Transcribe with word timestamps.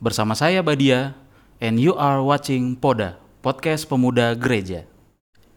Bersama 0.00 0.32
saya 0.32 0.64
Badia, 0.64 1.12
and 1.60 1.76
you 1.76 1.92
are 1.92 2.24
watching 2.24 2.72
Poda, 2.72 3.20
podcast 3.44 3.84
pemuda 3.84 4.32
gereja. 4.32 4.88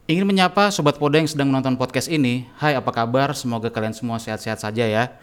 Ingin 0.04 0.28
menyapa 0.28 0.68
sobat 0.68 1.00
Poda 1.00 1.16
yang 1.16 1.32
sedang 1.32 1.48
menonton 1.48 1.80
podcast 1.80 2.12
ini. 2.12 2.44
Hai, 2.60 2.76
apa 2.76 2.92
kabar? 2.92 3.32
Semoga 3.40 3.72
kalian 3.72 3.96
semua 3.96 4.20
sehat-sehat 4.20 4.60
saja 4.60 4.84
ya. 4.84 5.16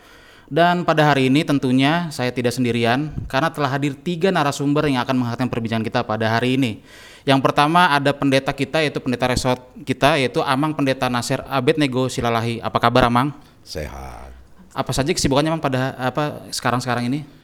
Dan 0.49 0.89
pada 0.89 1.05
hari 1.05 1.29
ini 1.29 1.45
tentunya 1.45 2.09
saya 2.09 2.33
tidak 2.33 2.57
sendirian 2.57 3.13
karena 3.29 3.53
telah 3.53 3.69
hadir 3.69 3.93
tiga 3.93 4.33
narasumber 4.33 4.89
yang 4.89 5.05
akan 5.05 5.13
menghangatkan 5.21 5.53
perbincangan 5.53 5.85
kita 5.85 6.01
pada 6.01 6.25
hari 6.25 6.57
ini. 6.57 6.81
Yang 7.29 7.45
pertama 7.45 7.93
ada 7.93 8.17
pendeta 8.17 8.57
kita 8.57 8.81
yaitu 8.81 9.05
pendeta 9.05 9.29
resort 9.29 9.61
kita 9.85 10.17
yaitu 10.17 10.41
Amang 10.41 10.73
Pendeta 10.73 11.13
Nasir 11.13 11.45
Abednego 11.45 12.09
Silalahi. 12.09 12.65
Apa 12.65 12.81
kabar 12.81 13.13
Amang? 13.13 13.37
Sehat. 13.69 14.33
Apa 14.73 14.97
saja 14.97 15.13
kesibukannya 15.13 15.53
Amang 15.53 15.61
pada 15.61 15.93
apa 16.01 16.49
sekarang-sekarang 16.49 17.13
ini? 17.13 17.40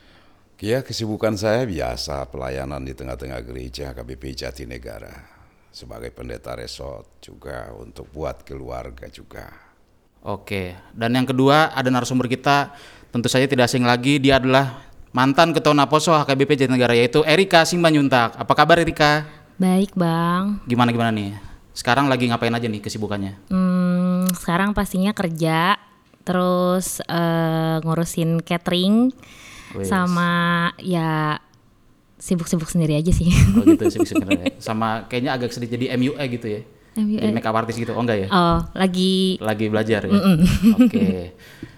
Ya 0.57 0.81
kesibukan 0.81 1.37
saya 1.37 1.69
biasa 1.69 2.33
pelayanan 2.33 2.81
di 2.81 2.97
tengah-tengah 2.97 3.45
gereja 3.45 3.93
KBP 3.93 4.41
Jatinegara 4.41 5.13
sebagai 5.69 6.09
pendeta 6.09 6.57
resort 6.57 7.21
juga 7.21 7.77
untuk 7.77 8.09
buat 8.09 8.41
keluarga 8.41 9.05
juga. 9.13 9.53
Oke, 10.25 10.73
dan 10.97 11.13
yang 11.13 11.29
kedua 11.29 11.77
ada 11.77 11.93
narasumber 11.93 12.25
kita 12.25 12.73
tentu 13.13 13.29
saja 13.29 13.45
tidak 13.45 13.69
asing 13.69 13.85
lagi 13.85 14.17
dia 14.17 14.41
adalah 14.41 14.81
mantan 15.13 15.53
ketua 15.53 15.77
Naposo 15.77 16.17
HKBP 16.17 16.65
Jatinegara 16.65 16.97
yaitu 16.97 17.21
Erika 17.29 17.69
Simbanyuntak. 17.69 18.41
Apa 18.41 18.57
kabar 18.57 18.81
Erika? 18.81 19.29
Baik 19.61 19.93
bang. 19.93 20.65
Gimana 20.65 20.89
gimana 20.89 21.13
nih? 21.13 21.37
Sekarang 21.77 22.09
lagi 22.09 22.33
ngapain 22.33 22.57
aja 22.57 22.65
nih 22.65 22.81
kesibukannya? 22.81 23.53
Hmm, 23.53 24.25
sekarang 24.33 24.73
pastinya 24.73 25.13
kerja, 25.13 25.77
terus 26.25 27.05
uh, 27.05 27.77
ngurusin 27.85 28.41
catering, 28.41 29.13
Wes. 29.75 29.91
sama 29.91 30.71
ya 30.79 31.41
sibuk-sibuk 32.17 32.69
sendiri 32.69 32.97
aja 32.97 33.13
sih. 33.13 33.29
Oh 33.57 33.65
gitu 33.65 33.85
sih 33.95 34.01
sebenarnya. 34.07 34.57
Sama 34.63 35.05
kayaknya 35.11 35.37
agak 35.37 35.51
sedikit 35.53 35.77
jadi 35.77 35.97
MUE 35.97 36.25
gitu 36.39 36.47
ya. 36.47 36.61
MUE. 36.97 37.21
Jadi 37.21 37.33
makeup 37.33 37.57
artist 37.57 37.77
gitu. 37.77 37.93
Oh 37.93 38.03
enggak 38.03 38.27
ya? 38.27 38.29
Oh, 38.33 38.59
lagi 38.73 39.37
Lagi 39.41 39.67
belajar 39.69 40.01
ya. 40.09 40.13
Oke. 40.81 41.37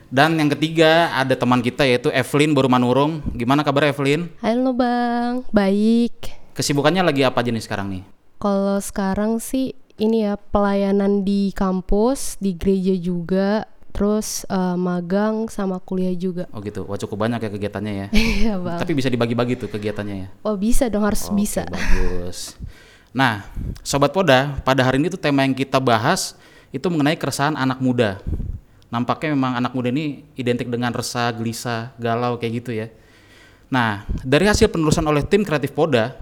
Dan 0.09 0.41
yang 0.41 0.49
ketiga 0.57 1.13
ada 1.13 1.37
teman 1.37 1.61
kita 1.61 1.85
yaitu 1.85 2.09
Evelyn 2.09 2.57
Borumanurung. 2.57 3.21
Gimana 3.37 3.61
kabar 3.61 3.93
Evelyn? 3.93 4.33
Halo 4.41 4.73
Bang, 4.73 5.45
baik. 5.53 6.33
Kesibukannya 6.57 7.05
lagi 7.05 7.23
apa 7.29 7.45
aja 7.45 7.53
nih 7.53 7.61
sekarang 7.61 7.87
nih? 7.93 8.03
Kalau 8.41 8.81
sekarang 8.81 9.37
sih 9.37 9.77
ini 10.01 10.25
ya 10.25 10.39
pelayanan 10.39 11.27
di 11.27 11.53
kampus, 11.53 12.39
di 12.41 12.55
gereja 12.57 12.95
juga, 12.97 13.67
terus 13.99 14.47
eh, 14.47 14.77
magang 14.79 15.51
sama 15.51 15.83
kuliah 15.83 16.15
juga. 16.15 16.47
Oh 16.55 16.63
gitu. 16.63 16.87
Wah 16.87 16.95
cukup 16.95 17.27
banyak 17.27 17.43
ya 17.43 17.51
kegiatannya 17.51 17.93
ya. 17.99 18.07
Iya 18.39 18.55
Bang. 18.63 18.79
Tapi 18.79 18.95
bisa 18.95 19.11
dibagi-bagi 19.11 19.59
tuh 19.59 19.67
kegiatannya 19.67 20.17
ya. 20.23 20.29
Oh 20.47 20.55
bisa 20.55 20.87
dong 20.87 21.03
harus 21.03 21.27
Oke, 21.27 21.35
bisa. 21.35 21.67
Bagus. 21.67 22.55
Nah, 23.11 23.43
sobat 23.83 24.15
Poda, 24.15 24.63
pada 24.63 24.87
hari 24.87 25.03
ini 25.03 25.11
tuh 25.11 25.19
tema 25.19 25.43
yang 25.43 25.51
kita 25.51 25.83
bahas 25.83 26.39
itu 26.71 26.87
mengenai 26.87 27.19
keresahan 27.19 27.59
anak 27.59 27.83
muda. 27.83 28.23
Nampaknya 28.87 29.35
memang 29.35 29.59
anak 29.59 29.75
muda 29.75 29.91
ini 29.91 30.23
identik 30.39 30.71
dengan 30.71 30.95
resah, 30.95 31.35
gelisah, 31.35 31.91
galau 31.99 32.39
kayak 32.39 32.53
gitu 32.63 32.71
ya. 32.71 32.87
Nah, 33.67 34.07
dari 34.23 34.47
hasil 34.47 34.71
penelusuran 34.71 35.11
oleh 35.11 35.27
tim 35.27 35.43
kreatif 35.43 35.75
Poda, 35.75 36.15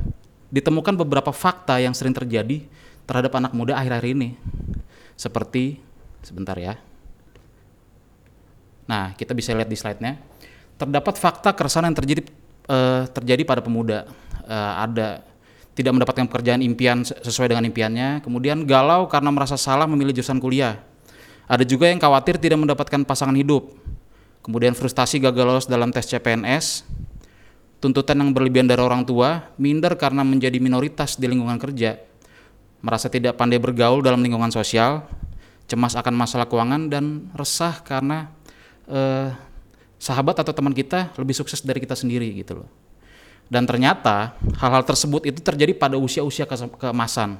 ditemukan 0.48 0.96
beberapa 0.96 1.28
fakta 1.28 1.76
yang 1.76 1.92
sering 1.92 2.16
terjadi 2.16 2.64
terhadap 3.04 3.36
anak 3.36 3.52
muda 3.52 3.76
akhir-akhir 3.76 4.16
ini. 4.16 4.32
Seperti 5.12 5.76
sebentar 6.24 6.56
ya. 6.56 6.80
Nah, 8.86 9.12
kita 9.18 9.34
bisa 9.34 9.52
lihat 9.52 9.66
di 9.66 9.78
slide-nya. 9.78 10.18
Terdapat 10.78 11.18
fakta 11.18 11.52
keresahan 11.54 11.90
yang 11.90 11.96
terjadi 11.98 12.22
eh, 12.70 13.02
terjadi 13.10 13.42
pada 13.42 13.60
pemuda. 13.62 14.06
Eh, 14.46 14.72
ada 14.82 15.26
tidak 15.76 15.92
mendapatkan 15.92 16.24
pekerjaan 16.24 16.64
impian 16.64 17.04
se- 17.04 17.18
sesuai 17.20 17.52
dengan 17.52 17.68
impiannya, 17.68 18.24
kemudian 18.24 18.64
galau 18.64 19.04
karena 19.12 19.28
merasa 19.28 19.60
salah 19.60 19.84
memilih 19.84 20.16
jurusan 20.16 20.40
kuliah. 20.40 20.80
Ada 21.46 21.62
juga 21.62 21.92
yang 21.92 22.00
khawatir 22.00 22.40
tidak 22.40 22.58
mendapatkan 22.58 23.04
pasangan 23.04 23.36
hidup. 23.36 23.76
Kemudian 24.40 24.72
frustasi 24.72 25.18
gagal 25.20 25.44
lolos 25.44 25.66
dalam 25.66 25.90
tes 25.92 26.06
CPNS, 26.06 26.86
tuntutan 27.82 28.16
yang 28.18 28.30
berlebihan 28.32 28.66
dari 28.66 28.80
orang 28.80 29.02
tua, 29.02 29.52
minder 29.58 29.98
karena 29.98 30.22
menjadi 30.22 30.56
minoritas 30.62 31.18
di 31.18 31.26
lingkungan 31.26 31.58
kerja, 31.58 31.98
merasa 32.80 33.10
tidak 33.10 33.36
pandai 33.36 33.58
bergaul 33.58 34.00
dalam 34.00 34.22
lingkungan 34.22 34.54
sosial, 34.54 35.04
cemas 35.66 35.98
akan 35.98 36.14
masalah 36.14 36.46
keuangan 36.46 36.86
dan 36.86 37.26
resah 37.34 37.82
karena 37.82 38.30
eh, 38.90 39.30
sahabat 39.96 40.42
atau 40.42 40.52
teman 40.52 40.72
kita 40.72 41.14
lebih 41.16 41.34
sukses 41.34 41.62
dari 41.62 41.82
kita 41.82 41.94
sendiri 41.94 42.30
gitu 42.36 42.62
loh. 42.62 42.68
Dan 43.46 43.62
ternyata 43.62 44.34
hal-hal 44.58 44.82
tersebut 44.82 45.22
itu 45.22 45.38
terjadi 45.38 45.70
pada 45.70 45.94
usia-usia 45.94 46.50
keemasan, 46.50 47.38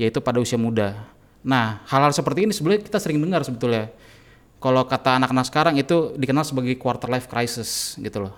yaitu 0.00 0.24
pada 0.24 0.40
usia 0.40 0.56
muda. 0.56 1.04
Nah, 1.44 1.84
hal-hal 1.84 2.16
seperti 2.16 2.48
ini 2.48 2.52
sebenarnya 2.56 2.80
kita 2.86 2.96
sering 2.96 3.20
dengar 3.20 3.44
sebetulnya. 3.44 3.92
Kalau 4.62 4.86
kata 4.86 5.18
anak-anak 5.18 5.46
sekarang 5.50 5.74
itu 5.76 6.14
dikenal 6.16 6.46
sebagai 6.46 6.78
quarter 6.78 7.10
life 7.10 7.26
crisis 7.28 7.98
gitu 7.98 8.30
loh. 8.30 8.34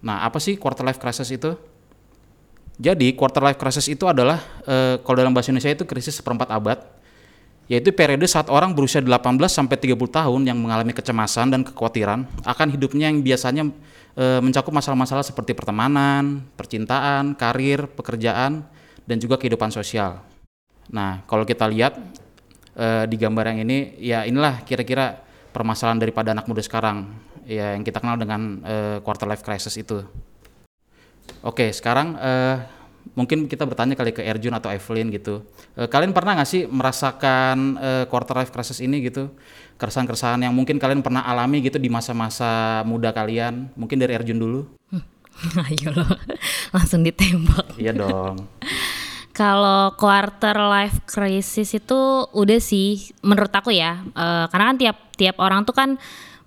Nah, 0.00 0.24
apa 0.24 0.38
sih 0.40 0.56
quarter 0.56 0.86
life 0.86 1.02
crisis 1.02 1.28
itu? 1.28 1.52
Jadi 2.78 3.12
quarter 3.14 3.42
life 3.42 3.58
crisis 3.58 3.86
itu 3.90 4.06
adalah 4.06 4.40
eh, 4.64 4.96
kalau 5.02 5.16
dalam 5.18 5.34
bahasa 5.34 5.50
Indonesia 5.50 5.74
itu 5.74 5.84
krisis 5.84 6.14
seperempat 6.14 6.48
abad, 6.50 6.78
yaitu 7.64 7.96
periode 7.96 8.28
saat 8.28 8.52
orang 8.52 8.76
berusia 8.76 9.00
18 9.00 9.16
sampai 9.48 9.76
30 9.80 9.96
tahun 9.96 10.40
yang 10.44 10.58
mengalami 10.60 10.92
kecemasan 10.92 11.48
dan 11.48 11.60
kekhawatiran 11.64 12.28
akan 12.44 12.68
hidupnya 12.68 13.08
yang 13.08 13.24
biasanya 13.24 13.72
eh, 14.20 14.40
mencakup 14.44 14.72
masalah-masalah 14.72 15.24
seperti 15.24 15.56
pertemanan, 15.56 16.44
percintaan, 16.60 17.32
karir, 17.32 17.88
pekerjaan, 17.88 18.68
dan 19.08 19.16
juga 19.16 19.40
kehidupan 19.40 19.72
sosial. 19.72 20.20
Nah, 20.92 21.24
kalau 21.24 21.48
kita 21.48 21.64
lihat 21.64 21.96
eh, 22.76 23.04
di 23.08 23.16
gambar 23.16 23.56
yang 23.56 23.64
ini, 23.64 23.96
ya 24.00 24.28
inilah 24.28 24.60
kira-kira 24.68 25.24
permasalahan 25.56 26.02
daripada 26.02 26.36
anak 26.36 26.44
muda 26.44 26.60
sekarang, 26.60 27.16
ya 27.48 27.72
yang 27.72 27.84
kita 27.86 28.00
kenal 28.04 28.20
dengan 28.20 28.60
eh, 28.60 28.96
quarter 29.00 29.24
life 29.24 29.40
crisis 29.40 29.72
itu. 29.80 30.04
Oke, 31.40 31.72
sekarang 31.72 32.20
eh, 32.20 32.56
mungkin 33.12 33.44
kita 33.44 33.68
bertanya 33.68 33.92
kali 33.92 34.16
ke 34.16 34.24
Erjun 34.24 34.56
atau 34.56 34.72
Evelyn 34.72 35.12
gitu. 35.12 35.44
Eh, 35.76 35.84
kalian 35.84 36.16
pernah 36.16 36.40
nggak 36.40 36.48
sih 36.48 36.64
merasakan 36.64 37.76
eh, 37.76 38.04
quarter 38.08 38.40
life 38.40 38.50
crisis 38.50 38.80
ini 38.80 39.04
gitu? 39.04 39.28
Keresahan-keresahan 39.76 40.40
yang 40.40 40.56
mungkin 40.56 40.80
kalian 40.80 41.04
pernah 41.04 41.22
alami 41.28 41.60
gitu 41.60 41.76
di 41.76 41.92
masa-masa 41.92 42.80
muda 42.88 43.12
kalian? 43.12 43.68
Mungkin 43.76 44.00
dari 44.00 44.16
Erjun 44.16 44.40
dulu. 44.40 44.64
ayo 45.68 45.92
lo 45.92 46.06
langsung 46.74 47.04
ditembak. 47.04 47.76
Iya 47.76 47.92
dong. 47.92 48.40
Kalau 49.34 49.98
quarter 49.98 50.54
life 50.54 51.02
crisis 51.10 51.74
itu 51.74 52.00
udah 52.30 52.60
sih 52.62 53.10
menurut 53.20 53.50
aku 53.50 53.74
ya, 53.74 54.00
eh, 54.00 54.44
karena 54.48 54.64
kan 54.72 54.76
tiap 54.78 54.96
tiap 55.18 55.36
orang 55.42 55.66
tuh 55.66 55.74
kan 55.74 55.98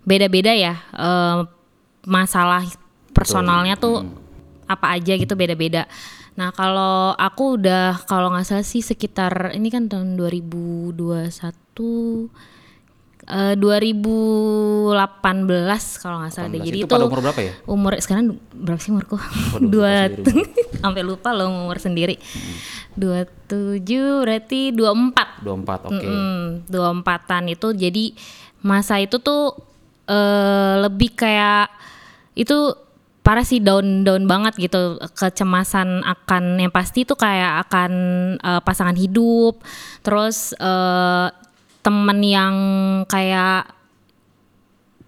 beda-beda 0.08 0.56
ya 0.56 0.80
eh, 0.96 1.44
masalah 2.08 2.64
personalnya 3.12 3.76
tuh 3.76 4.08
apa 4.68 4.96
aja 4.96 5.16
gitu 5.20 5.36
beda-beda. 5.36 5.84
Nah 6.38 6.54
kalau 6.54 7.18
aku 7.18 7.58
udah 7.58 7.98
kalau 8.06 8.30
nggak 8.30 8.46
salah 8.46 8.62
sih 8.62 8.86
sekitar 8.86 9.58
ini 9.58 9.74
kan 9.74 9.90
tahun 9.90 10.14
2021 10.22 10.94
eh 13.28 13.60
2018 13.60 14.96
kalau 16.00 16.24
nggak 16.24 16.32
salah 16.32 16.48
deh. 16.48 16.64
18. 16.64 16.70
Jadi 16.70 16.78
itu 16.80 16.88
pada 16.88 17.04
umur 17.10 17.20
berapa 17.20 17.42
ya? 17.44 17.54
umur 17.68 17.92
sekarang 18.00 18.40
berapa 18.56 18.80
sih 18.80 18.96
umurku? 18.96 19.20
Waduh, 19.20 19.68
Dua 19.74 20.08
sampai 20.86 21.02
lupa 21.04 21.36
loh 21.36 21.52
umur 21.52 21.76
sendiri. 21.82 22.16
Dua 22.96 23.28
tujuh 23.50 24.24
berarti 24.24 24.72
dua 24.72 24.96
empat. 24.96 25.44
24, 25.44 25.90
oke. 25.92 26.08
Dua 26.72 26.88
empatan 26.96 27.52
itu 27.52 27.68
jadi 27.76 28.16
masa 28.64 29.02
itu 29.04 29.20
tuh 29.20 29.58
eh, 30.08 30.88
lebih 30.88 31.12
kayak 31.20 31.68
itu 32.38 32.87
parah 33.28 33.44
sih 33.44 33.60
down 33.60 34.08
down 34.08 34.24
banget 34.24 34.56
gitu. 34.56 34.96
Kecemasan 35.20 36.00
akan 36.08 36.64
yang 36.64 36.72
pasti 36.72 37.04
itu 37.04 37.12
kayak 37.12 37.68
akan 37.68 37.92
eh, 38.40 38.62
pasangan 38.64 38.96
hidup. 38.96 39.60
Terus 40.00 40.56
eh, 40.56 41.28
temen 41.84 42.20
yang 42.24 42.56
kayak 43.12 43.68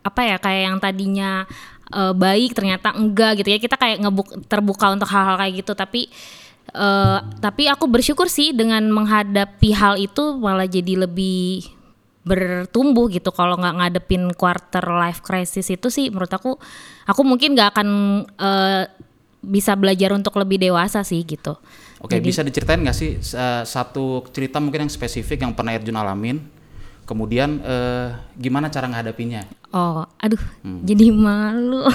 apa 0.04 0.22
ya 0.24 0.36
kayak 0.36 0.62
yang 0.68 0.78
tadinya 0.84 1.48
eh, 1.96 2.12
baik 2.12 2.60
ternyata 2.60 2.92
enggak 2.92 3.40
gitu 3.40 3.56
ya. 3.56 3.60
Kita 3.64 3.80
kayak 3.80 4.04
ngebuk 4.04 4.28
terbuka 4.52 4.92
untuk 4.92 5.08
hal-hal 5.08 5.40
kayak 5.40 5.64
gitu. 5.64 5.72
Tapi 5.72 6.12
eh, 6.76 7.20
tapi 7.40 7.72
aku 7.72 7.88
bersyukur 7.88 8.28
sih 8.28 8.52
dengan 8.52 8.84
menghadapi 8.92 9.72
hal 9.72 9.96
itu 9.96 10.36
malah 10.36 10.68
jadi 10.68 11.08
lebih 11.08 11.79
bertumbuh 12.28 13.08
gitu 13.08 13.32
kalau 13.32 13.56
nggak 13.56 13.76
ngadepin 13.80 14.36
quarter 14.36 14.84
life 14.92 15.24
crisis 15.24 15.72
itu 15.72 15.88
sih 15.88 16.12
menurut 16.12 16.30
aku 16.30 16.60
aku 17.08 17.22
mungkin 17.24 17.56
nggak 17.56 17.70
akan 17.76 17.88
eh, 18.28 18.84
bisa 19.40 19.80
belajar 19.80 20.12
untuk 20.12 20.36
lebih 20.36 20.60
dewasa 20.60 21.00
sih 21.08 21.24
gitu 21.24 21.56
Oke, 22.00 22.16
bisa 22.24 22.40
diceritain 22.48 22.80
nggak 22.80 22.96
sih 22.96 23.20
eh, 23.20 23.64
satu 23.68 24.24
cerita 24.32 24.64
mungkin 24.64 24.88
yang 24.88 24.92
spesifik 24.92 25.44
yang 25.44 25.52
pernah 25.52 25.76
Erjun 25.76 26.00
alamin? 26.00 26.40
Kemudian 27.04 27.60
eh, 27.60 28.16
gimana 28.40 28.72
cara 28.72 28.88
menghadapinya? 28.88 29.44
Oh, 29.76 30.08
aduh, 30.16 30.40
jadi 30.64 31.12
malu. 31.12 31.84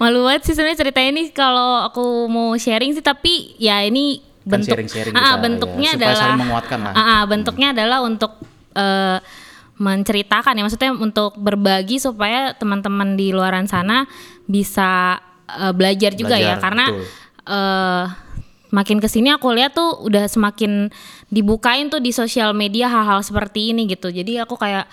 malu 0.00 0.24
banget 0.24 0.48
sih 0.48 0.54
sebenarnya 0.54 0.78
cerita 0.78 1.00
ini 1.02 1.34
kalau 1.34 1.84
aku 1.84 2.30
mau 2.30 2.54
sharing 2.54 2.94
sih 2.94 3.02
tapi 3.02 3.58
ya 3.58 3.82
ini 3.82 4.22
Kan 4.48 4.64
bentuk 4.64 4.72
sharing-sharing 4.72 5.14
Ah, 5.14 5.36
kita, 5.36 5.44
bentuknya 5.44 5.90
ya, 5.92 5.98
adalah 6.00 6.32
menguatkan 6.40 6.78
lah. 6.80 6.92
Ah, 6.96 7.00
ah, 7.00 7.22
bentuknya 7.28 7.68
adalah 7.76 7.98
untuk 8.00 8.32
eh, 8.72 9.18
menceritakan 9.76 10.56
ya. 10.56 10.62
Maksudnya 10.64 10.90
untuk 10.96 11.36
berbagi 11.36 12.00
supaya 12.00 12.56
teman-teman 12.56 13.14
di 13.14 13.30
luaran 13.30 13.68
sana 13.68 14.08
bisa 14.48 15.20
eh, 15.46 15.72
belajar 15.76 16.16
juga 16.16 16.40
ya. 16.40 16.56
Karena 16.56 16.88
betul. 16.88 17.04
eh 17.48 18.04
makin 18.68 19.00
ke 19.00 19.08
sini 19.08 19.32
aku 19.32 19.48
lihat 19.56 19.72
tuh 19.72 19.96
udah 20.04 20.28
semakin 20.28 20.92
dibukain 21.32 21.88
tuh 21.88 22.04
di 22.04 22.12
sosial 22.12 22.52
media 22.52 22.88
hal-hal 22.88 23.20
seperti 23.20 23.72
ini 23.76 23.84
gitu. 23.88 24.08
Jadi 24.08 24.40
aku 24.40 24.56
kayak 24.56 24.88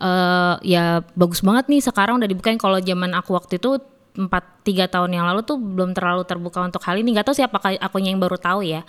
eh 0.00 0.54
ya 0.62 1.02
bagus 1.18 1.42
banget 1.42 1.66
nih 1.66 1.82
sekarang 1.82 2.22
udah 2.22 2.30
dibukain. 2.30 2.58
Kalau 2.58 2.78
zaman 2.78 3.10
aku 3.18 3.34
waktu 3.34 3.58
itu 3.58 3.82
empat 4.16 4.66
tiga 4.66 4.90
tahun 4.90 5.14
yang 5.14 5.24
lalu 5.26 5.46
tuh 5.46 5.58
belum 5.58 5.94
terlalu 5.94 6.26
terbuka 6.26 6.66
untuk 6.66 6.82
hal 6.82 6.98
ini 6.98 7.14
nggak 7.14 7.30
tahu 7.30 7.36
siapa 7.36 7.56
aku 7.60 7.96
yang 8.02 8.18
baru 8.18 8.36
tahu 8.36 8.66
ya 8.66 8.82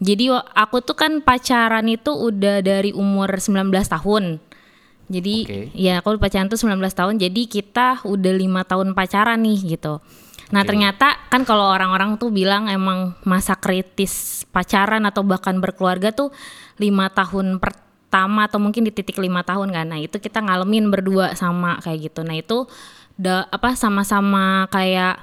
jadi 0.00 0.40
aku 0.56 0.80
tuh 0.80 0.96
kan 0.96 1.20
pacaran 1.20 1.86
itu 1.86 2.10
udah 2.10 2.64
dari 2.64 2.96
umur 2.96 3.28
19 3.28 3.68
tahun 3.68 4.40
jadi 5.12 5.36
Oke. 5.44 5.60
ya 5.76 6.00
aku 6.00 6.16
pacaran 6.16 6.48
tuh 6.48 6.56
19 6.56 6.80
tahun 6.88 7.14
jadi 7.20 7.42
kita 7.44 8.08
udah 8.08 8.32
lima 8.32 8.64
tahun 8.64 8.96
pacaran 8.96 9.44
nih 9.44 9.76
gitu 9.76 10.00
Nah 10.52 10.68
ternyata 10.68 11.16
kan 11.32 11.48
kalau 11.48 11.72
orang-orang 11.72 12.20
tuh 12.20 12.28
bilang 12.28 12.68
emang 12.68 13.16
masa 13.24 13.56
kritis 13.56 14.44
pacaran 14.52 15.00
atau 15.08 15.24
bahkan 15.24 15.56
berkeluarga 15.56 16.12
tuh 16.12 16.28
lima 16.76 17.08
tahun 17.08 17.56
pertama 17.56 18.44
atau 18.44 18.60
mungkin 18.60 18.84
di 18.84 18.92
titik 18.92 19.16
lima 19.16 19.40
tahun 19.40 19.72
kan. 19.72 19.88
Nah 19.88 19.98
itu 20.04 20.20
kita 20.20 20.44
ngalamin 20.44 20.92
berdua 20.92 21.32
sama 21.32 21.80
kayak 21.80 22.12
gitu. 22.12 22.20
Nah 22.20 22.36
itu 22.36 22.68
da, 23.22 23.46
apa 23.54 23.78
sama-sama 23.78 24.66
kayak 24.74 25.22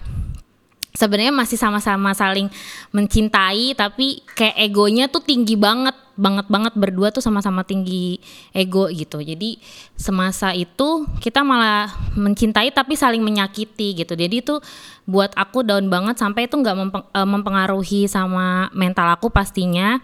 sebenarnya 0.95 1.31
masih 1.35 1.55
sama-sama 1.55 2.11
saling 2.11 2.51
mencintai 2.91 3.77
tapi 3.77 4.25
kayak 4.35 4.57
egonya 4.57 5.05
tuh 5.07 5.23
tinggi 5.23 5.59
banget 5.59 5.95
banget 6.19 6.51
banget. 6.51 6.73
Berdua 6.75 7.15
tuh 7.15 7.23
sama-sama 7.23 7.63
tinggi 7.63 8.19
ego 8.51 8.91
gitu. 8.91 9.23
Jadi 9.23 9.63
semasa 9.95 10.51
itu 10.51 11.07
kita 11.23 11.47
malah 11.47 11.87
mencintai 12.19 12.75
tapi 12.75 12.99
saling 12.99 13.23
menyakiti 13.23 14.03
gitu. 14.03 14.13
Jadi 14.19 14.43
itu 14.43 14.59
buat 15.07 15.31
aku 15.39 15.63
down 15.63 15.87
banget 15.87 16.19
sampai 16.19 16.51
itu 16.51 16.59
nggak 16.59 16.75
eh, 17.15 17.27
mempengaruhi 17.27 18.11
sama 18.11 18.67
mental 18.75 19.07
aku 19.15 19.31
pastinya. 19.31 20.03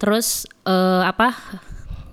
Terus 0.00 0.48
eh, 0.64 1.04
apa 1.04 1.36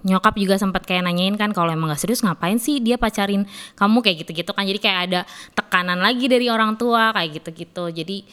nyokap 0.08 0.40
juga 0.40 0.56
sempat 0.56 0.88
kayak 0.88 1.04
nanyain 1.04 1.36
kan 1.36 1.52
kalau 1.52 1.68
emang 1.68 1.92
gak 1.92 2.00
serius 2.00 2.24
ngapain 2.24 2.56
sih 2.56 2.80
dia 2.80 2.96
pacarin 2.96 3.44
kamu 3.76 4.00
kayak 4.00 4.18
gitu-gitu 4.24 4.56
kan. 4.56 4.64
Jadi 4.64 4.80
kayak 4.80 5.00
ada 5.12 5.22
tekanan 5.52 6.00
lagi 6.00 6.32
dari 6.32 6.48
orang 6.48 6.80
tua 6.80 7.12
kayak 7.12 7.44
gitu-gitu. 7.44 7.92
Jadi 7.92 8.24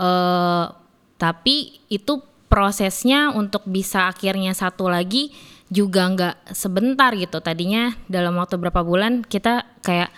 eh 0.00 0.64
tapi 1.20 1.78
itu 1.92 2.18
prosesnya 2.50 3.30
untuk 3.30 3.62
bisa 3.68 4.10
akhirnya 4.10 4.50
satu 4.56 4.90
lagi 4.90 5.30
juga 5.70 6.10
nggak 6.10 6.36
sebentar 6.50 7.14
gitu. 7.14 7.38
Tadinya 7.38 7.94
dalam 8.10 8.34
waktu 8.34 8.58
berapa 8.58 8.82
bulan 8.82 9.22
kita 9.22 9.62
kayak 9.86 10.10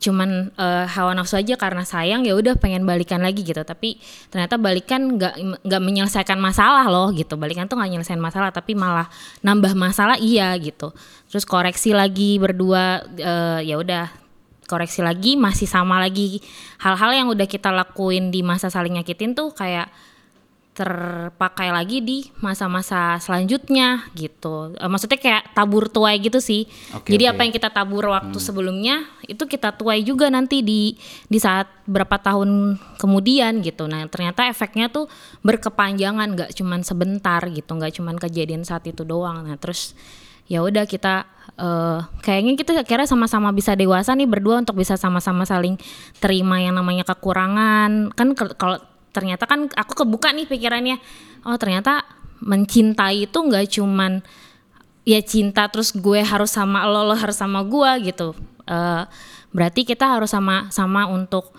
cuman 0.00 0.48
eh, 0.56 0.86
hawa 0.88 1.12
nafsu 1.12 1.36
aja 1.36 1.60
karena 1.60 1.84
sayang 1.84 2.24
ya 2.24 2.32
udah 2.32 2.56
pengen 2.56 2.88
balikan 2.88 3.20
lagi 3.20 3.44
gitu. 3.44 3.60
Tapi 3.60 4.00
ternyata 4.32 4.56
balikan 4.56 5.20
nggak 5.20 5.60
nggak 5.60 5.82
menyelesaikan 5.84 6.40
masalah 6.40 6.88
loh 6.88 7.12
gitu. 7.12 7.36
Balikan 7.36 7.68
tuh 7.68 7.76
nggak 7.76 7.90
nyelesain 8.00 8.18
masalah 8.18 8.48
tapi 8.48 8.72
malah 8.72 9.12
nambah 9.44 9.76
masalah 9.76 10.16
iya 10.16 10.56
gitu. 10.56 10.96
Terus 11.28 11.44
koreksi 11.44 11.92
lagi 11.92 12.40
berdua 12.40 13.04
eh, 13.20 13.60
ya 13.68 13.76
udah 13.76 14.08
koreksi 14.64 15.04
lagi 15.04 15.36
masih 15.36 15.68
sama 15.68 16.00
lagi. 16.00 16.40
Hal-hal 16.80 17.12
yang 17.12 17.28
udah 17.28 17.44
kita 17.44 17.68
lakuin 17.68 18.32
di 18.32 18.40
masa 18.40 18.72
saling 18.72 18.96
nyakitin 18.96 19.36
tuh 19.36 19.52
kayak 19.52 19.92
terpakai 20.80 21.68
lagi 21.68 22.00
di 22.00 22.24
masa-masa 22.40 23.20
selanjutnya 23.20 24.08
gitu. 24.16 24.72
Eh, 24.80 24.88
maksudnya 24.88 25.20
kayak 25.20 25.52
tabur 25.52 25.92
tuai 25.92 26.16
gitu 26.24 26.40
sih. 26.40 26.64
Oke, 26.96 27.12
Jadi 27.12 27.28
oke. 27.28 27.32
apa 27.36 27.40
yang 27.44 27.52
kita 27.52 27.68
tabur 27.68 28.08
waktu 28.08 28.38
sebelumnya 28.40 29.04
itu 29.28 29.44
kita 29.44 29.76
tuai 29.76 30.00
juga 30.00 30.32
nanti 30.32 30.64
di 30.64 30.96
di 31.28 31.36
saat 31.36 31.68
berapa 31.84 32.16
tahun 32.16 32.80
kemudian 32.96 33.60
gitu. 33.60 33.84
Nah 33.92 34.08
ternyata 34.08 34.48
efeknya 34.48 34.88
tuh 34.88 35.04
berkepanjangan, 35.44 36.32
nggak 36.32 36.50
cuman 36.56 36.80
sebentar 36.80 37.44
gitu, 37.52 37.76
nggak 37.76 38.00
cuman 38.00 38.16
kejadian 38.16 38.64
saat 38.64 38.88
itu 38.88 39.04
doang. 39.04 39.44
Nah 39.44 39.60
terus 39.60 39.92
ya 40.48 40.64
udah 40.64 40.88
kita 40.88 41.28
eh, 41.60 42.00
kayaknya 42.24 42.56
kita 42.56 42.72
kira 42.88 43.04
sama-sama 43.04 43.52
bisa 43.52 43.76
dewasa 43.76 44.16
nih 44.16 44.24
berdua 44.24 44.64
untuk 44.64 44.80
bisa 44.80 44.96
sama-sama 44.96 45.44
saling 45.44 45.76
terima 46.24 46.56
yang 46.56 46.72
namanya 46.72 47.04
kekurangan 47.04 48.16
kan 48.16 48.32
kalau 48.56 48.80
ternyata 49.10 49.46
kan 49.46 49.66
aku 49.74 50.04
kebuka 50.04 50.30
nih 50.30 50.46
pikirannya. 50.46 50.96
Oh 51.46 51.56
ternyata 51.56 52.06
mencintai 52.40 53.28
itu 53.28 53.38
nggak 53.38 53.66
cuman 53.76 54.24
ya 55.04 55.20
cinta 55.24 55.68
terus 55.68 55.92
gue 55.92 56.20
harus 56.20 56.52
sama 56.52 56.84
lo 56.88 57.04
lo 57.04 57.16
harus 57.16 57.36
sama 57.36 57.64
gue 57.64 58.12
gitu. 58.12 58.36
Eh, 58.68 59.04
berarti 59.50 59.82
kita 59.82 60.06
harus 60.06 60.30
sama 60.30 60.70
sama 60.70 61.10
untuk 61.10 61.50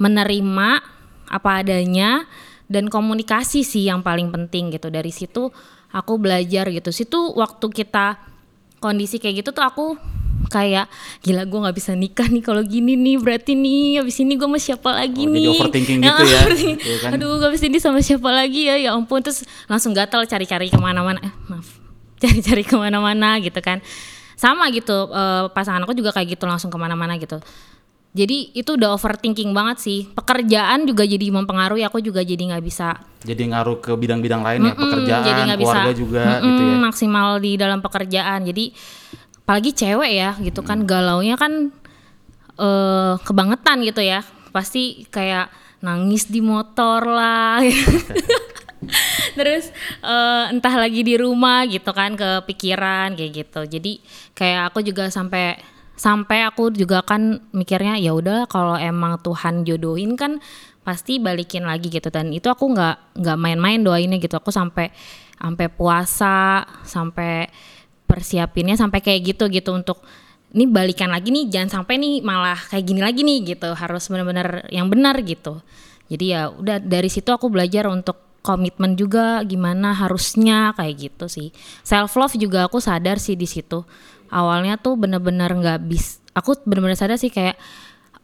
menerima 0.00 0.82
apa 1.30 1.50
adanya 1.62 2.26
dan 2.66 2.90
komunikasi 2.90 3.62
sih 3.62 3.86
yang 3.86 4.02
paling 4.02 4.34
penting 4.34 4.74
gitu. 4.74 4.90
Dari 4.90 5.10
situ 5.14 5.50
aku 5.94 6.18
belajar 6.18 6.66
gitu. 6.70 6.90
Situ 6.90 7.34
waktu 7.38 7.66
kita 7.70 8.18
kondisi 8.80 9.20
kayak 9.20 9.44
gitu 9.44 9.50
tuh 9.52 9.64
aku 9.66 9.86
kayak 10.46 10.88
gila 11.20 11.44
gue 11.44 11.58
nggak 11.60 11.76
bisa 11.76 11.92
nikah 11.92 12.24
nih 12.24 12.40
kalau 12.40 12.62
gini 12.62 12.94
nih 12.94 13.16
berarti 13.16 13.52
nih 13.52 14.00
abis 14.00 14.16
ini 14.18 14.34
gue 14.34 14.46
sama 14.46 14.56
siapa 14.56 14.90
lagi 14.94 15.22
Oh, 15.22 15.28
jadi 15.28 15.36
nih? 15.42 15.58
overthinking 15.58 15.98
gitu 16.00 16.22
ya, 16.32 16.40
iya 16.48 16.96
kan? 16.98 17.10
aduh 17.12 17.36
gue 17.36 17.48
abis 17.48 17.62
ini 17.62 17.76
sama 17.76 18.00
siapa 18.00 18.28
lagi 18.28 18.64
ya? 18.64 18.76
Ya 18.78 18.90
ampun 18.90 19.20
terus 19.20 19.42
langsung 19.66 19.90
gatal 19.90 20.24
cari-cari 20.24 20.66
ke 20.66 20.76
mana-mana. 20.76 21.20
Eh 21.20 21.32
maaf. 21.46 21.68
Cari-cari 22.22 22.62
ke 22.62 22.74
mana-mana 22.74 23.36
gitu 23.36 23.58
kan. 23.58 23.80
Sama 24.34 24.68
gitu 24.68 24.92
eh, 25.08 25.44
pasangan 25.50 25.80
aku 25.80 25.92
juga 25.92 26.10
kayak 26.10 26.34
gitu 26.34 26.44
langsung 26.44 26.68
ke 26.68 26.76
mana-mana 26.76 27.16
gitu. 27.16 27.36
Jadi 28.10 28.50
itu 28.52 28.74
udah 28.74 28.92
overthinking 28.92 29.50
banget 29.50 29.78
sih. 29.78 30.00
Pekerjaan 30.10 30.82
juga 30.82 31.06
jadi 31.06 31.30
mempengaruhi 31.30 31.80
aku 31.80 32.02
juga 32.02 32.20
jadi 32.20 32.42
nggak 32.42 32.60
bisa. 32.60 32.98
Jadi 33.22 33.54
ngaruh 33.54 33.78
ke 33.78 33.94
bidang-bidang 33.94 34.42
lain 34.42 34.60
ya, 34.62 34.72
Mm-mm, 34.72 34.82
pekerjaan, 34.82 35.22
jadi 35.22 35.40
bisa. 35.54 35.62
keluarga 35.70 35.92
juga 35.94 36.20
mm-mm, 36.26 36.42
gitu 36.42 36.62
ya. 36.62 36.76
maksimal 36.80 37.28
di 37.38 37.52
dalam 37.54 37.78
pekerjaan. 37.78 38.40
Jadi 38.42 38.64
apalagi 39.50 39.74
cewek 39.74 40.14
ya 40.14 40.38
gitu 40.38 40.62
kan. 40.62 40.86
Galaunya 40.86 41.34
kan 41.34 41.74
eh 42.54 43.14
kebangetan 43.26 43.82
gitu 43.82 43.98
ya. 43.98 44.22
Pasti 44.54 45.10
kayak 45.10 45.50
nangis 45.82 46.30
di 46.30 46.38
motor 46.38 47.02
lah. 47.02 47.58
Terus 49.36 49.74
eh, 50.06 50.44
entah 50.54 50.74
lagi 50.78 51.02
di 51.02 51.18
rumah 51.18 51.66
gitu 51.66 51.90
kan 51.90 52.14
kepikiran 52.14 53.18
kayak 53.18 53.32
gitu. 53.42 53.66
Jadi 53.66 53.98
kayak 54.38 54.70
aku 54.70 54.86
juga 54.86 55.10
sampai 55.10 55.58
sampai 55.98 56.46
aku 56.46 56.70
juga 56.70 57.02
kan 57.02 57.42
mikirnya 57.50 57.98
ya 57.98 58.14
udah 58.14 58.46
kalau 58.46 58.78
emang 58.78 59.18
Tuhan 59.18 59.66
jodohin 59.66 60.14
kan 60.14 60.38
pasti 60.86 61.18
balikin 61.18 61.66
lagi 61.66 61.90
gitu. 61.90 62.06
Dan 62.06 62.30
itu 62.30 62.46
aku 62.46 62.70
nggak 62.70 63.18
nggak 63.18 63.34
main-main 63.34 63.82
doainnya 63.82 64.22
gitu. 64.22 64.38
Aku 64.38 64.54
sampai 64.54 64.94
sampai 65.42 65.66
puasa 65.74 66.62
sampai 66.86 67.50
persiapinnya 68.10 68.74
sampai 68.74 68.98
kayak 68.98 69.36
gitu 69.36 69.46
gitu. 69.46 69.70
Untuk 69.70 70.02
ini 70.50 70.66
balikan 70.66 71.14
lagi 71.14 71.30
nih 71.30 71.46
jangan 71.46 71.82
sampai 71.82 71.94
nih 72.02 72.14
malah 72.26 72.58
kayak 72.58 72.82
gini 72.82 73.00
lagi 73.00 73.22
nih 73.22 73.54
gitu. 73.54 73.70
Harus 73.78 74.10
benar-benar 74.10 74.66
yang 74.74 74.90
benar 74.90 75.14
gitu. 75.22 75.62
Jadi 76.10 76.34
ya 76.34 76.50
udah 76.50 76.82
dari 76.82 77.06
situ 77.06 77.30
aku 77.30 77.46
belajar 77.46 77.86
untuk 77.86 78.42
komitmen 78.42 78.98
juga 78.98 79.46
gimana 79.46 79.94
harusnya 79.94 80.74
kayak 80.74 80.94
gitu 80.98 81.30
sih. 81.30 81.54
Self 81.86 82.18
love 82.18 82.34
juga 82.34 82.66
aku 82.66 82.82
sadar 82.82 83.22
sih 83.22 83.38
di 83.38 83.46
situ. 83.46 83.86
Awalnya 84.34 84.82
tuh 84.82 84.98
bener-bener 84.98 85.54
nggak 85.54 85.78
bis 85.86 86.20
aku 86.34 86.58
bener-bener 86.66 86.98
sadar 86.98 87.18
sih 87.18 87.30
kayak 87.30 87.58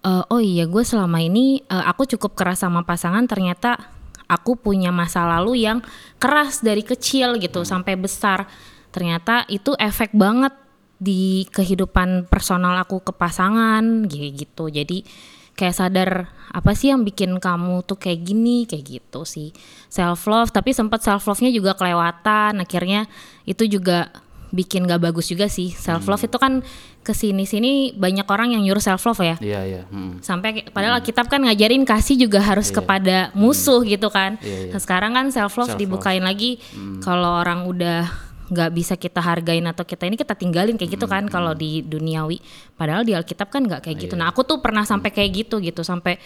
eh, 0.06 0.24
oh 0.30 0.40
iya 0.40 0.64
gue 0.66 0.82
selama 0.82 1.18
ini 1.22 1.62
eh, 1.66 1.84
aku 1.86 2.06
cukup 2.16 2.38
keras 2.38 2.62
sama 2.62 2.86
pasangan 2.86 3.26
ternyata 3.26 3.78
aku 4.26 4.58
punya 4.58 4.90
masa 4.90 5.26
lalu 5.26 5.66
yang 5.66 5.82
keras 6.18 6.62
dari 6.62 6.82
kecil 6.82 7.38
gitu 7.38 7.62
sampai 7.62 7.94
besar 7.94 8.50
ternyata 8.96 9.44
itu 9.52 9.76
efek 9.76 10.16
banget 10.16 10.56
di 10.96 11.44
kehidupan 11.52 12.32
personal 12.32 12.80
aku 12.80 13.04
ke 13.04 13.12
pasangan 13.12 14.08
gitu. 14.08 14.72
Jadi 14.72 15.04
kayak 15.52 15.76
sadar 15.76 16.10
apa 16.52 16.72
sih 16.72 16.88
yang 16.88 17.04
bikin 17.04 17.36
kamu 17.36 17.84
tuh 17.84 18.00
kayak 18.00 18.24
gini? 18.24 18.64
Kayak 18.64 19.04
gitu 19.04 19.28
sih. 19.28 19.52
Self 19.92 20.24
love 20.24 20.48
tapi 20.48 20.72
sempat 20.72 21.04
self 21.04 21.28
love 21.28 21.44
nya 21.44 21.52
juga 21.52 21.76
kelewatan. 21.76 22.56
Akhirnya 22.64 23.04
itu 23.44 23.68
juga 23.68 24.08
bikin 24.56 24.88
gak 24.88 25.04
bagus 25.04 25.28
juga 25.28 25.52
sih. 25.52 25.76
Self 25.76 26.08
love 26.08 26.24
itu 26.24 26.40
kan 26.40 26.64
ke 27.04 27.12
sini 27.14 27.46
sini 27.46 27.92
banyak 27.94 28.26
orang 28.26 28.56
yang 28.56 28.64
nyuruh 28.64 28.80
self 28.80 29.04
love 29.04 29.20
ya. 29.20 29.36
Iya, 29.38 29.60
iya. 29.62 29.82
mm. 29.86 30.26
sampai 30.26 30.66
padahal 30.74 30.98
Alkitab 30.98 31.30
kan 31.30 31.44
ngajarin 31.44 31.86
kasih 31.86 32.18
juga 32.18 32.42
harus 32.42 32.72
kepada 32.74 33.30
musuh 33.36 33.84
gitu 33.84 34.08
kan. 34.08 34.40
Iya, 34.40 34.70
iya. 34.70 34.72
Nah, 34.72 34.80
sekarang 34.80 35.12
kan 35.12 35.28
self 35.30 35.54
love 35.54 35.70
Self-love. 35.70 35.78
dibukain 35.78 36.24
lagi 36.24 36.58
kalau 37.04 37.38
orang 37.38 37.68
udah 37.68 38.25
nggak 38.46 38.70
bisa 38.74 38.94
kita 38.94 39.18
hargain 39.18 39.66
atau 39.66 39.82
kita 39.82 40.06
ini 40.06 40.14
kita 40.14 40.38
tinggalin 40.38 40.78
kayak 40.78 40.94
gitu 40.94 41.06
kan 41.10 41.26
kalau 41.26 41.52
di 41.52 41.82
duniawi. 41.82 42.38
Padahal 42.78 43.02
di 43.02 43.12
Alkitab 43.12 43.50
kan 43.50 43.66
nggak 43.66 43.86
kayak 43.86 44.06
gitu. 44.06 44.14
Nah, 44.14 44.30
aku 44.30 44.46
tuh 44.46 44.62
pernah 44.62 44.86
sampai 44.86 45.10
kayak 45.10 45.46
gitu 45.46 45.58
gitu. 45.58 45.82
Sampai 45.82 46.22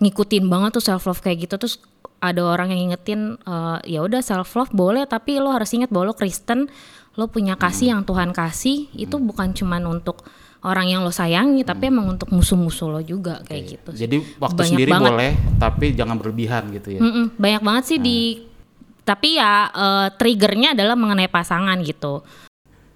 ngikutin 0.00 0.48
banget 0.48 0.80
tuh 0.80 0.84
self 0.84 1.04
love 1.04 1.20
kayak 1.20 1.44
gitu. 1.44 1.54
Terus 1.60 1.82
ada 2.18 2.42
orang 2.42 2.72
yang 2.72 2.88
ngingetin 2.88 3.36
eh, 3.44 3.78
ya 3.84 4.00
udah 4.00 4.24
self 4.24 4.56
love 4.56 4.72
boleh 4.72 5.06
tapi 5.06 5.38
lo 5.38 5.52
harus 5.52 5.70
ingat 5.76 5.92
bahwa 5.92 6.10
lo 6.10 6.14
Kristen 6.16 6.66
lo 7.18 7.26
punya 7.28 7.58
kasih 7.58 7.92
yang 7.92 8.02
Tuhan 8.08 8.32
kasih. 8.32 8.88
Itu 8.96 9.20
bukan 9.20 9.52
cuman 9.52 9.84
untuk 9.90 10.24
orang 10.64 10.90
yang 10.90 11.06
lo 11.06 11.14
sayangi 11.14 11.62
tapi 11.62 11.86
emang 11.92 12.18
untuk 12.18 12.32
musuh-musuh 12.34 12.88
lo 12.90 13.00
juga 13.04 13.44
kayak 13.46 13.62
gitu. 13.76 13.90
Sih. 13.94 14.08
Jadi 14.08 14.16
waktu 14.40 14.58
Banyak 14.58 14.70
sendiri 14.72 14.90
banget. 14.90 15.10
boleh, 15.12 15.32
tapi 15.60 15.86
jangan 15.94 16.16
berlebihan 16.18 16.62
gitu 16.74 16.88
ya. 16.96 17.00
Mm-mm, 17.02 17.38
banyak 17.38 17.62
banget 17.62 17.84
sih 17.84 17.98
di 18.00 18.18
tapi 19.08 19.40
ya 19.40 19.72
eh, 19.72 20.08
triggernya 20.12 20.76
adalah 20.76 20.92
mengenai 20.92 21.32
pasangan 21.32 21.80
gitu 21.80 22.20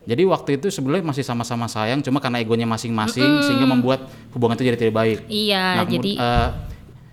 Jadi 0.02 0.26
waktu 0.26 0.58
itu 0.58 0.66
sebenarnya 0.66 1.06
masih 1.06 1.22
sama-sama 1.22 1.70
sayang, 1.70 2.02
cuma 2.02 2.18
karena 2.18 2.42
egonya 2.42 2.66
masing-masing 2.66 3.38
sehingga 3.40 3.70
membuat 3.70 4.02
hubungan 4.34 4.58
itu 4.58 4.66
jadi 4.66 4.74
tidak 4.74 4.98
baik. 4.98 5.18
iya 5.30 5.78
Nah, 5.78 5.86
jadi 5.86 6.10
eh, 6.18 6.48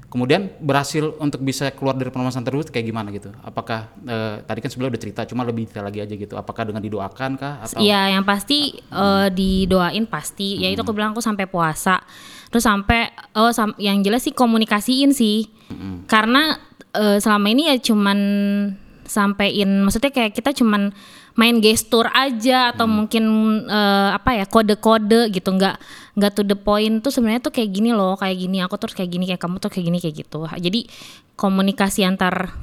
kemudian 0.09 0.49
berhasil 0.57 1.13
untuk 1.21 1.37
bisa 1.45 1.69
keluar 1.69 1.93
dari 1.93 2.09
permasalahan 2.09 2.49
tersebut 2.49 2.73
kayak 2.73 2.89
gimana 2.89 3.13
gitu? 3.13 3.29
Apakah 3.45 3.93
eh, 4.01 4.41
tadi 4.41 4.57
kan 4.57 4.73
sebelumnya 4.73 4.97
udah 4.97 5.03
cerita, 5.05 5.21
cuma 5.29 5.45
lebih 5.45 5.69
detail 5.69 5.85
lagi 5.85 6.01
aja 6.01 6.13
gitu. 6.17 6.33
Apakah 6.33 6.65
dengan 6.65 6.81
didoakan 6.81 7.37
kah 7.37 7.61
atau 7.61 7.77
Iya, 7.77 8.17
yang 8.17 8.25
pasti 8.25 8.73
eh, 8.81 9.27
didoain 9.29 10.09
pasti. 10.09 10.57
Ya 10.57 10.73
itu 10.73 10.81
aku 10.81 10.89
bilang 10.89 11.13
aku 11.13 11.21
sampai 11.21 11.45
puasa. 11.45 12.01
Terus 12.49 12.65
sampai 12.65 13.13
oh 13.37 13.53
sam- 13.53 13.77
yang 13.77 14.01
jelas 14.01 14.25
sih 14.25 14.33
komunikasiin 14.33 15.13
sih. 15.13 15.45
Karena 16.09 16.57
eh, 16.97 17.21
selama 17.21 17.53
ini 17.53 17.69
ya 17.69 17.77
cuman 17.77 18.17
sampein 19.09 19.81
maksudnya 19.81 20.13
kayak 20.13 20.37
kita 20.37 20.53
cuman 20.53 20.93
main 21.33 21.57
gestur 21.57 22.05
aja 22.13 22.69
atau 22.71 22.85
mungkin 22.85 23.23
eh, 23.65 24.09
apa 24.13 24.37
ya 24.37 24.45
kode-kode 24.45 25.33
gitu 25.33 25.49
nggak 25.49 25.75
nggak 26.13 26.31
to 26.35 26.45
the 26.45 26.53
point 26.53 27.01
tuh 27.01 27.09
sebenarnya 27.09 27.41
tuh 27.41 27.53
kayak 27.53 27.69
gini 27.73 27.89
loh 27.89 28.13
kayak 28.15 28.37
gini 28.37 28.61
aku 28.61 28.77
terus 28.77 28.93
kayak 28.93 29.09
gini 29.09 29.25
kayak 29.25 29.41
kamu 29.41 29.57
tuh 29.57 29.71
kayak 29.71 29.85
gini 29.87 29.97
kayak 29.97 30.15
gitu 30.25 30.45
jadi 30.45 30.79
komunikasi 31.33 32.03
antar 32.03 32.53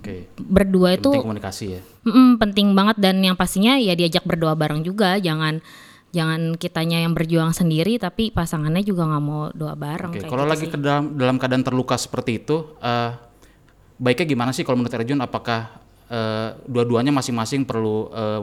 Oke. 0.00 0.28
berdua 0.36 0.96
itu 0.96 1.08
Penting 1.12 1.24
komunikasi 1.24 1.64
ya. 1.76 1.80
Mm-mm, 2.08 2.40
penting 2.40 2.72
banget 2.72 2.96
dan 3.00 3.20
yang 3.20 3.36
pastinya 3.36 3.76
ya 3.76 3.92
diajak 3.92 4.24
berdoa 4.24 4.56
bareng 4.56 4.80
juga 4.84 5.20
jangan 5.20 5.60
jangan 6.10 6.58
kitanya 6.58 7.00
yang 7.06 7.14
berjuang 7.14 7.54
sendiri 7.54 7.96
tapi 7.96 8.34
pasangannya 8.34 8.82
juga 8.82 9.06
nggak 9.06 9.22
mau 9.22 9.48
doa 9.54 9.78
bareng 9.78 10.10
Oke, 10.10 10.26
kayak 10.26 10.30
kalau 10.30 10.44
gitu 10.44 10.52
lagi 10.52 10.66
sih. 10.66 10.72
ke 10.74 10.78
dalam 10.80 11.04
dalam 11.14 11.36
keadaan 11.38 11.62
terluka 11.62 11.94
seperti 11.94 12.42
itu, 12.42 12.76
eh, 12.82 13.14
baiknya 13.96 14.26
gimana 14.26 14.50
sih 14.50 14.66
kalau 14.66 14.80
menurut 14.82 14.96
Erjun? 14.96 15.20
Apakah 15.22 15.79
eh, 16.10 16.50
dua-duanya 16.66 17.10
masing-masing 17.10 17.62
perlu 17.62 18.10
eh, 18.10 18.42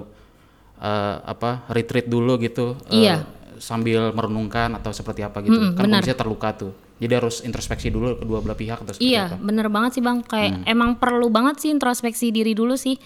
eh, 0.80 1.16
apa 1.22 1.68
retreat 1.70 2.08
dulu 2.08 2.40
gitu? 2.40 2.80
Iya. 2.88 3.28
Sambil 3.58 4.10
merenungkan 4.12 4.72
atau 4.74 4.90
seperti 4.90 5.22
apa 5.22 5.42
gitu? 5.42 5.54
Mm-mm, 5.54 5.74
kan 5.74 5.84
benar. 5.84 6.00
kondisinya 6.00 6.18
terluka 6.18 6.50
tuh. 6.56 6.72
Jadi 6.98 7.14
harus 7.14 7.42
introspeksi 7.42 7.90
dulu 7.90 8.18
kedua 8.18 8.40
belah 8.40 8.56
pihak 8.56 8.80
atau 8.80 8.90
seperti 8.92 9.06
iya 9.08 9.30
apa? 9.30 9.38
bener 9.38 9.68
banget 9.68 9.92
sih 9.94 10.02
bang 10.02 10.18
kayak 10.20 10.52
Hmm. 10.52 10.64
emang 10.66 10.90
perlu 10.96 11.30
banget 11.30 11.62
sih 11.62 11.70
introspeksi 11.70 12.32
diri 12.32 12.54
dulu 12.54 12.74
sih 12.74 12.98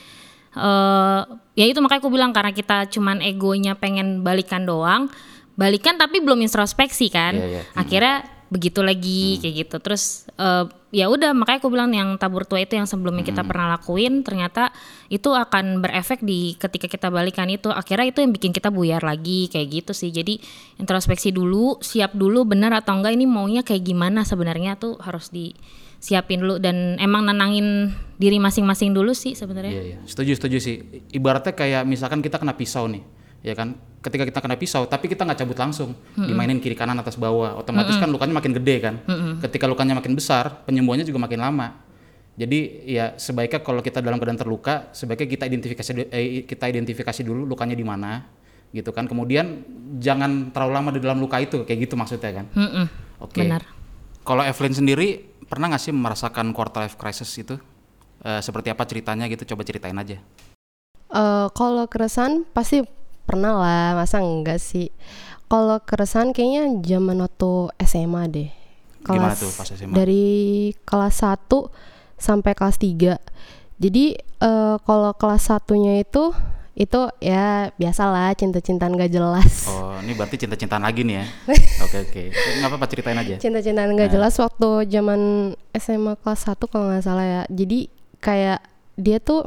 eh 0.51 1.21
ya 1.53 1.65
itu 1.65 1.79
makanya 1.79 1.99
aku 1.99 2.07
bilang 2.07 2.31
karena 2.31 2.51
kita 2.51 2.87
cuman 2.87 3.19
egonya 3.19 3.75
pengen 3.75 4.19
balikan 4.21 4.63
doang 4.63 5.07
balikan 5.53 5.95
tapi 5.95 6.19
belum 6.19 6.39
introspeksi 6.39 7.07
kan 7.07 7.35
Iya, 7.35 7.47
iya. 7.49 7.61
akhirnya 7.71 8.15
begitu 8.47 8.79
lagi 8.79 9.39
kayak 9.39 9.55
gitu 9.61 9.75
terus 9.79 10.03
eh, 10.35 10.67
ya 10.91 11.07
udah 11.07 11.31
makanya 11.31 11.59
aku 11.63 11.71
bilang 11.71 11.91
yang 11.95 12.19
tabur 12.19 12.43
tua 12.43 12.59
itu 12.59 12.75
yang 12.75 12.83
sebelumnya 12.83 13.23
kita 13.23 13.47
pernah 13.47 13.79
lakuin 13.79 14.27
ternyata 14.27 14.75
itu 15.07 15.31
akan 15.31 15.79
berefek 15.79 16.19
di 16.19 16.59
ketika 16.59 16.91
kita 16.91 17.07
balikan 17.07 17.47
itu 17.47 17.71
akhirnya 17.71 18.11
itu 18.11 18.19
yang 18.19 18.35
bikin 18.35 18.51
kita 18.51 18.67
buyar 18.69 18.99
lagi 18.99 19.47
kayak 19.47 19.67
gitu 19.71 19.91
sih 19.95 20.11
jadi 20.11 20.35
introspeksi 20.83 21.31
dulu 21.31 21.79
siap 21.79 22.11
dulu 22.11 22.43
benar 22.43 22.75
atau 22.75 22.99
enggak 22.99 23.15
ini 23.15 23.23
maunya 23.23 23.63
kayak 23.63 23.87
gimana 23.87 24.27
sebenarnya 24.27 24.75
tuh 24.75 24.99
harus 24.99 25.31
disiapin 25.31 26.43
dulu 26.43 26.59
dan 26.59 26.99
emang 26.99 27.23
nenangin 27.23 27.95
diri 28.19 28.37
masing-masing 28.43 28.91
dulu 28.91 29.15
sih 29.15 29.31
sebenarnya 29.31 29.71
Iya, 29.71 29.83
iya. 29.95 29.97
Setuju, 30.03 30.35
setuju 30.35 30.57
sih. 30.59 30.75
Ibaratnya 31.15 31.55
kayak 31.55 31.87
misalkan 31.87 32.19
kita 32.19 32.35
kena 32.35 32.59
pisau 32.59 32.91
nih, 32.91 33.01
ya 33.39 33.55
kan? 33.55 33.79
Ketika 34.01 34.25
kita 34.25 34.39
kena 34.41 34.57
pisau, 34.57 34.89
tapi 34.89 35.05
kita 35.05 35.21
nggak 35.21 35.45
cabut 35.45 35.57
langsung, 35.61 35.93
dimainin 36.17 36.57
kiri 36.57 36.73
kanan 36.73 36.97
atas 36.97 37.21
bawah, 37.21 37.53
otomatis 37.53 37.93
kan 38.01 38.09
lukanya 38.09 38.33
makin 38.33 38.57
gede 38.57 38.75
kan. 38.81 38.95
Ketika 39.45 39.69
lukanya 39.69 39.93
makin 39.93 40.17
besar, 40.17 40.65
penyembuhannya 40.65 41.05
juga 41.05 41.21
makin 41.21 41.37
lama. 41.37 41.77
Jadi 42.33 42.89
ya 42.89 43.13
sebaiknya 43.13 43.61
kalau 43.61 43.85
kita 43.85 44.01
dalam 44.01 44.17
keadaan 44.17 44.39
terluka, 44.41 44.89
sebaiknya 44.95 45.27
kita 45.29 45.43
identifikasi 45.45 45.91
eh, 46.09 46.47
kita 46.49 46.65
identifikasi 46.73 47.21
dulu 47.21 47.45
lukanya 47.45 47.77
di 47.77 47.85
mana, 47.85 48.25
gitu 48.73 48.89
kan. 48.89 49.05
Kemudian 49.05 49.61
jangan 50.01 50.49
terlalu 50.49 50.71
lama 50.73 50.89
di 50.95 50.99
dalam 51.03 51.21
luka 51.21 51.37
itu, 51.37 51.61
kayak 51.61 51.85
gitu 51.85 51.93
maksudnya 51.93 52.41
kan. 52.41 52.45
Mm-mm, 52.57 52.85
Oke. 53.21 53.45
benar 53.45 53.61
Kalau 54.25 54.41
Evelyn 54.41 54.73
sendiri 54.73 55.29
pernah 55.45 55.69
nggak 55.69 55.81
sih 55.81 55.93
merasakan 55.93 56.55
quarter 56.55 56.89
life 56.89 56.97
crisis 56.97 57.29
itu? 57.37 57.59
Eh, 58.25 58.41
seperti 58.41 58.73
apa 58.73 58.85
ceritanya 58.89 59.29
gitu? 59.29 59.53
Coba 59.53 59.61
ceritain 59.61 59.97
aja. 59.97 60.17
Eh, 61.11 61.47
kalau 61.53 61.85
keresahan 61.85 62.47
pasti 62.55 62.81
pernah 63.31 63.55
lah, 63.55 63.95
masa 63.95 64.19
enggak 64.19 64.59
sih? 64.59 64.91
Kalau 65.47 65.79
keresahan 65.79 66.35
kayaknya 66.35 66.83
zaman 66.83 67.23
waktu 67.23 67.71
SMA 67.87 68.23
deh. 68.27 68.49
Gimana 69.07 69.31
tuh 69.39 69.47
pas 69.55 69.63
SMA? 69.63 69.95
Dari 69.95 70.27
kelas 70.83 71.23
1 71.23 71.47
sampai 72.19 72.51
kelas 72.51 72.75
3. 72.75 73.15
Jadi 73.79 74.05
eh, 74.19 74.75
kalau 74.83 75.11
kelas 75.15 75.47
satunya 75.47 76.03
itu 76.03 76.35
itu 76.71 77.01
ya 77.19 77.67
biasalah 77.75 78.31
cinta-cintaan 78.35 78.95
gak 78.95 79.11
jelas. 79.11 79.67
Oh, 79.67 79.99
ini 79.99 80.15
berarti 80.15 80.39
cinta-cintaan 80.39 80.83
lagi 80.83 81.03
nih 81.03 81.19
ya? 81.19 81.25
Oke 81.85 81.97
oke. 82.07 82.23
Nggak 82.31 82.69
apa-apa 82.71 82.85
ceritain 82.87 83.19
aja. 83.19 83.35
Cinta-cintaan 83.39 83.91
gak 83.95 84.11
jelas 84.11 84.35
waktu 84.39 84.87
zaman 84.87 85.51
SMA 85.75 86.15
kelas 86.23 86.47
1 86.47 86.71
kalau 86.71 86.87
nggak 86.87 87.03
salah 87.03 87.25
ya. 87.27 87.41
Jadi 87.51 87.91
kayak 88.23 88.63
dia 88.95 89.17
tuh 89.19 89.43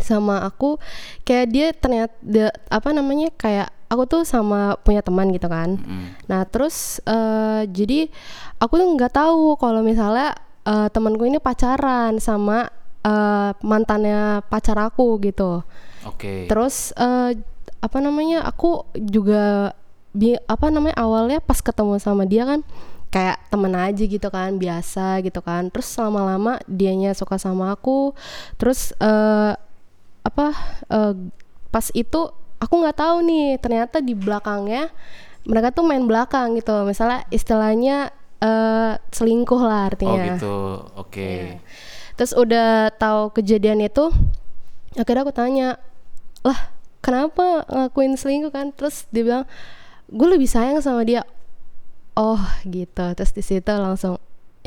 sama 0.00 0.42
aku 0.42 0.78
kayak 1.22 1.46
dia 1.50 1.66
ternyata 1.72 2.14
dia- 2.20 2.54
apa 2.68 2.90
namanya 2.90 3.28
kayak 3.34 3.68
aku 3.88 4.04
tuh 4.04 4.22
sama 4.22 4.76
punya 4.84 5.00
teman 5.00 5.32
gitu 5.32 5.48
kan. 5.48 5.80
Mm. 5.80 6.08
Nah 6.28 6.44
terus 6.44 7.00
eh, 7.04 7.62
jadi 7.66 8.12
aku 8.60 8.76
tuh 8.76 8.88
nggak 8.94 9.16
tahu 9.16 9.56
kalau 9.56 9.80
misalnya 9.80 10.36
eh, 10.64 10.88
temanku 10.92 11.24
ini 11.24 11.40
pacaran 11.40 12.20
sama 12.20 12.68
eh, 13.00 13.50
mantannya 13.64 14.44
pacar 14.46 14.76
aku 14.76 15.16
gitu. 15.24 15.64
Oke. 16.04 16.44
Terus 16.46 16.92
eh, 16.94 17.40
apa 17.78 17.98
namanya 18.02 18.42
aku 18.44 18.84
juga 18.92 19.72
bi- 20.12 20.40
apa 20.44 20.68
namanya 20.68 20.98
awalnya 20.98 21.38
pas 21.40 21.62
ketemu 21.62 21.96
sama 22.02 22.26
dia 22.26 22.42
kan 22.44 22.60
kayak 23.08 23.40
temen 23.48 23.72
aja 23.72 24.04
gitu 24.04 24.28
kan 24.28 24.60
biasa 24.60 25.24
gitu 25.24 25.40
kan. 25.40 25.72
Terus 25.72 25.88
lama-lama 25.96 26.60
dianya 26.68 27.16
suka 27.16 27.40
sama 27.40 27.72
aku. 27.72 28.12
Terus 28.60 28.92
eh, 29.00 29.56
apa 30.26 30.46
eh, 30.90 31.14
pas 31.68 31.86
itu 31.94 32.20
aku 32.58 32.74
nggak 32.82 32.98
tahu 32.98 33.16
nih 33.22 33.60
ternyata 33.62 34.02
di 34.02 34.18
belakangnya 34.18 34.90
mereka 35.48 35.72
tuh 35.72 35.84
main 35.88 36.04
belakang 36.04 36.54
gitu. 36.60 36.84
Misalnya 36.84 37.24
istilahnya 37.32 38.12
eh, 38.44 38.92
selingkuh 39.10 39.62
lah 39.64 39.88
Oh 39.88 39.90
artinya. 39.90 40.24
gitu. 40.36 40.56
Oke. 40.94 41.58
Terus 42.18 42.34
udah 42.34 42.92
tahu 42.98 43.30
kejadian 43.32 43.78
itu, 43.80 44.10
akhirnya 44.98 45.22
aku 45.22 45.30
tanya, 45.30 45.68
lah 46.42 46.74
kenapa 46.98 47.62
ngakuin 47.70 48.18
selingkuh 48.18 48.50
kan? 48.50 48.74
Terus 48.74 49.06
dia 49.14 49.22
bilang, 49.22 49.44
gue 50.10 50.28
lebih 50.28 50.50
sayang 50.50 50.82
sama 50.82 51.06
dia. 51.06 51.22
Oh 52.18 52.42
gitu. 52.66 53.14
Terus 53.14 53.30
di 53.32 53.42
situ 53.46 53.70
langsung 53.70 54.18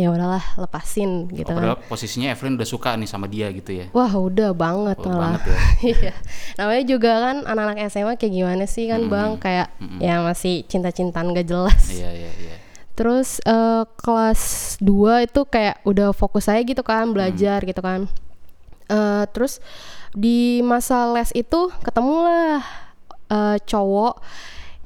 ya 0.02 0.10
udahlah 0.10 0.42
lepasin 0.58 1.30
gitu 1.30 1.52
Oh, 1.52 1.78
kan. 1.78 1.78
posisinya 1.86 2.30
Evelyn 2.30 2.58
udah 2.58 2.66
suka 2.66 2.98
nih 2.98 3.06
sama 3.06 3.26
dia 3.26 3.48
gitu 3.50 3.70
ya? 3.72 3.86
Wah 3.92 4.10
udah 4.10 4.50
banget 4.52 4.98
Oh, 4.98 5.06
malah. 5.06 5.38
banget 5.38 5.42
ya. 5.46 5.58
Iya. 5.94 6.14
Namanya 6.58 6.84
juga 6.84 7.12
kan 7.22 7.36
anak-anak 7.44 7.78
SMA 7.88 8.14
kayak 8.16 8.34
gimana 8.34 8.66
sih 8.66 8.86
kan 8.86 9.06
bang? 9.06 9.38
Kayak 9.38 9.68
ya 9.98 10.20
masih 10.20 10.66
cinta-cintaan 10.66 11.32
gak 11.32 11.46
jelas. 11.46 11.84
Iya 11.88 12.10
iya 12.10 12.32
iya. 12.36 12.56
Terus 12.92 13.38
eh, 13.42 13.84
kelas 13.96 14.42
2 14.78 15.26
itu 15.26 15.42
kayak 15.46 15.80
udah 15.84 16.10
fokus 16.12 16.46
saya 16.46 16.60
gitu 16.62 16.82
kan 16.82 17.10
belajar 17.10 17.62
gitu 17.62 17.80
kan. 17.80 18.10
Eh, 18.88 19.24
terus 19.30 19.62
di 20.12 20.60
masa 20.60 21.08
les 21.10 21.32
itu 21.32 21.72
ketemulah 21.80 22.60
eh, 23.28 23.58
cowok 23.62 24.20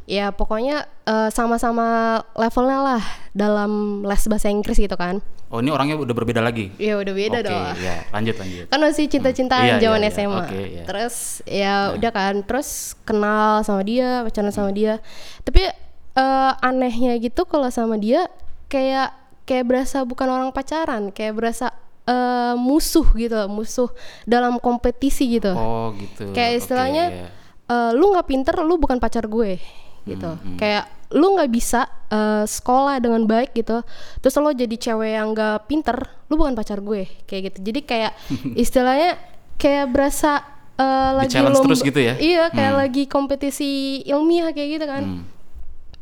ya 0.05 0.29
pokoknya 0.29 0.85
eh, 1.05 1.29
sama-sama 1.33 2.21
levelnya 2.37 2.79
lah 2.81 3.03
dalam 3.33 4.01
les 4.05 4.23
bahasa 4.29 4.47
Inggris 4.49 4.77
gitu 4.77 4.93
kan. 4.93 5.19
Oh 5.53 5.61
ini 5.61 5.69
orangnya 5.69 5.97
udah 5.97 6.15
berbeda 6.17 6.41
lagi? 6.41 6.73
Ya 6.81 6.97
udah 6.97 7.13
beda 7.13 7.39
Oke, 7.41 7.49
dong. 7.49 7.65
ya 7.77 7.95
lanjut 8.09 8.35
lanjut. 8.41 8.65
Kan 8.69 8.79
masih 8.81 9.05
cinta-cintaan 9.05 9.65
Iya, 9.65 9.75
iya, 9.77 9.83
zaman 9.85 10.01
iya. 10.01 10.09
SMA. 10.09 10.39
Oke, 10.41 10.61
iya. 10.61 10.83
Terus 10.89 11.15
ya 11.45 11.73
udah 11.93 12.11
kan, 12.13 12.33
terus 12.45 12.97
kenal 13.05 13.61
sama 13.61 13.81
dia, 13.85 14.25
pacaran 14.25 14.53
sama 14.53 14.73
dia. 14.73 15.01
Tapi 15.45 15.69
eh, 16.17 16.51
anehnya 16.65 17.13
gitu 17.21 17.45
kalau 17.45 17.69
sama 17.69 17.97
dia 18.01 18.25
kayak 18.69 19.13
kayak 19.45 19.65
berasa 19.69 20.01
bukan 20.01 20.27
orang 20.33 20.49
pacaran, 20.49 21.13
kayak 21.13 21.37
berasa 21.37 21.69
eh, 22.09 22.53
musuh 22.57 23.05
gitu, 23.13 23.45
musuh 23.45 23.89
dalam 24.25 24.57
kompetisi 24.57 25.29
gitu. 25.37 25.53
Oh 25.53 25.93
gitu. 25.93 26.33
kayak 26.33 26.57
istilahnya 26.57 27.05
iya. 27.13 27.27
eh, 27.69 27.91
lu 27.93 28.17
nggak 28.17 28.27
pinter, 28.29 28.57
lu 28.65 28.81
bukan 28.81 28.97
pacar 28.97 29.29
gue 29.29 29.61
gitu. 30.05 30.31
Hmm, 30.31 30.55
Kayak 30.55 30.85
lu 31.11 31.33
nggak 31.33 31.49
bisa 31.49 31.81
eh, 32.07 32.43
sekolah 32.43 32.97
dengan 32.97 33.23
baik 33.23 33.53
gitu 33.53 33.85
terus 34.19 34.33
lo 34.35 34.49
jadi 34.49 34.73
cewek 34.73 35.11
yang 35.11 35.31
nggak 35.31 35.65
pinter 35.65 35.97
lu 36.25 36.35
bukan 36.35 36.53
pacar 36.53 36.79
gue 36.79 37.05
kayak 37.23 37.41
gitu 37.47 37.57
jadi 37.63 37.79
kayak 37.81 38.11
istilahnya 38.57 39.17
kayak 39.55 39.85
berasa 39.87 40.41
eh, 40.75 41.11
lagi 41.15 41.33
lomba- 41.35 41.61
terus 41.63 41.81
gitu 41.81 41.99
ya? 41.99 42.17
iya 42.17 42.49
kayak 42.49 42.73
Hmm. 42.73 42.81
lagi 42.81 43.03
kompetisi 43.05 43.69
ilmiah 44.03 44.49
kayak 44.49 44.69
gitu 44.71 44.85
kan 44.85 45.03
Hmm. 45.05 45.23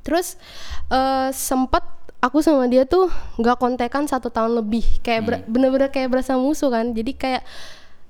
Terus 0.01 0.35
eh 0.89 1.29
sempat 1.31 1.83
aku 2.19 2.39
sama 2.39 2.67
dia 2.67 2.83
tuh 2.83 3.07
nggak 3.37 3.55
kontekan 3.55 4.03
satu 4.03 4.27
tahun 4.27 4.55
lebih, 4.57 4.99
kayak 4.99 5.21
Hmm. 5.21 5.47
bener-bener 5.47 5.87
kayak 5.89 6.09
berasa 6.09 6.35
musuh 6.35 6.67
kan. 6.67 6.91
Jadi 6.91 7.11
kayak 7.13 7.43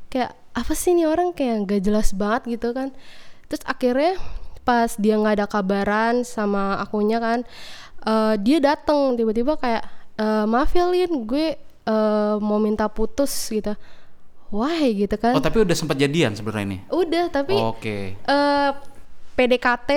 kayak 0.07 0.33
apa 0.51 0.73
sih 0.73 0.89
nih 0.91 1.05
orang 1.05 1.29
kayak 1.31 1.65
nggak 1.65 1.81
jelas 1.81 2.09
banget 2.11 2.57
gitu 2.57 2.69
kan. 2.71 2.89
Terus 3.45 3.61
akhirnya 3.63 4.17
pas 4.63 4.95
dia 4.95 5.13
nggak 5.13 5.35
ada 5.37 5.45
kabaran 5.45 6.23
sama 6.23 6.79
akunya 6.79 7.19
kan, 7.19 7.39
eh, 8.01 8.33
dia 8.39 8.57
datang 8.59 9.13
tiba-tiba 9.13 9.55
kayak 9.55 9.83
"Eh, 10.15 10.45
maaf 10.45 10.71
ya 10.71 10.87
Lin, 10.87 11.23
gue 11.23 11.55
eh, 11.83 12.35
mau 12.39 12.57
minta 12.57 12.87
putus 12.87 13.31
gitu. 13.47 13.75
Why 14.49 14.93
gitu 14.95 15.17
kan? 15.17 15.33
Oh 15.33 15.41
tapi 15.41 15.59
udah 15.59 15.73
sempat 15.73 15.97
jadian 15.97 16.31
sebenarnya 16.31 16.65
ini. 16.65 16.79
Udah 16.87 17.27
tapi 17.27 17.51
Oke. 17.53 18.15
eh 18.15 18.69
PDKT 19.33 19.89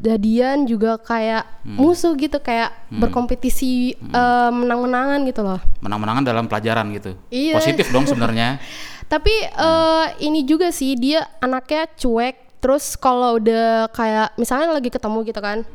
jadian 0.00 0.64
juga 0.64 0.94
kayak 0.96 1.66
Hmm. 1.66 1.76
musuh 1.76 2.14
gitu 2.14 2.38
kayak 2.38 2.70
berkompetisi 2.88 3.92
eh, 3.92 4.50
menang-menangan 4.50 5.20
gitu 5.26 5.42
loh. 5.42 5.58
Menang-menangan 5.82 6.22
dalam 6.22 6.46
pelajaran 6.46 6.94
gitu. 6.94 7.18
Iya. 7.28 7.58
Positif 7.58 7.90
dong 7.90 8.06
sebenarnya. 8.06 8.62
Tapi 9.12 9.34
eh, 9.44 10.06
ini 10.22 10.46
juga 10.46 10.70
sih 10.70 10.94
dia 10.94 11.26
anaknya 11.38 11.90
cuek. 11.92 12.43
Terus 12.64 12.96
kalau 12.96 13.36
udah 13.36 13.92
kayak 13.92 14.32
misalnya 14.40 14.72
lagi 14.72 14.88
ketemu 14.88 15.20
gitu 15.28 15.36
kan, 15.36 15.68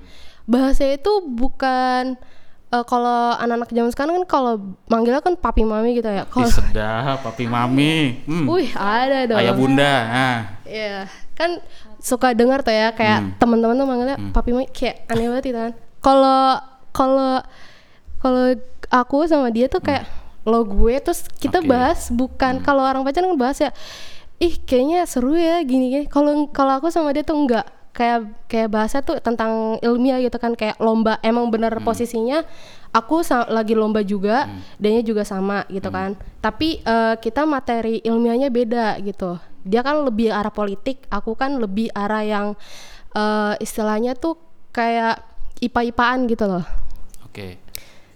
bahasa 0.50 0.90
itu 0.90 1.22
bukan 1.22 2.18
eh, 2.70 2.86
kalau 2.86 3.38
anak-anak 3.38 3.70
zaman 3.70 3.92
sekarang 3.94 4.14
kan 4.18 4.26
kalau 4.26 4.54
manggilnya 4.90 5.22
kan 5.22 5.38
papi 5.38 5.62
mami 5.62 5.94
gitu 5.94 6.10
ya. 6.10 6.26
Ih, 6.26 6.34
Kalau 6.34 6.50
sedap, 6.50 7.22
papi 7.22 7.46
mami. 7.46 8.26
Hmm. 8.26 8.50
Wih 8.50 8.74
ada 8.74 9.30
dong. 9.30 9.38
Ayah 9.38 9.54
bunda. 9.54 9.94
Nah. 10.10 10.38
Iya, 10.66 11.06
kan 11.38 11.62
suka 12.02 12.34
dengar 12.34 12.66
tuh 12.66 12.74
ya 12.74 12.90
kayak 12.90 13.20
Hmm. 13.22 13.32
teman-teman 13.38 13.78
tuh 13.78 13.86
manggilnya 13.86 14.18
papi 14.34 14.50
mami 14.50 14.66
kayak 14.74 15.06
aneh 15.06 15.30
banget 15.30 15.46
gitu 15.46 15.60
kan. 15.62 15.74
Kalau 16.02 16.42
kalau 16.90 17.34
kalau 18.18 18.46
aku 18.90 19.30
sama 19.30 19.54
dia 19.54 19.70
tuh 19.70 19.78
kayak 19.80 20.10
lo 20.48 20.66
gue 20.66 20.98
terus 20.98 21.30
kita 21.38 21.62
Oke. 21.62 21.70
bahas 21.70 22.10
bukan 22.10 22.64
kalau 22.64 22.82
orang 22.82 23.06
pacaran 23.06 23.30
kan 23.30 23.38
bahas 23.38 23.58
ya 23.62 23.70
ih 24.40 24.56
kayaknya 24.64 25.04
seru 25.04 25.36
ya 25.36 25.60
gini 25.68 25.92
gini. 25.92 26.06
Kalau 26.08 26.48
kalau 26.52 26.80
aku 26.80 26.88
sama 26.88 27.12
dia 27.12 27.28
tuh 27.28 27.36
enggak 27.36 27.68
kayak 27.92 28.48
kayak 28.48 28.70
bahasa 28.72 29.04
tuh 29.04 29.20
tentang 29.20 29.78
ilmiah 29.84 30.24
gitu 30.24 30.40
kan. 30.40 30.56
Kayak 30.56 30.80
lomba 30.80 31.20
emang 31.22 31.52
bener 31.52 31.76
posisinya. 31.84 32.48
Aku 32.96 33.22
lagi 33.52 33.78
lomba 33.78 34.02
juga 34.02 34.50
dianya 34.82 35.04
juga 35.04 35.22
sama 35.28 35.68
gitu 35.70 35.92
kan. 35.92 36.16
Tapi 36.40 36.82
eh, 36.82 37.16
kita 37.20 37.44
materi 37.44 38.02
ilmiahnya 38.02 38.48
beda 38.50 38.98
gitu. 39.04 39.38
Dia 39.68 39.84
kan 39.84 40.08
lebih 40.08 40.32
arah 40.32 40.50
politik 40.50 41.04
aku 41.12 41.36
kan 41.36 41.60
lebih 41.60 41.92
arah 41.92 42.24
yang 42.24 42.48
eh, 43.14 43.54
istilahnya 43.60 44.16
tuh 44.16 44.40
kayak 44.72 45.22
ipa-ipaan 45.60 46.26
gitu 46.32 46.48
loh. 46.48 46.66
Oke. 47.30 47.62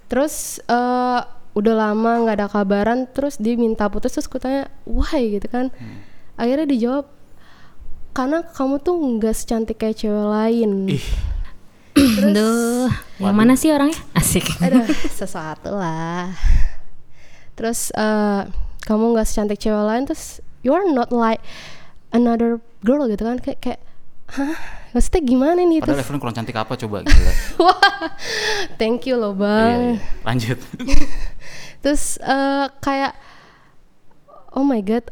terus 0.10 0.62
eh, 0.70 1.22
udah 1.54 1.74
lama 1.78 2.12
nggak 2.26 2.38
ada 2.38 2.48
kabaran 2.50 3.06
terus 3.14 3.38
dia 3.38 3.54
minta 3.54 3.86
putus 3.90 4.14
terus 4.14 4.26
kutanya 4.26 4.70
why? 4.90 5.38
gitu 5.38 5.46
kan 5.50 5.70
akhirnya 6.36 6.66
dijawab 6.66 7.06
karena 8.14 8.46
kamu 8.46 8.76
tuh 8.80 8.96
nggak 8.98 9.34
secantik 9.34 9.78
kayak 9.78 9.98
cewek 9.98 10.28
lain 10.30 10.72
Ih, 10.90 11.06
Duh, 12.34 12.90
yang 13.22 13.38
mana 13.38 13.54
sih 13.54 13.70
orangnya? 13.70 13.98
Asik. 14.14 14.50
ada 14.58 14.86
sesuatu 15.20 15.74
lah 15.74 16.34
terus 17.54 17.94
eh, 17.94 18.42
kamu 18.84 19.14
nggak 19.14 19.28
secantik 19.30 19.62
cewek 19.62 19.82
lain 19.82 20.04
terus 20.06 20.42
you 20.66 20.74
are 20.74 20.86
not 20.86 21.14
like 21.14 21.42
another 22.10 22.58
girl 22.82 23.06
gitu 23.06 23.22
kan 23.22 23.38
kayak 23.38 23.60
kayak 23.62 23.80
hah 24.34 24.58
maksudnya 24.94 25.22
gimana 25.22 25.62
nih 25.62 25.82
padahal 25.82 25.98
terus 25.98 26.06
Evelyn 26.06 26.22
kurang 26.22 26.36
cantik 26.38 26.58
apa 26.58 26.74
coba 26.78 26.98
gitu. 27.06 27.22
wah 27.62 28.10
thank 28.78 29.06
you 29.06 29.18
loh 29.18 29.34
Iya, 29.34 29.42
bang 29.42 29.80
iya. 29.82 29.94
Lanjut. 30.26 30.60
terus 31.86 32.18
eh, 32.18 32.66
kayak 32.80 33.14
oh 34.54 34.66
my 34.66 34.82
god 34.82 35.06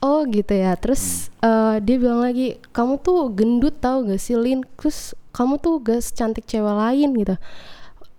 oh 0.00 0.24
gitu 0.28 0.52
ya. 0.52 0.76
Terus 0.76 1.32
eh, 1.40 1.76
dia 1.82 1.96
bilang 1.96 2.20
lagi 2.24 2.60
kamu 2.72 3.00
tuh 3.00 3.32
gendut 3.32 3.76
tau 3.80 4.04
gak 4.04 4.20
sih 4.20 4.36
Lin? 4.36 4.64
Terus 4.76 5.16
kamu 5.32 5.60
tuh 5.60 5.80
gak 5.80 6.00
secantik 6.00 6.44
cewek 6.48 6.74
lain 6.74 7.10
gitu. 7.16 7.36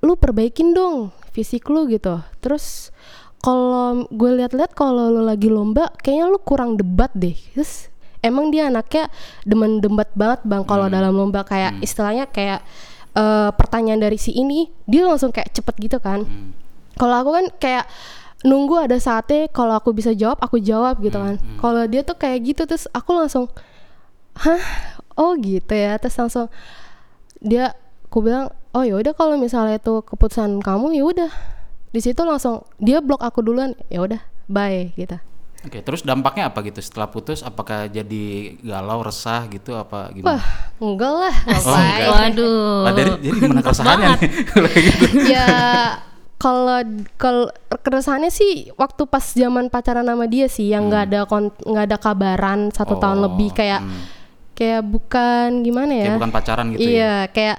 Lu 0.06 0.14
perbaikin 0.14 0.74
dong 0.74 1.14
fisik 1.34 1.70
lu 1.70 1.90
gitu. 1.90 2.22
Terus 2.42 2.90
kalau 3.38 4.10
gue 4.10 4.32
lihat-lihat 4.42 4.74
kalau 4.74 5.14
lu 5.14 5.22
lagi 5.22 5.48
lomba 5.48 5.94
kayaknya 6.02 6.26
lu 6.30 6.40
kurang 6.42 6.78
debat 6.78 7.10
deh. 7.14 7.38
Terus 7.54 7.90
emang 8.26 8.50
dia 8.50 8.70
anaknya 8.70 9.10
demen 9.46 9.78
debat 9.78 10.10
banget 10.18 10.42
bang 10.46 10.64
kalau 10.66 10.90
dalam 10.90 11.14
lomba. 11.14 11.46
Kayak 11.46 11.78
istilahnya 11.82 12.26
kayak 12.30 12.66
eh, 13.14 13.50
pertanyaan 13.54 14.02
dari 14.02 14.18
si 14.18 14.34
ini 14.34 14.70
dia 14.90 15.06
langsung 15.06 15.30
kayak 15.34 15.54
cepet 15.54 15.76
gitu 15.78 15.98
kan. 16.02 16.26
Kalau 16.98 17.16
aku 17.22 17.30
kan 17.30 17.46
kayak 17.62 17.86
nunggu 18.46 18.78
ada 18.78 18.98
saatnya 19.02 19.50
kalau 19.50 19.74
aku 19.74 19.94
bisa 19.98 20.14
jawab 20.14 20.38
aku 20.38 20.62
jawab 20.62 21.02
gitu 21.02 21.18
kan 21.18 21.42
kalau 21.58 21.90
dia 21.90 22.06
tuh 22.06 22.14
kayak 22.14 22.54
gitu 22.54 22.70
terus 22.70 22.86
aku 22.94 23.18
langsung 23.18 23.50
hah 24.38 24.62
oh 25.18 25.34
gitu 25.42 25.74
ya 25.74 25.98
terus 25.98 26.14
langsung 26.22 26.46
dia 27.42 27.74
aku 28.06 28.22
bilang 28.22 28.54
oh 28.78 28.86
ya 28.86 28.94
udah 29.02 29.14
kalau 29.18 29.42
misalnya 29.42 29.82
itu 29.82 30.06
keputusan 30.06 30.62
kamu 30.62 30.94
ya 30.94 31.04
udah 31.06 31.32
di 31.90 32.00
situ 32.04 32.22
langsung 32.22 32.62
dia 32.78 33.02
blok 33.02 33.26
aku 33.26 33.42
duluan 33.42 33.74
ya 33.90 34.06
udah 34.06 34.22
bye 34.46 34.94
gitu 34.94 35.18
Oke, 35.66 35.82
terus 35.82 36.06
dampaknya 36.06 36.54
apa 36.54 36.62
gitu 36.62 36.80
setelah 36.86 37.10
putus? 37.10 37.42
Apakah 37.42 37.90
jadi 37.90 38.56
galau, 38.62 39.02
resah 39.02 39.50
gitu 39.50 39.74
apa 39.74 40.14
gimana? 40.14 40.38
wah 40.38 40.46
enggak 40.78 41.14
lah 41.18 41.36
Oh, 41.50 41.58
enggak. 41.58 42.10
Waduh. 42.14 42.78
Lah 42.86 42.92
dari 42.94 43.12
jadi 43.26 43.38
gimana 43.42 43.62
keresahannya 43.66 44.08
nih? 44.22 44.30
Gitu. 44.88 45.06
ya 45.34 45.50
kalau 46.38 46.80
kalau 47.16 47.50
keresahannya 47.68 48.30
sih 48.30 48.70
waktu 48.74 49.04
pas 49.04 49.26
zaman 49.28 49.68
pacaran 49.68 50.06
sama 50.06 50.26
dia 50.26 50.46
sih 50.46 50.70
yang 50.70 50.86
nggak 50.86 51.04
ada 51.08 51.22
kon- 51.26 51.58
nggak 51.60 51.86
ada 51.88 51.98
kabaran 51.98 52.70
satu 52.70 52.94
Oh, 52.94 53.02
tahun 53.02 53.26
lebih 53.26 53.50
kayak 53.52 53.82
hmm. 53.82 54.02
kayak 54.54 54.82
bukan 54.84 55.48
gimana 55.62 55.92
ya 55.92 56.06
Kayak 56.08 56.18
bukan 56.18 56.32
pacaran 56.32 56.66
gitu 56.72 56.80
ya. 56.80 56.86
iya 56.88 57.14
kayak 57.28 57.58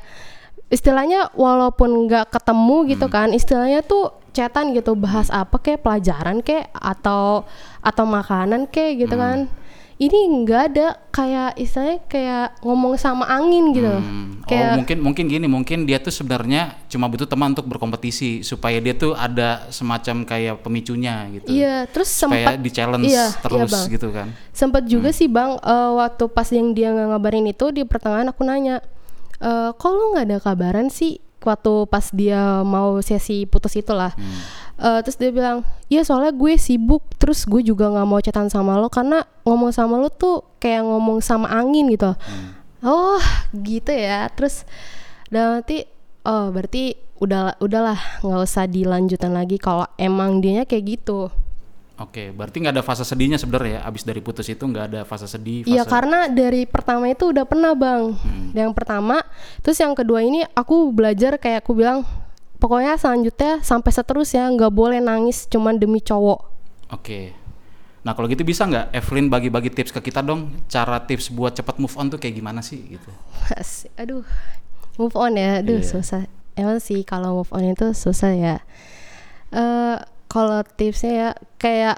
istilahnya 0.68 1.32
walaupun 1.32 2.06
nggak 2.06 2.30
ketemu 2.30 2.76
gitu 2.88 3.06
Hmm. 3.06 3.14
kan 3.14 3.28
istilahnya 3.30 3.80
tuh 3.82 4.04
chatan 4.30 4.70
gitu 4.70 4.94
bahas 4.94 5.26
apa 5.28 5.58
kayak 5.58 5.82
pelajaran 5.82 6.38
kayak 6.38 6.70
atau 6.72 7.42
atau 7.80 8.04
makanan 8.04 8.68
kayak 8.68 9.02
gitu 9.02 9.14
Hmm. 9.14 9.24
kan 9.24 9.38
ini 9.98 10.46
nggak 10.46 10.62
ada 10.72 10.88
kayak 11.11 11.58
istilahnya 11.58 11.98
kayak 12.06 12.46
ngomong 12.62 12.94
sama 12.94 13.26
angin 13.26 13.74
gitu 13.74 13.90
loh. 13.90 13.98
Hmm. 13.98 14.46
kayak 14.46 14.70
Oh 14.70 14.76
mungkin 14.78 14.98
mungkin 15.02 15.24
gini 15.26 15.46
mungkin 15.50 15.78
dia 15.84 15.98
tuh 15.98 16.14
sebenarnya 16.14 16.78
cuma 16.87 17.11
butuh 17.11 17.26
teman 17.26 17.50
untuk 17.52 17.66
berkompetisi 17.66 18.46
supaya 18.46 18.78
dia 18.78 18.94
tuh 18.94 19.18
ada 19.18 19.66
semacam 19.74 20.22
kayak 20.22 20.62
pemicunya 20.62 21.26
gitu. 21.34 21.50
iya 21.50 21.84
terus 21.90 22.08
sempat 22.08 22.62
di 22.62 22.70
challenge 22.70 23.11
iya, 23.11 23.28
iya, 23.28 23.42
terus 23.42 23.70
Bang. 23.70 23.87
gitu 23.90 24.08
kan. 24.14 24.28
Sempet 24.54 24.87
juga 24.87 25.11
sih 25.11 25.26
bang, 25.26 25.58
eh, 25.58 25.90
waktu 25.98 26.24
pas 26.30 26.48
yang 26.50 26.72
dia 26.72 26.94
nggak 26.94 27.08
ngabarin 27.14 27.46
itu 27.50 27.70
di 27.74 27.82
pertengahan 27.82 28.30
aku 28.30 28.42
nanya, 28.42 28.82
e, 29.38 29.50
kok 29.74 29.90
lu 29.90 30.14
nggak 30.14 30.26
ada 30.26 30.38
kabaran 30.42 30.88
sih? 30.90 31.22
Waktu 31.48 31.88
pas 31.88 32.12
dia 32.12 32.61
mau 32.61 33.00
sesi 33.00 33.48
putus 33.48 33.72
itulah, 33.80 34.12
Eh, 34.78 35.00
terus 35.02 35.18
dia 35.18 35.34
bilang, 35.34 35.66
iya 35.90 36.06
soalnya 36.06 36.30
gue 36.30 36.54
sibuk, 36.54 37.02
terus 37.18 37.42
gue 37.50 37.66
juga 37.66 37.90
nggak 37.90 38.06
mau 38.06 38.22
chatan 38.22 38.46
sama 38.46 38.78
lo 38.78 38.87
karena 38.87 39.26
ngomong 39.42 39.74
sama 39.74 39.98
lo 39.98 40.06
tuh 40.06 40.46
kayak 40.62 40.87
ngomong 40.87 41.18
sama 41.18 41.50
angin 41.50 41.90
gitu. 41.90 42.14
Oh 42.87 43.18
gitu 43.58 43.90
ya, 43.90 44.30
terus 44.30 44.62
dan 45.34 45.58
nanti, 45.58 45.82
oh 46.22 46.54
berarti 46.54 46.94
udah 47.18 47.58
udahlah 47.58 47.98
nggak 48.22 48.38
usah 48.46 48.70
dilanjutin 48.70 49.34
lagi 49.34 49.58
kalau 49.58 49.82
emang 49.98 50.38
dianya 50.38 50.62
kayak 50.62 50.94
gitu. 50.94 51.26
Oke, 51.98 52.30
berarti 52.30 52.62
nggak 52.62 52.78
ada 52.78 52.84
fase 52.87 53.02
sedihnya 53.02 53.42
sebenarnya 53.42 53.82
ya. 53.82 53.90
Abis 53.90 54.06
dari 54.06 54.22
putus 54.22 54.46
itu 54.46 54.62
nggak 54.62 54.84
ada 54.94 55.00
fase 55.02 55.26
sedih. 55.26 55.66
Fase... 55.66 55.74
Iya 55.74 55.82
karena 55.82 56.30
dari 56.30 56.62
pertama 56.62 57.11
itu 57.11 57.34
udah 57.34 57.42
pernah 57.42 57.74
bang. 57.74 58.14
Yang 58.54 58.70
pertama, 58.78 59.26
terus 59.66 59.82
yang 59.82 59.98
kedua 59.98 60.22
ini 60.22 60.46
aku 60.54 60.94
belajar 60.94 61.42
kayak 61.42 61.66
aku 61.66 61.74
bilang, 61.74 62.06
pokoknya 62.62 62.94
selanjutnya 62.94 63.66
sampai 63.66 63.90
seterusnya 63.90 64.46
nggak 64.54 64.70
boleh 64.70 65.02
nangis 65.02 65.50
cuman 65.50 65.74
demi 65.74 65.98
cowok. 65.98 66.40
Oke. 66.94 67.34
Nah 68.06 68.14
kalau 68.14 68.30
gitu 68.30 68.46
bisa 68.46 68.62
nggak 68.62 68.94
Evelyn 68.94 69.26
bagi-bagi 69.26 69.74
tips 69.74 69.90
ke 69.90 69.98
kita 69.98 70.22
dong 70.22 70.54
cara 70.70 71.02
tips 71.02 71.34
buat 71.34 71.58
cepat 71.58 71.82
move 71.82 71.98
on 71.98 72.14
tuh 72.14 72.22
kayak 72.22 72.38
gimana 72.38 72.62
sih 72.62 72.78
gitu? 72.94 73.11
Aduh, 73.98 74.22
move 74.94 75.18
on 75.18 75.34
ya, 75.34 75.66
aduh 75.66 75.82
Iya. 75.82 75.98
susah. 75.98 76.30
Emang 76.54 76.78
sih 76.78 77.02
kalau 77.02 77.42
move 77.42 77.50
on 77.50 77.66
itu 77.74 77.90
susah 77.90 78.30
ya. 78.38 78.56
Eh 79.50 79.98
kalau 80.28 80.60
tipsnya 80.76 81.12
ya 81.12 81.30
kayak 81.56 81.96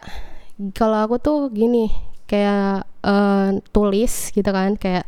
kalau 0.72 1.04
aku 1.04 1.16
tuh 1.18 1.38
gini, 1.50 1.90
kayak 2.24 2.86
eh, 3.02 3.48
tulis 3.70 4.30
gitu 4.30 4.46
kan, 4.46 4.76
kayak 4.76 5.04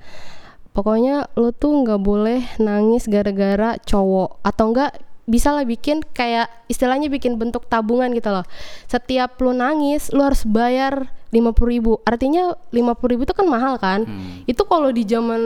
pokoknya 0.72 1.28
lu 1.36 1.52
tuh 1.52 1.84
nggak 1.84 2.00
boleh 2.00 2.40
nangis 2.58 3.04
gara-gara 3.06 3.76
cowok. 3.78 4.40
Atau 4.42 4.72
enggak 4.72 4.96
bisa 5.22 5.54
lah 5.54 5.62
bikin 5.62 6.02
kayak 6.02 6.50
istilahnya 6.66 7.06
bikin 7.06 7.38
bentuk 7.38 7.68
tabungan 7.68 8.10
gitu 8.10 8.28
loh. 8.28 8.42
Setiap 8.84 9.38
lu 9.38 9.54
nangis 9.54 10.10
lu 10.10 10.24
harus 10.24 10.42
bayar 10.42 11.12
lima 11.30 11.54
ribu. 11.54 11.96
Artinya 12.02 12.52
lima 12.74 12.92
ribu 12.98 13.22
itu 13.22 13.32
kan 13.32 13.46
mahal 13.46 13.78
kan? 13.78 14.04
Hmm. 14.04 14.42
itu 14.44 14.60
kalau 14.66 14.90
di 14.90 15.06
zaman 15.06 15.40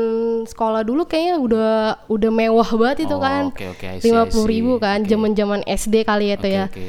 sekolah 0.49 0.81
dulu 0.81 1.05
kayaknya 1.05 1.37
udah 1.37 1.71
udah 2.09 2.31
mewah 2.33 2.67
banget 2.73 3.07
itu 3.07 3.15
Oh, 3.15 3.21
kan. 3.21 3.53
lima 4.01 4.23
I 4.25 4.33
see. 4.33 4.47
ribu 4.47 4.81
kan 4.81 5.05
zaman 5.05 5.35
zaman 5.35 5.61
SD 5.63 6.03
kali 6.03 6.33
itu 6.33 6.41
Oke, 6.41 6.51
ya. 6.51 6.67
oke. 6.67 6.87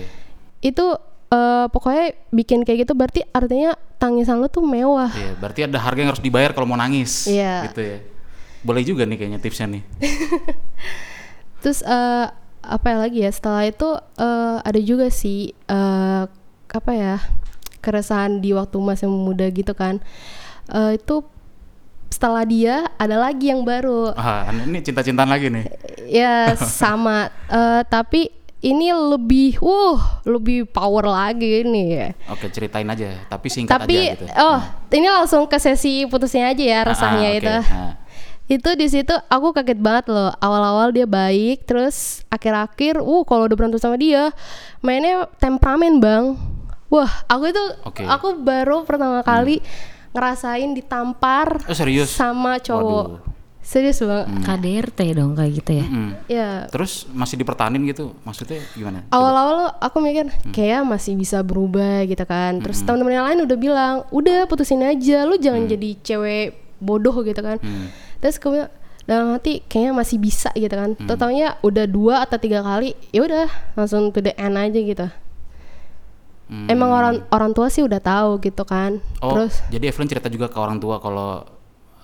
Itu 0.62 0.86
eh, 1.30 1.66
pokoknya 1.70 2.06
bikin 2.32 2.64
kayak 2.64 2.88
gitu 2.88 2.94
berarti 2.98 3.22
artinya 3.30 3.76
tangisan 3.98 4.38
lu 4.38 4.48
tuh 4.48 4.62
mewah 4.62 5.10
Iya, 5.10 5.34
berarti 5.42 5.62
ada 5.66 5.78
harga 5.82 6.00
yang 6.00 6.12
harus 6.14 6.24
dibayar 6.24 6.54
kalau 6.54 6.70
mau 6.70 6.78
nangis. 6.78 7.26
Iya. 7.26 7.70
Gitu 7.72 7.82
ya. 7.82 7.98
Boleh 8.62 8.84
juga 8.86 9.06
nih 9.06 9.18
kayaknya 9.18 9.40
tipsnya 9.42 9.68
nih. 9.70 9.84
Terus 11.62 11.82
eh, 11.82 12.26
apa 12.62 12.86
ya 12.92 12.98
lagi 13.00 13.20
ya? 13.26 13.32
Setelah 13.32 13.64
itu 13.66 13.90
eh, 14.18 14.58
ada 14.62 14.80
juga 14.82 15.08
sih 15.10 15.52
eh, 15.54 16.24
apa 16.68 16.92
ya 16.94 17.18
keresahan 17.80 18.44
di 18.44 18.52
waktu 18.52 18.78
masih 18.78 19.08
muda 19.10 19.48
gitu 19.50 19.74
kan. 19.74 19.98
Eh, 20.70 21.00
itu 21.00 21.24
setelah 22.08 22.44
dia 22.48 22.88
ada 22.96 23.20
lagi 23.20 23.52
yang 23.52 23.68
baru. 23.68 24.16
Ah, 24.16 24.48
ini 24.52 24.80
cinta-cintaan 24.80 25.28
lagi 25.28 25.48
nih. 25.52 25.66
Ya 26.08 26.56
sama. 26.58 27.28
Eh, 27.48 27.82
tapi 27.88 28.28
ini 28.60 28.90
lebih, 28.90 29.60
uh, 29.60 29.98
lebih 30.24 30.66
power 30.66 31.06
lagi 31.06 31.62
nih 31.62 31.88
ya. 31.88 32.08
Oke, 32.28 32.50
ceritain 32.50 32.86
aja, 32.86 33.14
tapi 33.26 33.48
singkat 33.48 33.78
Tapi 33.78 33.94
aja 33.96 34.14
gitu. 34.14 34.26
oh 34.34 34.60
ini 34.90 35.08
langsung 35.08 35.46
ke 35.46 35.58
sesi 35.58 36.04
putusnya 36.04 36.50
aja 36.50 36.64
ya 36.64 36.80
resahnya 36.84 37.22
Ah, 37.24 37.30
ah, 37.30 37.38
itu. 37.38 37.54
Ah. 37.70 37.94
itu 38.48 38.70
di 38.74 38.88
situ 38.88 39.12
aku 39.28 39.52
kaget 39.52 39.76
banget 39.76 40.08
loh 40.08 40.32
awal-awal 40.38 40.90
dia 40.90 41.04
baik 41.04 41.64
terus 41.64 42.24
akhir-akhir 42.28 42.98
uh 42.98 43.24
kalau 43.24 43.44
udah 43.44 43.54
berantem 43.54 43.76
sama 43.76 43.94
dia 43.94 44.32
mainnya 44.80 45.28
temperamen 45.36 46.00
bang 46.00 46.32
wah 46.88 47.12
aku 47.28 47.52
itu 47.52 47.64
Oke. 47.84 48.08
aku 48.08 48.40
baru 48.40 48.82
pertama 48.82 49.20
kali 49.20 49.60
ngerasain 50.16 50.72
ditampar 50.72 51.60
Oh, 51.68 51.76
serius? 51.76 52.08
sama 52.10 52.56
cowok 52.58 53.08
Waduh. 53.12 53.27
Hmm. 53.68 53.72
serius 53.84 54.00
bang 54.00 54.24
KDRT 54.42 55.00
dong 55.14 55.36
kayak 55.36 55.52
gitu 55.54 55.72
ya. 55.74 55.86
Mm. 55.86 56.12
ya 56.26 56.50
Terus 56.68 57.04
masih 57.12 57.36
dipertahanin 57.36 57.84
gitu, 57.84 58.16
maksudnya 58.24 58.64
gimana? 58.72 59.04
Awal-awal 59.10 59.76
aku 59.78 60.00
mikir 60.00 60.32
Hmm. 60.32 60.52
kayak 60.52 60.82
masih 60.82 61.14
bisa 61.14 61.44
berubah 61.44 62.02
gitu 62.04 62.24
kan 62.24 62.58
terus 62.58 62.80
teman-teman 62.80 63.14
yang 63.14 63.28
lain 63.28 63.40
udah 63.44 63.58
bilang 63.58 63.96
udah 64.10 64.48
putusin 64.48 64.80
aja 64.82 65.24
lu 65.24 65.36
jangan 65.36 65.68
jadi 65.68 66.00
cewek 66.00 66.48
bodoh 66.80 67.20
gitu 67.22 67.38
kan 67.38 67.60
Hmm. 67.60 67.92
terus 68.18 68.38
kemudian 68.38 68.72
dalam 69.04 69.32
hati 69.32 69.60
kayaknya 69.62 69.94
masih 69.94 70.18
bisa 70.18 70.48
gitu 70.54 70.72
kan 70.72 70.94
Hmm. 70.94 71.04
Totalnya 71.06 71.60
udah 71.60 71.86
dua 71.86 72.16
atau 72.24 72.38
tiga 72.38 72.60
kali 72.60 72.96
ya 73.10 73.20
udah 73.22 73.48
langsung 73.74 74.10
to 74.10 74.20
the 74.22 74.32
end 74.34 74.56
aja 74.56 74.78
gitu 74.78 75.08
Hmm. 76.48 76.68
emang 76.68 76.88
orang 76.90 77.16
orang 77.28 77.52
tua 77.52 77.68
sih 77.68 77.84
udah 77.84 78.00
tahu 78.00 78.40
gitu 78.40 78.64
kan 78.64 79.04
Oh, 79.20 79.36
terus 79.36 79.60
jadi 79.68 79.92
Evelyn 79.92 80.08
cerita 80.08 80.28
juga 80.28 80.48
ke 80.48 80.56
orang 80.56 80.80
tua 80.80 80.96
kalau 80.98 81.44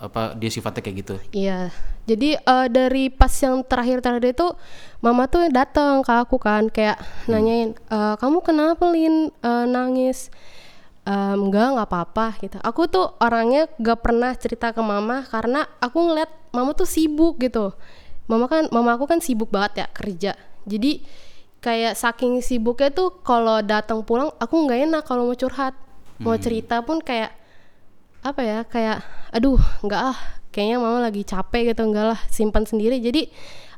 apa 0.03 0.35
dia 0.35 0.51
sifatnya 0.51 0.83
kayak 0.83 0.97
gitu. 0.99 1.15
Iya, 1.31 1.71
jadi 2.03 2.35
eh, 2.35 2.67
dari 2.67 3.07
pas 3.07 3.31
yang 3.39 3.63
terakhir-terakhir 3.63 4.35
itu 4.35 4.47
mama 4.99 5.31
tuh 5.31 5.47
datang 5.47 6.03
ke 6.03 6.11
aku 6.11 6.35
kan 6.35 6.67
kayak 6.67 6.99
nanyain, 7.31 7.71
"Eh, 7.71 8.15
kamu 8.19 8.43
kenapa 8.43 8.83
Lin 8.91 9.31
Eh, 9.39 9.65
nangis? 9.67 10.27
"Em, 11.07 11.35
enggak, 11.35 11.75
nggak 11.75 11.87
apa-apa 11.87 12.27
gitu. 12.39 12.57
Aku 12.63 12.87
tuh 12.87 13.11
orangnya 13.19 13.67
gak 13.75 13.99
pernah 14.03 14.31
cerita 14.39 14.71
ke 14.71 14.79
mama 14.79 15.27
karena 15.27 15.67
aku 15.83 15.99
ngeliat 15.99 16.31
mama 16.55 16.71
tuh 16.71 16.87
sibuk 16.87 17.39
gitu. 17.43 17.75
Mama 18.31 18.47
kan, 18.47 18.71
mama 18.71 18.95
aku 18.95 19.03
kan 19.03 19.19
sibuk 19.19 19.51
banget 19.51 19.83
ya 19.83 19.87
kerja. 19.91 20.31
Jadi 20.63 21.03
kayak 21.59 21.99
saking 21.99 22.39
sibuknya 22.39 22.87
tuh 22.91 23.19
kalau 23.23 23.59
datang 23.59 24.03
pulang 24.07 24.31
aku 24.39 24.55
nggak 24.63 24.79
enak 24.87 25.03
kalau 25.03 25.27
mau 25.27 25.35
curhat, 25.35 25.75
mau 26.23 26.35
cerita 26.39 26.79
pun 26.83 27.03
kayak 27.03 27.35
apa 28.23 28.41
ya 28.41 28.59
kayak 28.63 29.03
aduh 29.36 29.59
nggak 29.83 30.01
ah 30.01 30.17
kayaknya 30.55 30.77
mama 30.79 31.03
lagi 31.03 31.27
capek 31.27 31.73
gitu 31.73 31.83
enggak 31.83 32.15
lah 32.15 32.19
simpan 32.31 32.63
sendiri 32.63 33.03
jadi 33.03 33.27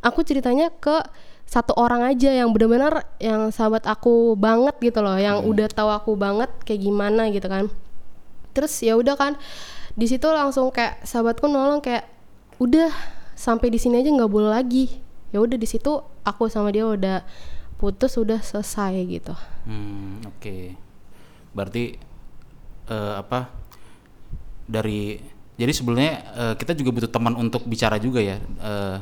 aku 0.06 0.22
ceritanya 0.22 0.70
ke 0.70 1.02
satu 1.46 1.78
orang 1.78 2.06
aja 2.06 2.34
yang 2.34 2.54
benar-benar 2.54 3.06
yang 3.22 3.54
sahabat 3.54 3.86
aku 3.86 4.34
banget 4.38 4.78
gitu 4.82 5.02
loh 5.02 5.18
yang 5.18 5.46
udah 5.46 5.70
tahu 5.70 5.90
aku 5.94 6.18
banget 6.18 6.50
kayak 6.66 6.82
gimana 6.86 7.30
gitu 7.30 7.46
kan 7.50 7.70
terus 8.54 8.82
ya 8.82 8.98
udah 8.98 9.14
kan 9.18 9.38
di 9.94 10.06
situ 10.10 10.26
langsung 10.30 10.70
kayak 10.74 11.02
sahabatku 11.06 11.46
nolong 11.46 11.82
kayak 11.82 12.06
udah 12.58 12.90
sampai 13.38 13.70
di 13.70 13.78
sini 13.78 14.02
aja 14.02 14.10
nggak 14.10 14.32
boleh 14.32 14.52
lagi 14.52 15.02
ya 15.34 15.42
udah 15.44 15.58
di 15.60 15.68
situ 15.68 16.02
aku 16.26 16.50
sama 16.50 16.72
dia 16.74 16.88
udah 16.88 17.24
putus 17.76 18.16
udah 18.16 18.40
selesai 18.40 18.94
gitu 19.06 19.36
Hmm, 19.66 20.22
oke. 20.30 20.78
Berarti 21.58 21.98
eh, 22.86 23.14
apa? 23.18 23.65
Dari 24.66 25.22
jadi 25.56 25.72
sebenarnya 25.72 26.14
eh, 26.34 26.54
kita 26.56 26.74
juga 26.74 26.92
butuh 26.92 27.10
teman 27.10 27.34
untuk 27.34 27.64
bicara 27.64 27.96
juga 27.96 28.20
ya. 28.20 28.38
Eh, 28.42 28.98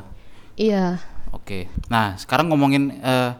iya 0.60 1.00
Oke. 1.30 1.66
Nah, 1.88 2.14
sekarang 2.14 2.46
ngomongin 2.46 2.94
eh, 2.94 3.30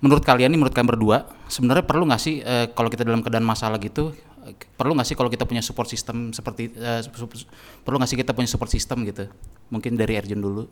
menurut 0.00 0.22
kalian 0.22 0.48
nih, 0.48 0.58
menurut 0.58 0.72
kalian 0.72 0.90
berdua, 0.90 1.16
sebenarnya 1.44 1.84
perlu 1.84 2.08
nggak 2.08 2.18
sih 2.18 2.40
eh, 2.40 2.72
kalau 2.72 2.88
kita 2.88 3.04
dalam 3.04 3.20
keadaan 3.20 3.44
masalah 3.44 3.76
gitu, 3.76 4.16
eh, 4.42 4.56
perlu 4.74 4.96
nggak 4.96 5.04
sih 5.04 5.12
kalau 5.12 5.28
kita 5.28 5.44
punya 5.44 5.60
support 5.60 5.84
system 5.84 6.32
seperti 6.32 6.72
eh, 6.72 7.04
sup- 7.04 7.36
perlu 7.80 8.00
nggak 8.00 8.08
sih 8.08 8.16
kita 8.16 8.32
punya 8.32 8.48
support 8.48 8.72
system 8.72 9.04
gitu? 9.04 9.28
Mungkin 9.68 9.92
dari 9.92 10.16
Erjun 10.16 10.40
dulu. 10.40 10.64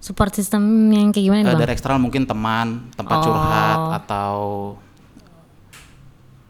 Support 0.00 0.32
system 0.32 0.62
yang 0.88 1.12
kayak 1.12 1.24
gimana 1.28 1.40
Eh, 1.44 1.52
bang? 1.52 1.60
dari 1.60 1.70
eksternal 1.70 2.00
mungkin 2.00 2.24
teman, 2.24 2.88
tempat 2.96 3.16
Oh. 3.20 3.24
curhat 3.28 3.78
atau 4.00 4.34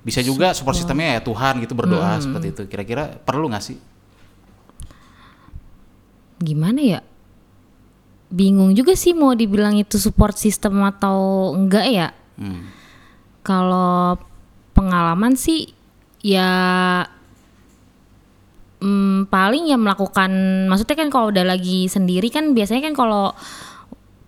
bisa 0.01 0.21
juga 0.21 0.57
support 0.57 0.75
sistemnya 0.75 1.17
ya 1.17 1.21
Tuhan 1.21 1.61
gitu 1.61 1.77
berdoa 1.77 2.17
Hmm. 2.17 2.23
seperti 2.23 2.47
itu. 2.51 2.63
Kira-kira 2.67 3.21
perlu 3.21 3.49
nggak 3.49 3.65
sih? 3.65 3.77
Gimana 6.41 6.81
ya? 6.81 7.01
Bingung 8.31 8.73
juga 8.73 8.95
sih 8.95 9.13
mau 9.13 9.35
dibilang 9.35 9.77
itu 9.77 9.99
support 9.99 10.39
system 10.39 10.81
atau 10.87 11.51
enggak 11.53 11.87
ya. 11.91 12.09
Hmm. 12.41 12.71
Kalau 13.43 14.17
pengalaman 14.73 15.37
sih 15.37 15.75
ya 16.25 16.49
hmm, 18.81 19.29
paling 19.29 19.69
ya 19.69 19.77
melakukan 19.77 20.31
maksudnya 20.69 20.97
kan 20.97 21.09
kalau 21.13 21.29
udah 21.29 21.45
lagi 21.45 21.89
sendiri 21.89 22.33
kan 22.33 22.57
biasanya 22.57 22.89
kan 22.89 22.95
kalau 22.97 23.37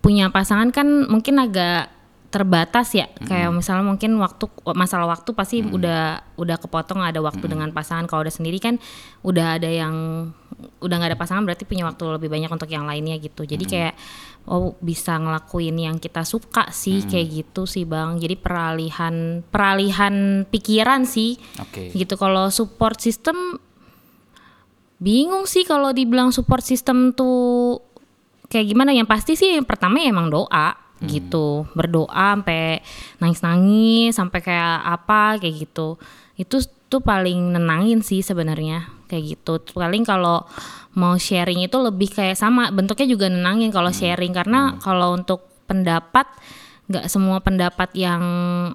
punya 0.03 0.29
pasangan 0.29 0.69
kan 0.69 1.07
mungkin 1.09 1.39
agak 1.39 1.89
terbatas 2.33 2.97
ya. 2.97 3.05
Kayak 3.29 3.53
misalnya 3.53 3.85
mungkin 3.85 4.17
waktu 4.17 4.49
masalah 4.73 5.05
waktu 5.05 5.37
pasti 5.37 5.61
udah 5.61 6.33
udah 6.33 6.57
kepotong 6.57 7.05
ada 7.05 7.21
waktu 7.21 7.45
dengan 7.45 7.69
pasangan. 7.69 8.09
Kalau 8.09 8.25
udah 8.25 8.33
sendiri 8.33 8.57
kan 8.57 8.81
udah 9.21 9.61
ada 9.61 9.69
yang 9.69 9.93
udah 10.81 10.95
nggak 10.97 11.13
ada 11.13 11.19
pasangan 11.21 11.45
berarti 11.45 11.69
punya 11.69 11.85
waktu 11.85 12.01
lebih 12.09 12.33
banyak 12.33 12.49
untuk 12.49 12.65
yang 12.73 12.89
lainnya 12.89 13.21
gitu. 13.21 13.45
Jadi 13.45 13.69
kayak 13.69 13.93
oh 14.49 14.73
bisa 14.81 15.21
ngelakuin 15.21 15.77
yang 15.77 16.01
kita 16.01 16.25
suka 16.25 16.73
sih 16.73 17.05
kayak 17.05 17.45
gitu 17.45 17.69
sih 17.69 17.85
bang. 17.85 18.17
Jadi 18.17 18.33
peralihan 18.33 19.45
peralihan 19.45 20.49
pikiran 20.49 21.05
sih. 21.05 21.37
Oke. 21.61 21.93
gitu. 21.93 22.17
Kalau 22.17 22.49
support 22.49 22.97
system 22.97 23.61
bingung 24.97 25.45
sih 25.45 25.69
kalau 25.69 25.93
dibilang 25.93 26.33
support 26.33 26.65
system 26.65 27.13
tuh 27.13 27.77
kayak 28.49 28.73
gimana. 28.73 28.89
Yang 28.89 29.05
pasti 29.05 29.33
sih 29.37 29.53
yang 29.53 29.69
pertama 29.69 30.01
ya 30.01 30.09
emang 30.09 30.33
doa 30.33 30.82
gitu. 31.09 31.65
Berdoa 31.73 32.37
sampai 32.37 32.79
nangis 33.19 33.41
nangis 33.41 34.11
sampai 34.15 34.39
kayak 34.39 34.75
apa 34.83 35.41
kayak 35.41 35.67
gitu. 35.67 35.97
Itu 36.35 36.61
tuh 36.89 37.01
paling 37.01 37.57
nenangin 37.57 38.05
sih 38.05 38.21
sebenarnya 38.21 38.85
kayak 39.09 39.23
gitu. 39.37 39.61
Paling 39.73 40.05
kalau 40.05 40.45
mau 40.93 41.17
sharing 41.17 41.65
itu 41.65 41.77
lebih 41.81 42.13
kayak 42.13 42.37
sama 42.37 42.69
bentuknya 42.69 43.07
juga 43.09 43.25
nenangin 43.29 43.73
kalau 43.73 43.89
sharing. 43.89 44.33
Karena 44.33 44.77
kalau 44.81 45.17
untuk 45.17 45.45
pendapat 45.65 46.29
nggak 46.83 47.07
semua 47.07 47.39
pendapat 47.39 47.95
yang 47.95 48.21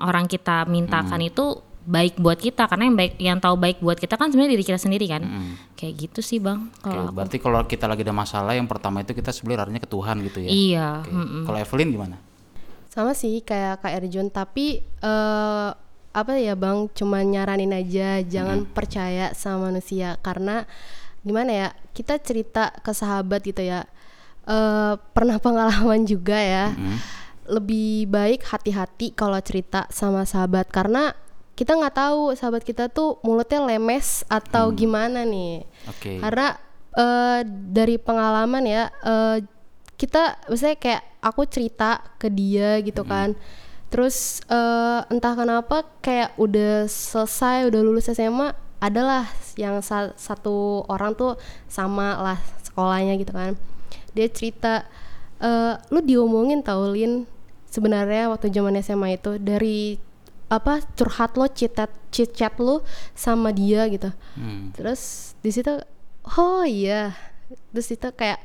orang 0.01 0.25
kita 0.25 0.65
mintakan 0.65 1.21
itu 1.21 1.61
baik 1.89 2.21
buat 2.21 2.37
kita 2.37 2.69
karena 2.69 2.85
yang 2.85 2.97
baik 3.01 3.13
yang 3.17 3.39
tahu 3.41 3.57
baik 3.57 3.81
buat 3.81 3.97
kita 3.97 4.21
kan 4.21 4.29
sebenarnya 4.29 4.61
diri 4.61 4.65
kita 4.69 4.77
sendiri 4.77 5.09
kan 5.09 5.25
kayak 5.73 5.95
gitu 5.97 6.21
sih 6.21 6.37
bang 6.37 6.69
Oke, 6.69 6.85
kalau 6.85 7.09
aku. 7.09 7.17
berarti 7.17 7.37
kalau 7.41 7.59
kita 7.65 7.89
lagi 7.89 8.05
ada 8.05 8.13
masalah 8.13 8.53
yang 8.53 8.69
pertama 8.69 9.01
itu 9.01 9.17
kita 9.17 9.33
sebenarnya 9.33 9.65
larinya 9.65 9.81
ke 9.81 9.89
Tuhan 9.89 10.17
gitu 10.21 10.39
ya. 10.45 10.49
iya 10.53 10.89
mm-mm. 11.09 11.49
Kalau 11.49 11.57
Evelyn 11.57 11.89
gimana? 11.89 12.17
sama 12.89 13.15
sih 13.15 13.41
kayak 13.41 13.81
Kak 13.81 13.95
Erjun 13.95 14.29
tapi 14.29 14.85
eh, 14.85 15.71
apa 16.13 16.33
ya 16.37 16.59
bang 16.59 16.91
cuma 16.93 17.23
nyaranin 17.23 17.71
aja 17.71 18.21
jangan 18.27 18.67
percaya 18.67 19.33
sama 19.39 19.71
manusia 19.71 20.19
karena 20.21 20.67
gimana 21.23 21.51
ya 21.53 21.69
kita 21.95 22.19
cerita 22.19 22.75
ke 22.83 22.91
sahabat 22.91 23.45
gitu 23.47 23.63
ya 23.65 23.87
eh, 24.45 24.95
pernah 25.15 25.39
pengalaman 25.47 26.05
juga 26.05 26.37
ya 26.37 26.75
lebih 27.49 28.11
baik 28.13 28.45
hati-hati 28.45 29.17
kalau 29.17 29.39
cerita 29.41 29.89
sama 29.89 30.27
sahabat 30.29 30.69
karena 30.69 31.17
kita 31.59 31.75
nggak 31.75 31.97
tahu 31.99 32.39
sahabat 32.39 32.63
kita 32.63 32.87
tuh 32.87 33.19
mulutnya 33.27 33.59
lemes 33.67 34.23
atau 34.31 34.71
gimana 34.71 35.27
nih. 35.27 35.67
Oke. 35.91 36.23
karena 36.23 36.55
eh, 36.95 37.41
dari 37.75 37.99
pengalaman 37.99 38.63
ya 38.63 38.87
eh, 39.03 39.43
kita 39.99 40.47
misalnya 40.47 40.79
kayak 40.79 41.03
aku 41.19 41.43
cerita 41.51 41.99
ke 42.17 42.31
dia 42.31 42.79
gitu 42.87 43.03
kan. 43.03 43.35
Terus 43.91 44.39
eh, 44.47 45.01
entah 45.11 45.35
kenapa 45.35 45.83
kayak 45.99 46.39
udah 46.39 46.87
selesai 46.87 47.67
udah 47.67 47.81
lulus 47.83 48.07
SMA 48.07 48.55
adalah 48.79 49.27
yang 49.59 49.83
sa- 49.83 50.15
satu 50.15 50.87
orang 50.87 51.19
tuh 51.19 51.35
sama 51.67 52.15
lah 52.23 52.39
sekolahnya 52.63 53.19
gitu 53.19 53.35
kan. 53.35 53.59
Dia 54.15 54.31
cerita 54.31 54.87
eh, 55.43 55.75
lu 55.91 55.99
diomongin 56.07 56.63
tau 56.63 56.87
Lin 56.95 57.27
sebenarnya 57.67 58.31
waktu 58.31 58.55
zaman 58.55 58.79
SMA 58.79 59.19
itu 59.19 59.43
dari 59.43 59.99
apa 60.49 60.81
curhat 60.97 61.37
lo 61.37 61.45
chit 61.53 61.77
chat 61.77 61.93
chit 62.09 62.33
chat 62.33 62.57
lu 62.57 62.81
sama 63.13 63.53
dia 63.53 63.85
gitu. 63.93 64.09
Hmm. 64.37 64.73
terus 64.73 65.33
di 65.45 65.53
situ 65.53 65.73
oh 66.37 66.65
iya. 66.65 67.13
Terus 67.73 67.89
itu 67.93 68.09
kayak 68.13 68.41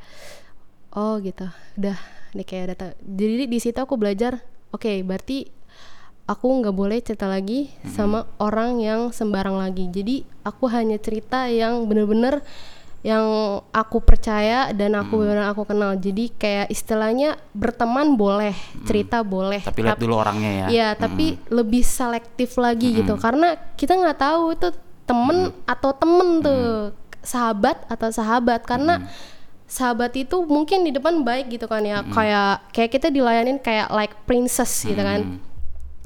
oh 0.96 1.20
gitu. 1.24 1.48
Udah. 1.80 1.98
Nih 2.34 2.46
kayak 2.48 2.64
udah 2.72 2.78
tahu. 2.78 2.92
jadi 3.04 3.46
di 3.46 3.60
situ 3.62 3.78
aku 3.78 3.94
belajar 3.94 4.42
oke 4.74 4.90
berarti 5.06 5.54
aku 6.26 6.48
nggak 6.64 6.74
boleh 6.74 6.98
cerita 7.04 7.28
lagi 7.30 7.70
sama 7.94 8.26
orang 8.40 8.80
yang 8.80 9.02
sembarang 9.12 9.60
lagi. 9.60 9.92
Jadi 9.92 10.24
aku 10.44 10.68
hanya 10.72 10.96
cerita 11.00 11.48
yang 11.52 11.88
bener-bener 11.88 12.44
yang 13.04 13.60
aku 13.76 14.00
percaya 14.00 14.72
dan 14.72 14.96
aku 14.96 15.20
benar 15.20 15.52
aku 15.52 15.68
kenal. 15.68 15.92
Jadi 16.00 16.32
kayak 16.40 16.72
istilahnya 16.72 17.36
berteman 17.52 18.16
boleh 18.16 18.56
cerita 18.88 19.20
boleh 19.28 19.60
Tapi 19.60 19.84
lihat 19.84 20.00
dulu 20.00 20.24
orangnya 20.24 20.52
ya. 20.52 20.68
Iya, 20.72 20.90
tapi 20.96 21.36
lebih 21.52 21.84
selektif 21.84 22.56
lagi 22.56 22.96
gitu. 22.96 23.20
Karena 23.20 23.60
kita 23.76 24.00
nggak 24.00 24.18
tahu 24.24 24.56
itu 24.56 24.72
temen 25.04 25.52
atau 25.68 25.92
temen 25.92 26.40
tuh 26.40 26.96
sahabat 27.20 27.84
atau 27.92 28.08
sahabat. 28.08 28.64
Karena 28.64 29.04
sahabat 29.68 30.16
itu 30.16 30.40
mungkin 30.48 30.88
di 30.88 30.96
depan 30.96 31.28
baik 31.28 31.52
gitu 31.52 31.68
kan 31.68 31.84
ya. 31.84 32.08
Kayak 32.08 32.72
kayak 32.72 32.92
kita 32.96 33.08
dilayanin 33.12 33.60
kayak 33.60 33.92
like 33.92 34.16
princess 34.24 34.88
gitu 34.88 35.04
kan. 35.04 35.44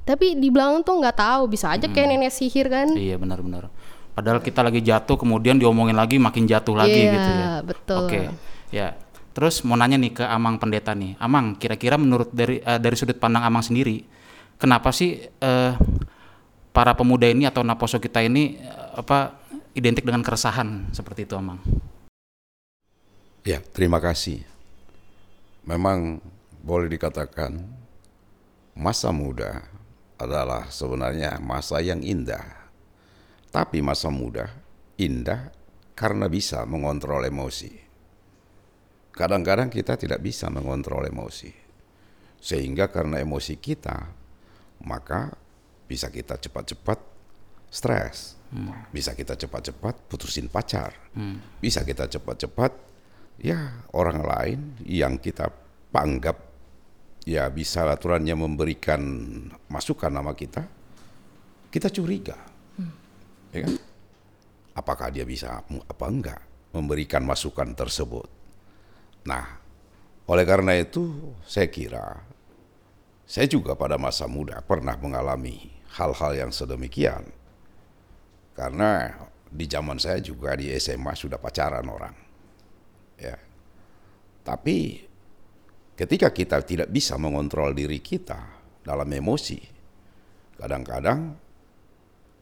Tapi 0.01 0.33
di 0.33 0.49
belakang 0.49 0.81
tuh 0.81 0.97
nggak 0.97 1.19
tahu 1.19 1.45
bisa 1.45 1.77
aja 1.77 1.85
kayak 1.85 2.09
nenek 2.09 2.33
sihir 2.33 2.73
kan. 2.73 2.89
Iya 2.97 3.21
benar-benar. 3.21 3.69
Padahal 4.17 4.41
kita 4.41 4.65
lagi 4.65 4.81
jatuh 4.81 5.13
kemudian 5.13 5.61
diomongin 5.61 5.93
lagi 5.93 6.17
makin 6.17 6.49
jatuh 6.49 6.73
lagi 6.73 7.05
Iya, 7.05 7.13
gitu 7.13 7.29
ya. 7.29 7.47
betul. 7.61 7.97
Oke. 8.01 8.19
Ya. 8.73 8.97
Terus 9.37 9.61
mau 9.61 9.77
nanya 9.77 10.01
nih 10.01 10.17
ke 10.17 10.25
Amang 10.25 10.57
Pendeta 10.57 10.97
nih. 10.97 11.13
Amang, 11.21 11.53
kira-kira 11.53 12.01
menurut 12.01 12.33
dari 12.33 12.57
eh, 12.57 12.81
dari 12.81 12.97
sudut 12.97 13.21
pandang 13.21 13.45
Amang 13.45 13.61
sendiri, 13.61 14.01
kenapa 14.57 14.89
sih 14.89 15.21
eh, 15.21 15.71
para 16.73 16.97
pemuda 16.97 17.29
ini 17.29 17.45
atau 17.45 17.61
naposo 17.61 18.01
kita 18.01 18.25
ini 18.25 18.57
eh, 18.57 18.97
apa 18.97 19.37
identik 19.77 20.01
dengan 20.01 20.25
keresahan 20.25 20.89
seperti 20.89 21.29
itu 21.29 21.37
Amang? 21.37 21.61
Ya, 23.45 23.61
terima 23.61 24.01
kasih. 24.01 24.41
Memang 25.61 26.17
boleh 26.65 26.89
dikatakan 26.89 27.53
masa 28.73 29.13
muda 29.13 29.61
adalah 30.17 30.65
sebenarnya 30.73 31.37
masa 31.37 31.77
yang 31.85 32.01
indah. 32.01 32.66
Tapi 33.57 33.81
masa 33.81 34.13
muda 34.13 34.53
indah 35.01 35.49
karena 35.97 36.29
bisa 36.29 36.61
mengontrol 36.69 37.25
emosi. 37.25 37.73
Kadang-kadang 39.09 39.73
kita 39.73 39.97
tidak 39.97 40.21
bisa 40.21 40.45
mengontrol 40.53 41.09
emosi. 41.09 41.49
Sehingga 42.37 42.93
karena 42.93 43.17
emosi 43.17 43.57
kita, 43.57 43.97
maka 44.85 45.33
bisa 45.89 46.13
kita 46.13 46.37
cepat-cepat 46.37 47.01
stres. 47.73 48.37
Bisa 48.93 49.17
kita 49.17 49.33
cepat-cepat 49.33 50.05
putusin 50.05 50.53
pacar. 50.53 50.93
Bisa 51.57 51.81
kita 51.81 52.05
cepat-cepat 52.05 52.77
ya 53.41 53.89
orang 53.97 54.21
lain 54.21 54.59
yang 54.85 55.17
kita 55.17 55.49
panggap 55.89 56.37
ya 57.25 57.49
bisa 57.49 57.89
aturannya 57.89 58.37
memberikan 58.37 59.01
masukan 59.65 60.13
nama 60.13 60.37
kita, 60.37 60.61
kita 61.73 61.89
curiga. 61.89 62.37
Ya 63.55 63.67
kan? 63.67 63.75
Apakah 64.77 65.09
dia 65.09 65.25
bisa 65.25 65.63
apa 65.65 66.05
enggak 66.05 66.41
memberikan 66.75 67.25
masukan 67.25 67.73
tersebut? 67.73 68.29
Nah, 69.25 69.59
oleh 70.27 70.45
karena 70.45 70.75
itu 70.75 71.33
saya 71.47 71.67
kira 71.71 72.19
saya 73.27 73.47
juga 73.51 73.75
pada 73.75 73.99
masa 73.99 74.23
muda 74.23 74.63
pernah 74.63 74.95
mengalami 74.95 75.67
hal-hal 75.99 76.47
yang 76.47 76.51
sedemikian. 76.51 77.27
Karena 78.55 79.11
di 79.51 79.67
zaman 79.67 79.99
saya 79.99 80.23
juga 80.23 80.55
di 80.55 80.71
SMA 80.79 81.11
sudah 81.11 81.35
pacaran 81.35 81.83
orang. 81.87 82.15
Ya. 83.19 83.35
Tapi 84.47 85.03
ketika 85.99 86.31
kita 86.31 86.63
tidak 86.63 86.87
bisa 86.87 87.19
mengontrol 87.19 87.75
diri 87.75 87.99
kita 87.99 88.39
dalam 88.79 89.11
emosi, 89.11 89.59
kadang-kadang 90.55 91.35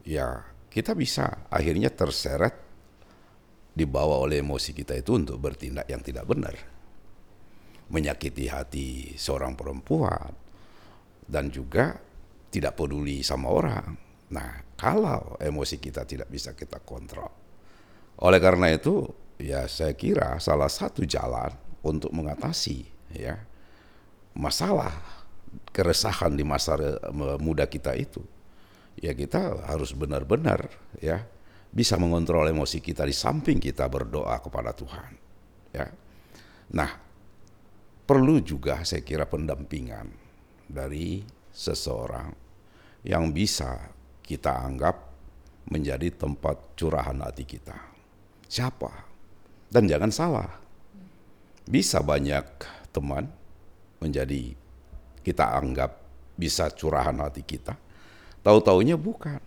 ya 0.06 0.38
kita 0.76 0.92
bisa 0.92 1.48
akhirnya 1.48 1.88
terseret 1.88 2.52
dibawa 3.72 4.20
oleh 4.20 4.44
emosi 4.44 4.76
kita 4.76 4.92
itu 4.92 5.16
untuk 5.16 5.40
bertindak 5.40 5.88
yang 5.88 6.04
tidak 6.04 6.28
benar. 6.28 6.52
Menyakiti 7.88 8.44
hati 8.52 9.16
seorang 9.16 9.56
perempuan 9.56 10.36
dan 11.24 11.48
juga 11.48 11.96
tidak 12.52 12.76
peduli 12.76 13.24
sama 13.24 13.48
orang. 13.48 13.88
Nah, 14.36 14.76
kalau 14.76 15.40
emosi 15.40 15.80
kita 15.80 16.04
tidak 16.04 16.28
bisa 16.28 16.52
kita 16.52 16.84
kontrol. 16.84 17.32
Oleh 18.20 18.40
karena 18.42 18.68
itu, 18.68 19.08
ya 19.40 19.64
saya 19.72 19.96
kira 19.96 20.36
salah 20.44 20.68
satu 20.68 21.08
jalan 21.08 21.56
untuk 21.80 22.12
mengatasi 22.12 22.84
ya 23.16 23.40
masalah 24.36 24.92
keresahan 25.72 26.36
di 26.36 26.44
masa 26.44 26.76
muda 27.40 27.64
kita 27.64 27.96
itu 27.96 28.20
ya 29.00 29.12
kita 29.12 29.68
harus 29.68 29.92
benar-benar 29.92 30.72
ya 31.00 31.20
bisa 31.68 32.00
mengontrol 32.00 32.48
emosi 32.48 32.80
kita 32.80 33.04
di 33.04 33.12
samping 33.12 33.60
kita 33.60 33.84
berdoa 33.92 34.40
kepada 34.40 34.72
Tuhan 34.72 35.12
ya. 35.76 35.86
Nah 36.72 36.90
perlu 38.08 38.40
juga 38.40 38.80
saya 38.86 39.04
kira 39.04 39.28
pendampingan 39.28 40.08
dari 40.66 41.20
seseorang 41.52 42.32
yang 43.04 43.30
bisa 43.30 43.92
kita 44.24 44.64
anggap 44.64 44.96
menjadi 45.70 46.14
tempat 46.14 46.78
curahan 46.78 47.18
hati 47.22 47.44
kita. 47.46 47.76
Siapa? 48.46 48.90
Dan 49.66 49.90
jangan 49.90 50.10
salah. 50.14 50.50
Bisa 51.66 51.98
banyak 51.98 52.46
teman 52.94 53.26
menjadi 53.98 54.54
kita 55.26 55.58
anggap 55.58 55.98
bisa 56.38 56.70
curahan 56.70 57.18
hati 57.18 57.42
kita 57.42 57.74
tahu-taunya 58.46 58.94
bukan. 58.94 59.42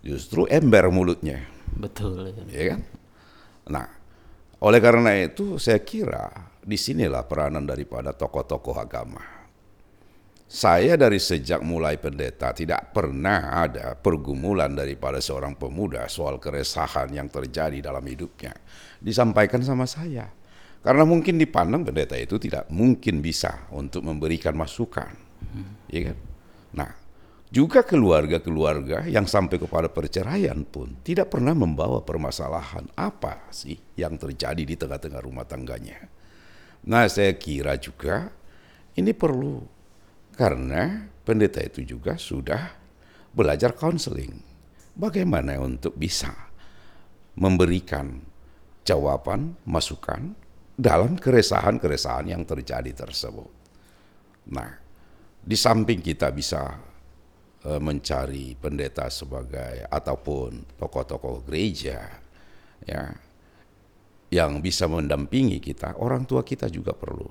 Justru 0.00 0.48
ember 0.48 0.88
mulutnya. 0.88 1.44
Betul. 1.76 2.32
ya. 2.32 2.42
ya 2.48 2.64
kan? 2.72 2.80
Nah 3.68 3.88
oleh 4.58 4.80
karena 4.80 5.12
itu 5.20 5.60
saya 5.60 5.84
kira 5.84 6.32
di 6.64 6.74
sinilah 6.74 7.28
peranan 7.28 7.68
daripada 7.68 8.16
tokoh-tokoh 8.16 8.74
agama. 8.80 9.22
Saya 10.48 10.96
dari 10.96 11.20
sejak 11.20 11.60
mulai 11.60 12.00
pendeta 12.00 12.56
tidak 12.56 12.96
pernah 12.96 13.60
ada 13.68 13.92
pergumulan 13.92 14.72
daripada 14.72 15.20
seorang 15.20 15.52
pemuda 15.52 16.08
soal 16.08 16.40
keresahan 16.40 17.12
yang 17.12 17.28
terjadi 17.28 17.84
dalam 17.84 18.00
hidupnya. 18.00 18.56
Disampaikan 18.96 19.60
sama 19.60 19.84
saya. 19.84 20.32
Karena 20.80 21.04
mungkin 21.04 21.36
dipandang 21.36 21.84
pendeta 21.84 22.16
itu 22.16 22.40
tidak 22.40 22.64
mungkin 22.72 23.20
bisa 23.20 23.68
untuk 23.76 24.08
memberikan 24.08 24.56
masukan. 24.56 25.12
Ya 25.92 26.00
kan? 26.10 26.18
Nah 26.72 26.90
juga 27.48 27.80
keluarga-keluarga 27.80 29.08
yang 29.08 29.24
sampai 29.24 29.56
kepada 29.56 29.88
perceraian 29.88 30.68
pun 30.68 31.00
tidak 31.00 31.32
pernah 31.32 31.56
membawa 31.56 32.04
permasalahan 32.04 32.84
apa 32.92 33.48
sih 33.48 33.76
yang 33.96 34.20
terjadi 34.20 34.62
di 34.68 34.76
tengah-tengah 34.76 35.20
rumah 35.24 35.48
tangganya. 35.48 35.96
Nah, 36.84 37.08
saya 37.08 37.32
kira 37.40 37.80
juga 37.80 38.28
ini 38.94 39.16
perlu 39.16 39.64
karena 40.36 41.08
pendeta 41.24 41.64
itu 41.64 41.82
juga 41.82 42.20
sudah 42.20 42.76
belajar 43.32 43.72
counseling. 43.72 44.44
Bagaimana 44.98 45.56
untuk 45.62 45.94
bisa 45.96 46.34
memberikan 47.38 48.18
jawaban, 48.82 49.54
masukan 49.64 50.34
dalam 50.78 51.18
keresahan-keresahan 51.18 52.30
yang 52.30 52.42
terjadi 52.42 52.92
tersebut. 52.94 53.50
Nah, 54.48 54.70
di 55.38 55.54
samping 55.54 56.02
kita 56.02 56.32
bisa 56.34 56.87
mencari 57.66 58.54
pendeta 58.54 59.10
sebagai 59.10 59.82
ataupun 59.90 60.78
tokoh-tokoh 60.78 61.42
gereja 61.42 62.06
ya 62.86 63.10
yang 64.28 64.60
bisa 64.60 64.84
mendampingi 64.84 65.56
kita, 65.58 65.96
orang 65.96 66.28
tua 66.28 66.44
kita 66.44 66.68
juga 66.68 66.92
perlu. 66.92 67.28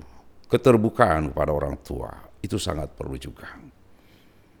Keterbukaan 0.48 1.30
kepada 1.30 1.52
orang 1.54 1.78
tua 1.78 2.10
itu 2.42 2.58
sangat 2.58 2.90
perlu 2.94 3.14
juga. 3.14 3.54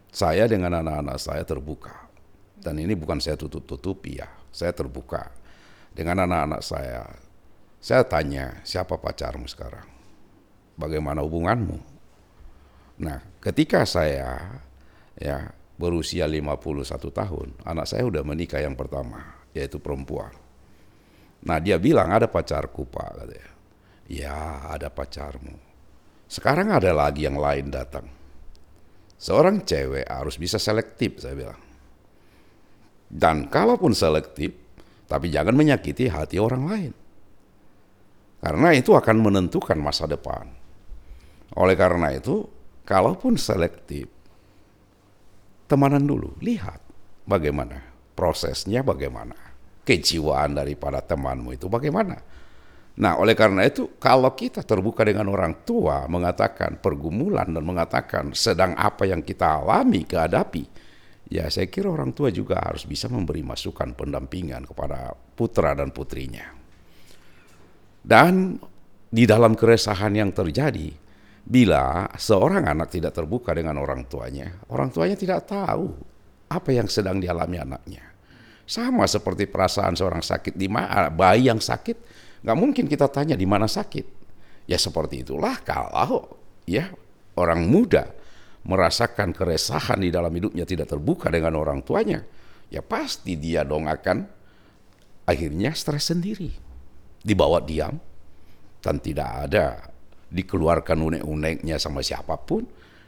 Saya 0.08 0.46
dengan 0.46 0.78
anak-anak 0.78 1.18
saya 1.18 1.42
terbuka. 1.42 2.08
Dan 2.58 2.78
ini 2.82 2.98
bukan 2.98 3.22
saya 3.22 3.38
tutup-tutupi 3.38 4.18
ya, 4.18 4.26
saya 4.50 4.74
terbuka 4.74 5.30
dengan 5.94 6.26
anak-anak 6.26 6.62
saya. 6.62 7.06
Saya 7.78 8.02
tanya, 8.02 8.58
siapa 8.66 8.98
pacarmu 8.98 9.46
sekarang? 9.46 9.86
Bagaimana 10.74 11.22
hubunganmu? 11.22 11.78
Nah, 12.98 13.22
ketika 13.38 13.86
saya 13.86 14.58
ya 15.14 15.54
berusia 15.78 16.26
51 16.26 17.08
tahun, 17.14 17.48
anak 17.62 17.86
saya 17.86 18.02
udah 18.04 18.26
menikah 18.26 18.58
yang 18.58 18.74
pertama, 18.74 19.46
yaitu 19.54 19.78
perempuan. 19.78 20.34
Nah, 21.46 21.62
dia 21.62 21.78
bilang 21.78 22.10
ada 22.10 22.26
pacarku, 22.26 22.82
Pak, 22.90 23.10
katanya. 23.14 23.50
Ya, 24.10 24.66
ada 24.66 24.90
pacarmu. 24.90 25.54
Sekarang 26.26 26.74
ada 26.74 26.90
lagi 26.90 27.24
yang 27.24 27.38
lain 27.38 27.70
datang. 27.70 28.10
Seorang 29.18 29.62
cewek 29.62 30.04
harus 30.10 30.34
bisa 30.34 30.58
selektif, 30.58 31.22
saya 31.22 31.38
bilang. 31.38 31.62
Dan 33.08 33.46
kalaupun 33.48 33.94
selektif, 33.94 34.52
tapi 35.06 35.30
jangan 35.30 35.54
menyakiti 35.54 36.10
hati 36.10 36.36
orang 36.42 36.62
lain. 36.66 36.92
Karena 38.38 38.70
itu 38.74 38.94
akan 38.94 39.16
menentukan 39.18 39.78
masa 39.78 40.06
depan. 40.06 40.46
Oleh 41.58 41.74
karena 41.74 42.12
itu, 42.14 42.46
kalaupun 42.84 43.34
selektif, 43.40 44.17
temanan 45.68 46.02
dulu, 46.08 46.34
lihat 46.40 46.80
bagaimana 47.28 47.84
prosesnya, 48.16 48.80
bagaimana 48.80 49.36
kejiwaan 49.84 50.56
daripada 50.56 51.00
temanmu 51.04 51.54
itu 51.56 51.68
bagaimana. 51.68 52.20
Nah, 52.98 53.14
oleh 53.14 53.38
karena 53.38 53.62
itu, 53.62 53.94
kalau 54.02 54.34
kita 54.34 54.66
terbuka 54.66 55.06
dengan 55.06 55.30
orang 55.30 55.62
tua, 55.62 56.10
mengatakan 56.10 56.82
pergumulan 56.82 57.46
dan 57.46 57.62
mengatakan 57.62 58.34
sedang 58.34 58.74
apa 58.74 59.06
yang 59.06 59.22
kita 59.22 59.62
alami, 59.62 60.02
kehadapi, 60.02 60.66
ya 61.30 61.46
saya 61.46 61.70
kira 61.70 61.94
orang 61.94 62.10
tua 62.10 62.34
juga 62.34 62.58
harus 62.58 62.82
bisa 62.82 63.06
memberi 63.06 63.46
masukan 63.46 63.94
pendampingan 63.94 64.66
kepada 64.66 65.14
putra 65.14 65.78
dan 65.78 65.94
putrinya. 65.94 66.50
Dan 68.02 68.58
di 69.08 69.24
dalam 69.30 69.54
keresahan 69.54 70.18
yang 70.18 70.34
terjadi, 70.34 70.90
bila 71.48 72.12
seorang 72.20 72.68
anak 72.68 72.92
tidak 72.92 73.16
terbuka 73.16 73.56
dengan 73.56 73.80
orang 73.80 74.04
tuanya, 74.04 74.52
orang 74.68 74.92
tuanya 74.92 75.16
tidak 75.16 75.48
tahu 75.48 75.96
apa 76.52 76.70
yang 76.76 76.84
sedang 76.92 77.16
dialami 77.16 77.56
anaknya. 77.56 78.04
Sama 78.68 79.08
seperti 79.08 79.48
perasaan 79.48 79.96
seorang 79.96 80.20
sakit 80.20 80.52
di 80.52 80.68
mana 80.68 81.08
bayi 81.08 81.48
yang 81.48 81.56
sakit, 81.56 81.96
nggak 82.44 82.58
mungkin 82.60 82.84
kita 82.84 83.08
tanya 83.08 83.32
di 83.32 83.48
mana 83.48 83.64
sakit. 83.64 84.20
Ya 84.68 84.76
seperti 84.76 85.24
itulah 85.24 85.56
kalau 85.64 86.36
ya 86.68 86.92
orang 87.40 87.64
muda 87.64 88.12
merasakan 88.68 89.32
keresahan 89.32 90.04
di 90.04 90.12
dalam 90.12 90.28
hidupnya 90.28 90.68
tidak 90.68 90.92
terbuka 90.92 91.32
dengan 91.32 91.56
orang 91.56 91.80
tuanya, 91.80 92.20
ya 92.68 92.84
pasti 92.84 93.40
dia 93.40 93.64
dong 93.64 93.88
akan 93.88 94.28
akhirnya 95.24 95.72
stres 95.72 96.12
sendiri 96.12 96.52
dibawa 97.24 97.64
diam 97.64 97.96
dan 98.84 99.00
tidak 99.00 99.48
ada 99.48 99.96
dikeluarkan 100.28 100.98
unek-uneknya 101.00 101.80
sama 101.80 102.04
siapa 102.04 102.36
pun, 102.36 102.64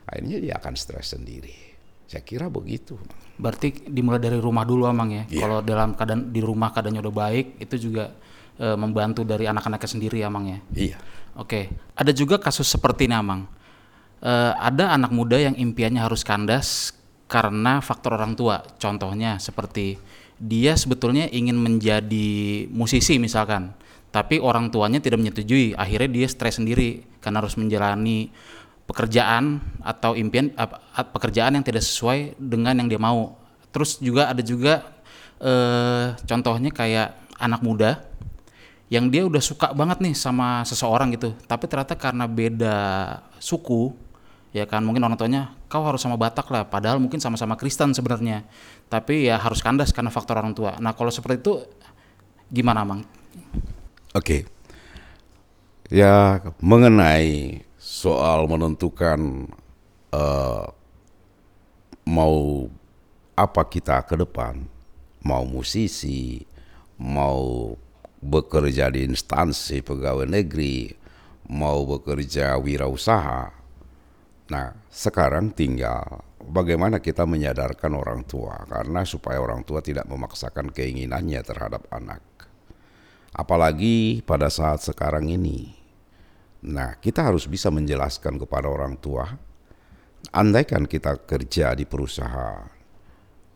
akhirnya 0.09 0.41
dia 0.41 0.55
akan 0.57 0.75
stres 0.75 1.13
sendiri. 1.13 1.71
Saya 2.11 2.27
kira 2.27 2.51
begitu. 2.51 2.99
Berarti 3.39 3.87
dimulai 3.87 4.19
dari 4.19 4.43
rumah 4.43 4.67
dulu 4.67 4.83
Amang 4.89 5.15
ya. 5.15 5.25
Iya. 5.31 5.41
Kalau 5.47 5.59
dalam 5.63 5.95
keadaan 5.95 6.35
di 6.35 6.41
rumah 6.43 6.75
keadaannya 6.75 7.01
udah 7.07 7.15
baik, 7.15 7.47
itu 7.63 7.89
juga 7.89 8.11
e, 8.59 8.67
membantu 8.75 9.23
dari 9.23 9.47
anak-anaknya 9.47 9.89
sendiri 9.89 10.19
Amang 10.27 10.45
ya. 10.51 10.59
Iya. 10.75 10.97
Oke, 11.39 11.71
ada 11.95 12.11
juga 12.11 12.43
kasus 12.43 12.67
seperti 12.67 13.07
ini 13.07 13.15
Amang. 13.15 13.47
E, 14.19 14.33
ada 14.59 14.91
anak 14.91 15.15
muda 15.15 15.39
yang 15.39 15.55
impiannya 15.55 16.03
harus 16.03 16.27
kandas 16.27 16.91
karena 17.31 17.79
faktor 17.79 18.19
orang 18.19 18.35
tua. 18.35 18.59
Contohnya 18.83 19.39
seperti 19.39 19.95
dia 20.41 20.75
sebetulnya 20.75 21.31
ingin 21.31 21.55
menjadi 21.55 22.67
musisi 22.75 23.23
misalkan, 23.23 23.71
tapi 24.11 24.43
orang 24.43 24.71
tuanya 24.71 24.99
tidak 24.99 25.23
menyetujui. 25.23 25.75
Akhirnya 25.79 26.11
dia 26.11 26.27
stres 26.27 26.59
sendiri 26.59 27.07
karena 27.23 27.43
harus 27.43 27.55
menjalani 27.55 28.31
pekerjaan 28.91 29.63
atau 29.87 30.19
impian 30.19 30.51
pekerjaan 31.15 31.55
yang 31.55 31.65
tidak 31.65 31.87
sesuai 31.87 32.35
dengan 32.39 32.75
yang 32.79 32.91
dia 32.91 32.99
mau. 32.99 33.39
Terus 33.71 34.03
juga 34.03 34.31
ada 34.35 34.43
juga 34.43 34.83
eh, 35.39 36.19
contohnya 36.27 36.75
kayak 36.75 37.15
anak 37.39 37.63
muda 37.63 38.03
yang 38.91 39.07
dia 39.07 39.23
udah 39.23 39.39
suka 39.39 39.71
banget 39.71 40.03
nih 40.03 40.19
sama 40.19 40.67
seseorang 40.67 41.15
gitu, 41.15 41.31
tapi 41.47 41.71
ternyata 41.71 41.95
karena 41.95 42.27
beda 42.27 42.77
suku, 43.39 43.95
ya 44.51 44.67
kan 44.67 44.83
mungkin 44.83 45.07
orang 45.07 45.15
tuanya 45.15 45.55
kau 45.71 45.87
harus 45.87 46.03
sama 46.03 46.19
Batak 46.19 46.51
lah, 46.51 46.67
padahal 46.67 46.99
mungkin 46.99 47.23
sama-sama 47.23 47.55
Kristen 47.55 47.95
sebenarnya, 47.95 48.43
tapi 48.91 49.31
ya 49.31 49.39
harus 49.39 49.63
kandas 49.63 49.95
karena 49.95 50.11
faktor 50.11 50.43
orang 50.43 50.59
tua. 50.59 50.75
Nah 50.83 50.91
kalau 50.99 51.15
seperti 51.15 51.39
itu 51.39 51.63
gimana, 52.51 52.83
Mang? 52.83 53.07
Oke. 54.11 54.43
Ya, 55.91 56.43
mengenai 56.59 57.63
soal 57.79 58.47
menentukan 58.51 59.47
eh, 60.11 60.67
mau 62.07 62.67
apa 63.39 63.63
kita 63.71 64.03
ke 64.07 64.19
depan, 64.19 64.67
mau 65.23 65.47
musisi, 65.47 66.43
mau 66.99 67.75
bekerja 68.21 68.91
di 68.91 69.07
instansi 69.07 69.81
pegawai 69.81 70.27
negeri, 70.27 70.91
mau 71.51 71.87
bekerja 71.87 72.59
wirausaha. 72.59 73.51
Nah, 74.51 74.75
sekarang 74.91 75.55
tinggal 75.55 76.27
bagaimana 76.43 76.99
kita 76.99 77.23
menyadarkan 77.23 77.95
orang 77.95 78.27
tua 78.27 78.67
karena 78.67 79.07
supaya 79.07 79.39
orang 79.39 79.63
tua 79.63 79.79
tidak 79.79 80.11
memaksakan 80.11 80.75
keinginannya 80.75 81.41
terhadap 81.47 81.87
anak. 81.95 82.30
Apalagi 83.31 84.27
pada 84.27 84.51
saat 84.51 84.83
sekarang 84.83 85.31
ini. 85.31 85.75
Nah, 86.67 86.99
kita 86.99 87.25
harus 87.25 87.49
bisa 87.49 87.73
menjelaskan 87.73 88.37
kepada 88.37 88.69
orang 88.69 88.99
tua, 89.01 89.25
andaikan 90.35 90.85
kita 90.85 91.17
kerja 91.25 91.73
di 91.73 91.89
perusahaan 91.89 92.69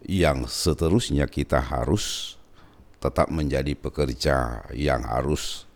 yang 0.05 0.49
seterusnya 0.49 1.29
kita 1.29 1.61
harus 1.61 2.37
tetap 3.01 3.29
menjadi 3.29 3.77
pekerja 3.77 4.65
yang 4.73 5.05
harus 5.05 5.69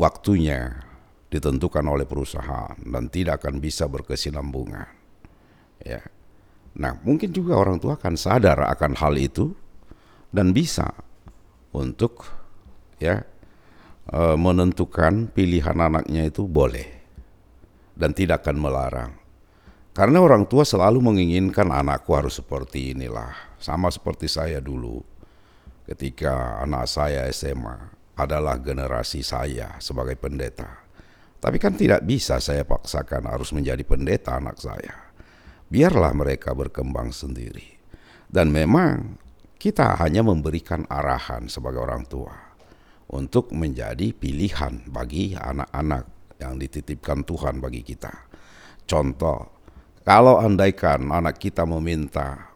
waktunya 0.00 0.84
ditentukan 1.28 1.84
oleh 1.84 2.08
perusahaan 2.08 2.76
dan 2.78 3.10
tidak 3.12 3.44
akan 3.44 3.60
bisa 3.60 3.84
berkesinambungan. 3.84 4.88
Ya. 5.84 6.00
Nah, 6.74 6.96
mungkin 7.04 7.30
juga 7.30 7.60
orang 7.60 7.78
tua 7.78 8.00
akan 8.00 8.16
sadar 8.16 8.64
akan 8.64 8.96
hal 8.96 9.14
itu 9.20 9.52
dan 10.32 10.56
bisa 10.56 10.90
untuk 11.74 12.43
ya 13.02 13.24
eh, 14.10 14.36
menentukan 14.36 15.30
pilihan 15.32 15.76
anaknya 15.78 16.28
itu 16.28 16.44
boleh 16.44 16.86
dan 17.94 18.10
tidak 18.12 18.44
akan 18.44 18.58
melarang. 18.58 19.12
Karena 19.94 20.18
orang 20.18 20.42
tua 20.50 20.66
selalu 20.66 20.98
menginginkan 20.98 21.70
anakku 21.70 22.18
harus 22.18 22.42
seperti 22.42 22.98
inilah, 22.98 23.30
sama 23.62 23.94
seperti 23.94 24.26
saya 24.26 24.58
dulu. 24.58 24.98
Ketika 25.86 26.58
anak 26.66 26.90
saya 26.90 27.30
SMA 27.30 27.94
adalah 28.18 28.58
generasi 28.58 29.22
saya 29.22 29.78
sebagai 29.78 30.18
pendeta. 30.18 30.82
Tapi 31.38 31.62
kan 31.62 31.78
tidak 31.78 32.02
bisa 32.02 32.42
saya 32.42 32.66
paksakan 32.66 33.30
harus 33.30 33.54
menjadi 33.54 33.86
pendeta 33.86 34.34
anak 34.34 34.58
saya. 34.58 35.14
Biarlah 35.70 36.10
mereka 36.10 36.56
berkembang 36.56 37.14
sendiri. 37.14 37.78
Dan 38.26 38.50
memang 38.50 39.20
kita 39.60 39.94
hanya 40.02 40.26
memberikan 40.26 40.88
arahan 40.90 41.46
sebagai 41.46 41.84
orang 41.84 42.02
tua 42.08 42.43
untuk 43.14 43.54
menjadi 43.54 44.10
pilihan 44.10 44.90
bagi 44.90 45.38
anak-anak 45.38 46.34
yang 46.42 46.58
dititipkan 46.58 47.22
Tuhan 47.22 47.62
bagi 47.62 47.86
kita. 47.86 48.10
Contoh, 48.84 49.54
kalau 50.02 50.42
andaikan 50.42 51.08
anak 51.14 51.38
kita 51.38 51.62
meminta 51.62 52.52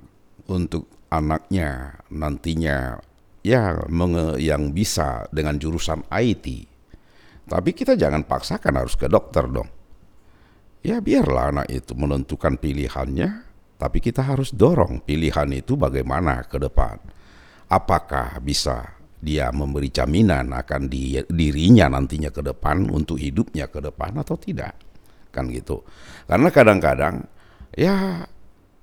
untuk 0.51 1.09
anaknya 1.09 2.03
nantinya 2.11 2.99
ya 3.47 3.87
menge- 3.89 4.43
yang 4.43 4.75
bisa 4.75 5.25
dengan 5.31 5.57
jurusan 5.57 6.05
IT, 6.11 6.67
tapi 7.49 7.71
kita 7.73 7.95
jangan 7.95 8.27
paksakan 8.27 8.75
harus 8.83 8.99
ke 8.99 9.07
dokter 9.07 9.47
dong. 9.47 9.71
Ya 10.83 10.99
biarlah 10.99 11.55
anak 11.55 11.69
itu 11.71 11.95
menentukan 11.95 12.59
pilihannya, 12.59 13.47
tapi 13.81 14.03
kita 14.03 14.27
harus 14.27 14.53
dorong 14.53 15.01
pilihan 15.07 15.49
itu 15.55 15.79
bagaimana 15.79 16.45
ke 16.45 16.59
depan. 16.61 16.99
Apakah 17.71 18.37
bisa 18.43 18.98
dia 19.19 19.51
memberi 19.51 19.91
jaminan 19.91 20.55
akan 20.55 20.87
di, 20.87 21.19
dirinya 21.27 21.91
nantinya 21.91 22.31
ke 22.31 22.39
depan 22.39 22.87
untuk 22.87 23.19
hidupnya 23.19 23.67
ke 23.67 23.83
depan 23.83 24.15
atau 24.23 24.39
tidak. 24.39 24.79
Kan 25.35 25.51
gitu. 25.51 25.83
Karena 26.31 26.49
kadang-kadang 26.55 27.27
ya 27.75 28.23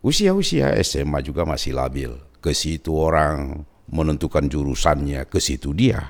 usia-usia 0.03 0.75
SMA 0.83 1.23
juga 1.23 1.47
masih 1.47 1.73
labil. 1.73 2.11
Ke 2.43 2.51
situ 2.51 2.93
orang 2.93 3.63
menentukan 3.89 4.45
jurusannya 4.45 5.25
ke 5.31 5.39
situ 5.39 5.71
dia. 5.71 6.03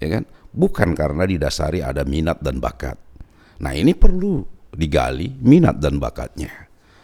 Ya 0.00 0.08
kan? 0.18 0.24
Bukan 0.52 0.96
karena 0.96 1.28
didasari 1.28 1.84
ada 1.84 2.02
minat 2.02 2.42
dan 2.42 2.58
bakat. 2.58 2.98
Nah 3.62 3.72
ini 3.76 3.94
perlu 3.94 4.42
digali 4.72 5.28
minat 5.44 5.78
dan 5.78 6.00
bakatnya. 6.00 6.50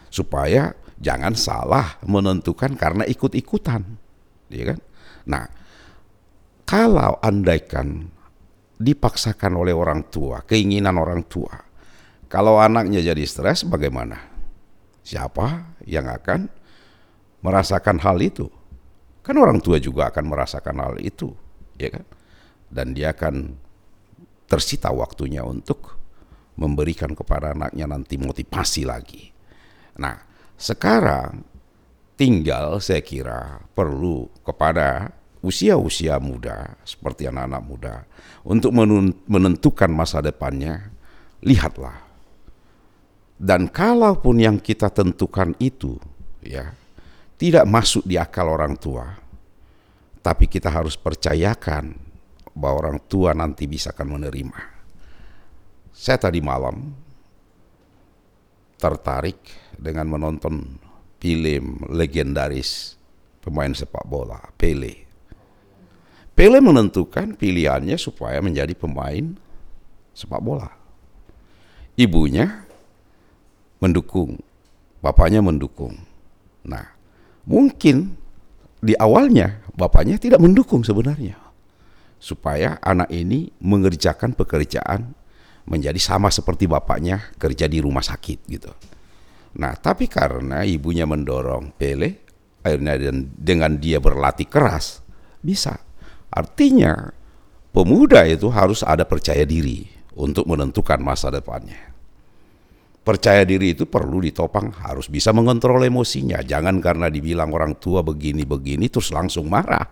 Supaya 0.09 0.73
jangan 0.97 1.37
salah 1.37 2.01
menentukan 2.03 2.75
karena 2.75 3.05
ikut-ikutan. 3.05 3.85
Ya 4.49 4.75
kan? 4.75 4.79
Nah 5.29 5.58
kalau 6.69 7.17
andaikan 7.25 8.13
dipaksakan 8.77 9.57
oleh 9.57 9.73
orang 9.73 10.05
tua, 10.13 10.45
keinginan 10.45 11.01
orang 11.01 11.25
tua. 11.25 11.49
Kalau 12.29 12.61
anaknya 12.61 13.01
jadi 13.01 13.25
stres 13.25 13.65
bagaimana? 13.65 14.21
Siapa 15.01 15.81
yang 15.89 16.05
akan 16.05 16.45
merasakan 17.41 17.97
hal 18.05 18.21
itu? 18.21 18.45
Kan 19.25 19.41
orang 19.41 19.57
tua 19.65 19.81
juga 19.81 20.13
akan 20.13 20.29
merasakan 20.29 20.77
hal 20.77 20.95
itu, 21.01 21.33
ya 21.81 21.89
kan? 21.89 22.05
Dan 22.69 22.93
dia 22.93 23.17
akan 23.17 23.57
tersita 24.45 24.93
waktunya 24.93 25.41
untuk 25.41 25.97
memberikan 26.53 27.17
kepada 27.17 27.57
anaknya 27.57 27.89
nanti 27.89 28.21
motivasi 28.21 28.85
lagi. 28.85 29.33
Nah, 29.97 30.21
sekarang 30.53 31.41
tinggal 32.13 32.77
saya 32.77 33.01
kira 33.01 33.57
perlu 33.73 34.29
kepada 34.45 35.17
usia-usia 35.39 36.19
muda 36.19 36.75
seperti 36.83 37.27
anak-anak 37.27 37.63
muda 37.63 37.95
untuk 38.43 38.75
menentukan 39.27 39.91
masa 39.91 40.19
depannya, 40.19 40.91
lihatlah. 41.43 42.07
Dan 43.39 43.71
kalaupun 43.71 44.43
yang 44.43 44.59
kita 44.59 44.91
tentukan 44.91 45.55
itu 45.63 45.95
ya 46.43 46.75
tidak 47.39 47.63
masuk 47.63 48.03
di 48.03 48.19
akal 48.19 48.51
orang 48.51 48.75
tua, 48.75 49.15
tapi 50.19 50.51
kita 50.51 50.67
harus 50.67 50.99
percayakan 50.99 51.95
bahwa 52.51 52.91
orang 52.91 52.99
tua 53.07 53.31
nanti 53.31 53.63
bisa 53.63 53.95
akan 53.95 54.19
menerima. 54.19 54.59
Saya 55.95 56.19
tadi 56.19 56.43
malam 56.43 56.91
tertarik 58.75 59.39
dengan 59.79 60.07
menonton 60.07 60.79
film 61.19 61.79
legendaris 61.87 62.99
pemain 63.39 63.71
sepak 63.71 64.03
bola, 64.03 64.39
Pele. 64.59 65.08
Pele 66.39 66.63
menentukan 66.63 67.35
pilihannya 67.35 67.99
supaya 67.99 68.39
menjadi 68.39 68.71
pemain 68.71 69.35
sepak 70.15 70.39
bola. 70.39 70.71
Ibunya 71.99 72.63
mendukung, 73.83 74.39
bapaknya 75.03 75.43
mendukung. 75.43 75.99
Nah, 76.63 76.95
mungkin 77.43 78.15
di 78.79 78.95
awalnya 78.95 79.59
bapaknya 79.75 80.15
tidak 80.15 80.39
mendukung 80.39 80.79
sebenarnya. 80.79 81.35
Supaya 82.23 82.79
anak 82.79 83.11
ini 83.11 83.51
mengerjakan 83.59 84.31
pekerjaan 84.31 85.11
menjadi 85.67 85.99
sama 85.99 86.31
seperti 86.31 86.71
bapaknya 86.71 87.35
kerja 87.35 87.67
di 87.67 87.83
rumah 87.83 88.07
sakit 88.07 88.39
gitu. 88.47 88.71
Nah, 89.59 89.75
tapi 89.75 90.07
karena 90.07 90.63
ibunya 90.63 91.03
mendorong 91.03 91.75
Pele, 91.75 92.23
akhirnya 92.63 92.95
dengan 93.27 93.75
dia 93.75 93.99
berlatih 93.99 94.47
keras 94.47 95.03
bisa 95.43 95.88
Artinya 96.29 97.09
pemuda 97.73 98.25
itu 98.29 98.49
harus 98.53 98.85
ada 98.85 99.05
percaya 99.05 99.43
diri 99.45 99.85
untuk 100.17 100.45
menentukan 100.45 101.01
masa 101.01 101.33
depannya. 101.33 101.89
Percaya 102.99 103.41
diri 103.41 103.73
itu 103.73 103.89
perlu 103.89 104.21
ditopang, 104.21 104.69
harus 104.85 105.09
bisa 105.09 105.33
mengontrol 105.33 105.81
emosinya. 105.81 106.45
Jangan 106.45 106.77
karena 106.77 107.09
dibilang 107.09 107.49
orang 107.49 107.79
tua 107.81 108.05
begini-begini 108.05 108.85
terus 108.91 109.09
langsung 109.09 109.49
marah. 109.49 109.87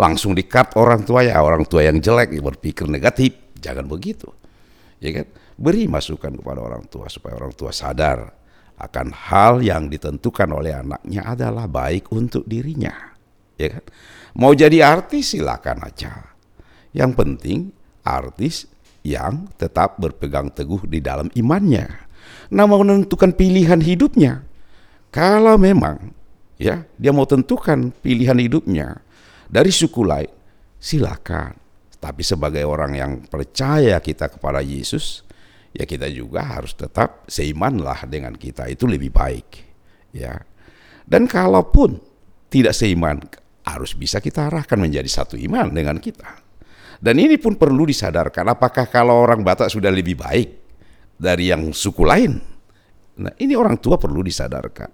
Langsung 0.00 0.32
dikat 0.32 0.72
orang 0.80 1.04
tua 1.04 1.20
ya, 1.20 1.36
orang 1.44 1.68
tua 1.68 1.84
yang 1.84 2.00
jelek 2.00 2.32
berpikir 2.40 2.88
negatif. 2.88 3.52
Jangan 3.60 3.84
begitu. 3.84 4.32
Ya 5.04 5.20
kan? 5.20 5.28
Beri 5.60 5.84
masukan 5.84 6.40
kepada 6.40 6.64
orang 6.64 6.88
tua 6.88 7.12
supaya 7.12 7.36
orang 7.36 7.52
tua 7.52 7.68
sadar 7.76 8.32
akan 8.80 9.12
hal 9.12 9.60
yang 9.60 9.92
ditentukan 9.92 10.48
oleh 10.48 10.72
anaknya 10.72 11.28
adalah 11.36 11.68
baik 11.68 12.08
untuk 12.08 12.48
dirinya. 12.48 13.12
Ya 13.60 13.76
kan? 13.76 13.84
Mau 14.38 14.54
jadi 14.54 14.86
artis 14.86 15.34
silakan 15.34 15.86
aja. 15.86 16.34
Yang 16.94 17.12
penting 17.18 17.58
artis 18.02 18.66
yang 19.06 19.48
tetap 19.56 19.96
berpegang 19.96 20.52
teguh 20.52 20.84
di 20.86 21.00
dalam 21.00 21.32
imannya. 21.32 21.88
Nah 22.52 22.64
mau 22.66 22.82
menentukan 22.82 23.32
pilihan 23.32 23.80
hidupnya. 23.80 24.44
Kalau 25.10 25.58
memang 25.58 26.14
ya 26.60 26.86
dia 27.00 27.10
mau 27.10 27.26
tentukan 27.26 27.90
pilihan 28.04 28.38
hidupnya 28.38 29.02
dari 29.50 29.74
suku 29.74 30.06
lain, 30.06 30.30
silakan. 30.78 31.58
Tapi 32.00 32.22
sebagai 32.24 32.64
orang 32.64 32.96
yang 32.96 33.12
percaya 33.28 34.00
kita 34.00 34.32
kepada 34.32 34.64
Yesus, 34.64 35.20
ya 35.76 35.84
kita 35.84 36.08
juga 36.08 36.40
harus 36.40 36.72
tetap 36.72 37.28
seimanlah 37.28 38.08
dengan 38.08 38.32
kita 38.32 38.70
itu 38.72 38.88
lebih 38.88 39.12
baik, 39.12 39.48
ya. 40.16 40.40
Dan 41.04 41.28
kalaupun 41.28 42.00
tidak 42.48 42.72
seiman, 42.72 43.20
harus 43.64 43.92
bisa 43.96 44.18
kita 44.20 44.48
arahkan 44.48 44.78
menjadi 44.80 45.08
satu 45.08 45.36
iman 45.36 45.68
dengan 45.72 46.00
kita. 46.00 46.40
Dan 47.00 47.16
ini 47.16 47.40
pun 47.40 47.56
perlu 47.56 47.88
disadarkan 47.88 48.52
apakah 48.52 48.84
kalau 48.92 49.24
orang 49.24 49.40
Batak 49.40 49.72
sudah 49.72 49.88
lebih 49.88 50.20
baik 50.20 50.48
dari 51.16 51.48
yang 51.48 51.72
suku 51.72 52.04
lain. 52.04 52.36
Nah, 53.20 53.32
ini 53.40 53.56
orang 53.56 53.80
tua 53.80 53.96
perlu 53.96 54.20
disadarkan. 54.20 54.90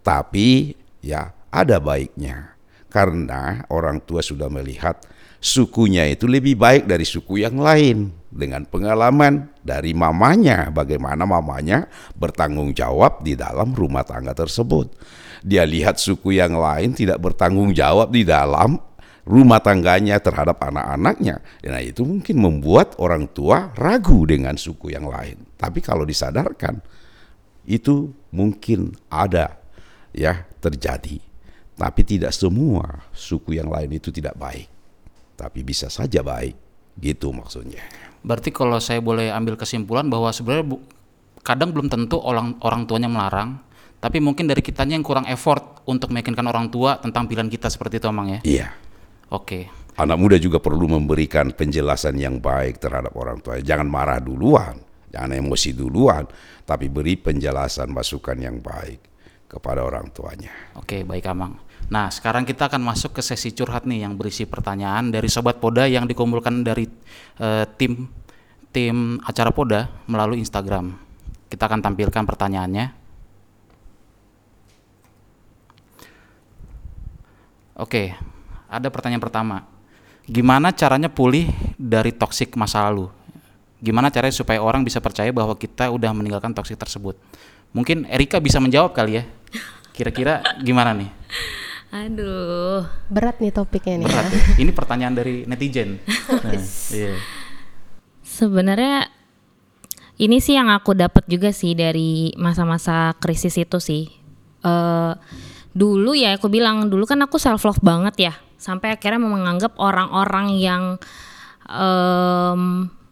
Tapi 0.00 0.72
ya 1.00 1.28
ada 1.48 1.76
baiknya 1.80 2.59
karena 2.90 3.64
orang 3.70 4.02
tua 4.02 4.20
sudah 4.20 4.50
melihat 4.50 4.98
sukunya 5.40 6.04
itu 6.10 6.28
lebih 6.28 6.58
baik 6.58 6.84
dari 6.90 7.06
suku 7.06 7.40
yang 7.40 7.56
lain 7.56 8.12
dengan 8.28 8.66
pengalaman 8.68 9.48
dari 9.64 9.96
mamanya 9.96 10.68
bagaimana 10.68 11.24
mamanya 11.24 11.88
bertanggung 12.18 12.76
jawab 12.76 13.24
di 13.24 13.38
dalam 13.38 13.72
rumah 13.72 14.04
tangga 14.04 14.36
tersebut 14.36 14.92
dia 15.40 15.64
lihat 15.64 15.96
suku 15.96 16.36
yang 16.36 16.58
lain 16.58 16.92
tidak 16.92 17.16
bertanggung 17.22 17.72
jawab 17.72 18.12
di 18.12 18.28
dalam 18.28 18.76
rumah 19.24 19.60
tangganya 19.60 20.18
terhadap 20.20 20.60
anak-anaknya. 20.60 21.38
Nah 21.68 21.80
itu 21.80 22.04
mungkin 22.04 22.36
membuat 22.40 22.96
orang 22.98 23.28
tua 23.30 23.72
ragu 23.76 24.26
dengan 24.26 24.56
suku 24.56 24.92
yang 24.92 25.08
lain. 25.08 25.40
Tapi 25.54 25.78
kalau 25.84 26.02
disadarkan 26.02 26.80
itu 27.68 28.10
mungkin 28.34 28.96
ada 29.06 29.60
ya 30.10 30.44
terjadi. 30.58 31.29
Tapi 31.80 32.04
tidak 32.04 32.36
semua 32.36 33.08
suku 33.16 33.56
yang 33.56 33.72
lain 33.72 33.96
itu 33.96 34.12
tidak 34.12 34.36
baik. 34.36 34.68
Tapi 35.32 35.64
bisa 35.64 35.88
saja 35.88 36.20
baik. 36.20 36.52
Gitu 37.00 37.32
maksudnya. 37.32 37.80
Berarti 38.20 38.52
kalau 38.52 38.76
saya 38.76 39.00
boleh 39.00 39.32
ambil 39.32 39.56
kesimpulan 39.56 40.04
bahwa 40.12 40.28
sebenarnya 40.28 40.76
kadang 41.40 41.72
belum 41.72 41.88
tentu 41.88 42.20
orang 42.20 42.60
orang 42.60 42.84
tuanya 42.84 43.08
melarang, 43.08 43.56
tapi 43.96 44.20
mungkin 44.20 44.44
dari 44.44 44.60
kitanya 44.60 44.92
yang 44.92 45.06
kurang 45.06 45.24
effort 45.24 45.80
untuk 45.88 46.12
meyakinkan 46.12 46.44
orang 46.44 46.68
tua 46.68 47.00
tentang 47.00 47.24
pilihan 47.24 47.48
kita 47.48 47.72
seperti 47.72 47.96
itu 47.96 48.12
Amang 48.12 48.28
ya? 48.28 48.40
Iya. 48.44 48.68
Oke. 49.32 49.72
Anak 49.96 50.20
muda 50.20 50.36
juga 50.36 50.60
perlu 50.60 50.84
memberikan 50.84 51.48
penjelasan 51.48 52.20
yang 52.20 52.44
baik 52.44 52.76
terhadap 52.76 53.16
orang 53.16 53.40
tua. 53.40 53.56
Jangan 53.56 53.88
marah 53.88 54.20
duluan. 54.20 54.76
Jangan 55.08 55.32
emosi 55.32 55.72
duluan. 55.72 56.28
Tapi 56.68 56.92
beri 56.92 57.16
penjelasan 57.16 57.88
masukan 57.88 58.36
yang 58.36 58.60
baik 58.60 59.00
kepada 59.48 59.80
orang 59.80 60.12
tuanya. 60.12 60.52
Oke 60.76 61.02
baik 61.02 61.24
Amang 61.26 61.69
Nah, 61.90 62.06
sekarang 62.06 62.46
kita 62.46 62.70
akan 62.70 62.86
masuk 62.86 63.18
ke 63.18 63.22
sesi 63.22 63.50
curhat 63.50 63.82
nih 63.82 64.06
yang 64.06 64.14
berisi 64.14 64.46
pertanyaan 64.46 65.10
dari 65.10 65.26
sobat 65.26 65.58
Poda 65.58 65.90
yang 65.90 66.06
dikumpulkan 66.06 66.62
dari 66.62 66.86
uh, 67.42 67.66
tim 67.74 68.06
tim 68.70 69.18
acara 69.26 69.50
Poda 69.50 69.90
melalui 70.06 70.38
Instagram. 70.38 70.94
Kita 71.50 71.66
akan 71.66 71.82
tampilkan 71.82 72.22
pertanyaannya. 72.22 72.86
Oke, 77.82 78.14
ada 78.70 78.86
pertanyaan 78.86 79.24
pertama. 79.24 79.66
Gimana 80.30 80.70
caranya 80.70 81.10
pulih 81.10 81.50
dari 81.74 82.14
toksik 82.14 82.54
masa 82.54 82.86
lalu? 82.86 83.10
Gimana 83.82 84.14
caranya 84.14 84.36
supaya 84.36 84.62
orang 84.62 84.86
bisa 84.86 85.02
percaya 85.02 85.34
bahwa 85.34 85.58
kita 85.58 85.90
udah 85.90 86.14
meninggalkan 86.14 86.54
toksik 86.54 86.78
tersebut? 86.78 87.18
Mungkin 87.74 88.06
Erika 88.06 88.38
bisa 88.38 88.62
menjawab 88.62 88.94
kali 88.94 89.18
ya. 89.18 89.24
Kira-kira 89.90 90.38
gimana 90.62 90.94
nih? 90.94 91.10
Aduh. 91.90 92.86
Berat 93.10 93.42
nih 93.42 93.50
topiknya 93.50 94.02
nih. 94.02 94.06
Berat. 94.06 94.30
Ya. 94.30 94.42
Ini 94.62 94.70
pertanyaan 94.70 95.14
dari 95.14 95.44
netizen. 95.46 95.98
Nah, 96.30 96.54
iya. 96.94 97.18
Sebenarnya 98.22 99.10
ini 100.16 100.38
sih 100.38 100.54
yang 100.54 100.70
aku 100.70 100.94
dapat 100.94 101.26
juga 101.26 101.50
sih 101.50 101.74
dari 101.74 102.30
masa-masa 102.38 103.12
krisis 103.18 103.58
itu 103.58 103.82
sih. 103.82 104.08
Uh, 104.62 105.18
dulu 105.74 106.14
ya 106.14 106.34
aku 106.34 106.50
bilang 106.50 106.90
dulu 106.90 107.06
kan 107.06 107.18
aku 107.22 107.38
self 107.38 107.62
love 107.62 107.82
banget 107.82 108.30
ya 108.30 108.34
sampai 108.60 108.92
akhirnya 108.92 109.22
menganggap 109.22 109.72
orang-orang 109.78 110.58
yang 110.58 110.82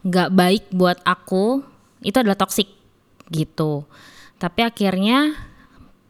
nggak 0.02 0.30
um, 0.30 0.36
baik 0.36 0.66
buat 0.74 0.98
aku 1.06 1.62
itu 2.02 2.16
adalah 2.18 2.34
toksik 2.34 2.68
gitu 3.30 3.86
tapi 4.42 4.66
akhirnya 4.66 5.47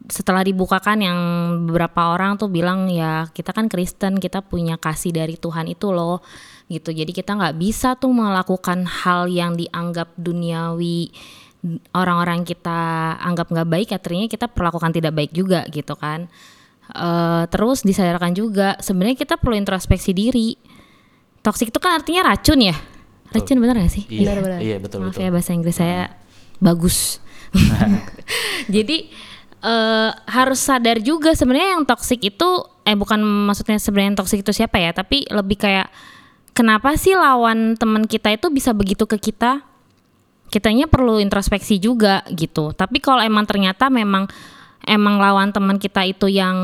setelah 0.07 0.46
dibukakan 0.46 0.99
yang 1.03 1.18
beberapa 1.66 2.14
orang 2.14 2.38
tuh 2.38 2.46
bilang 2.46 2.86
ya 2.86 3.26
kita 3.34 3.51
kan 3.51 3.66
Kristen 3.66 4.22
kita 4.22 4.46
punya 4.46 4.78
kasih 4.78 5.11
dari 5.11 5.34
Tuhan 5.34 5.66
itu 5.66 5.90
loh 5.90 6.22
gitu 6.70 6.94
jadi 6.94 7.11
kita 7.11 7.34
nggak 7.34 7.57
bisa 7.59 7.99
tuh 7.99 8.14
melakukan 8.14 8.86
hal 8.86 9.26
yang 9.26 9.59
dianggap 9.59 10.14
duniawi 10.14 11.11
orang-orang 11.92 12.46
kita 12.46 13.18
anggap 13.18 13.51
nggak 13.51 13.68
baik 13.68 13.88
akhirnya 13.90 14.30
kita 14.30 14.46
perlakukan 14.46 14.94
tidak 14.94 15.12
baik 15.12 15.34
juga 15.34 15.66
gitu 15.68 15.99
kan 15.99 16.30
uh, 16.94 17.44
terus 17.51 17.82
disadarkan 17.82 18.32
juga 18.32 18.78
sebenarnya 18.78 19.18
kita 19.18 19.34
perlu 19.36 19.59
introspeksi 19.59 20.14
diri 20.14 20.55
toksik 21.42 21.74
itu 21.74 21.80
kan 21.82 21.99
artinya 21.99 22.32
racun 22.32 22.62
ya 22.62 22.76
Racun 23.28 23.61
bener 23.61 23.76
gak 23.76 23.92
sih? 23.92 24.05
Iya, 24.09 24.32
Benar-benar. 24.32 24.59
iya 24.64 24.76
betul 24.80 24.99
Maaf 25.05 25.12
betul. 25.12 25.24
ya 25.24 25.30
bahasa 25.32 25.51
Inggris 25.53 25.76
saya 25.76 26.03
bagus. 26.64 27.20
Jadi 28.74 29.12
eh, 29.62 30.11
harus 30.28 30.61
sadar 30.61 31.02
juga 31.02 31.34
sebenarnya 31.34 31.78
yang 31.78 31.84
toksik 31.86 32.20
itu 32.22 32.48
eh 32.88 32.96
bukan 32.96 33.20
maksudnya 33.20 33.76
sebenarnya 33.76 34.18
toksik 34.18 34.40
itu 34.42 34.52
siapa 34.54 34.80
ya, 34.80 34.90
tapi 34.96 35.28
lebih 35.28 35.61
kayak 35.61 35.88
kenapa 36.56 36.96
sih 36.96 37.14
lawan 37.14 37.76
teman 37.76 38.09
kita 38.09 38.32
itu 38.34 38.48
bisa 38.48 38.72
begitu 38.72 39.04
ke 39.04 39.18
kita? 39.20 39.62
Kitanya 40.48 40.88
perlu 40.88 41.20
introspeksi 41.20 41.76
juga 41.76 42.24
gitu. 42.32 42.72
Tapi 42.72 43.04
kalau 43.04 43.20
emang 43.20 43.44
ternyata 43.44 43.92
memang 43.92 44.24
emang 44.88 45.20
lawan 45.20 45.52
teman 45.52 45.76
kita 45.76 46.09
itu 46.09 46.32
yang 46.32 46.56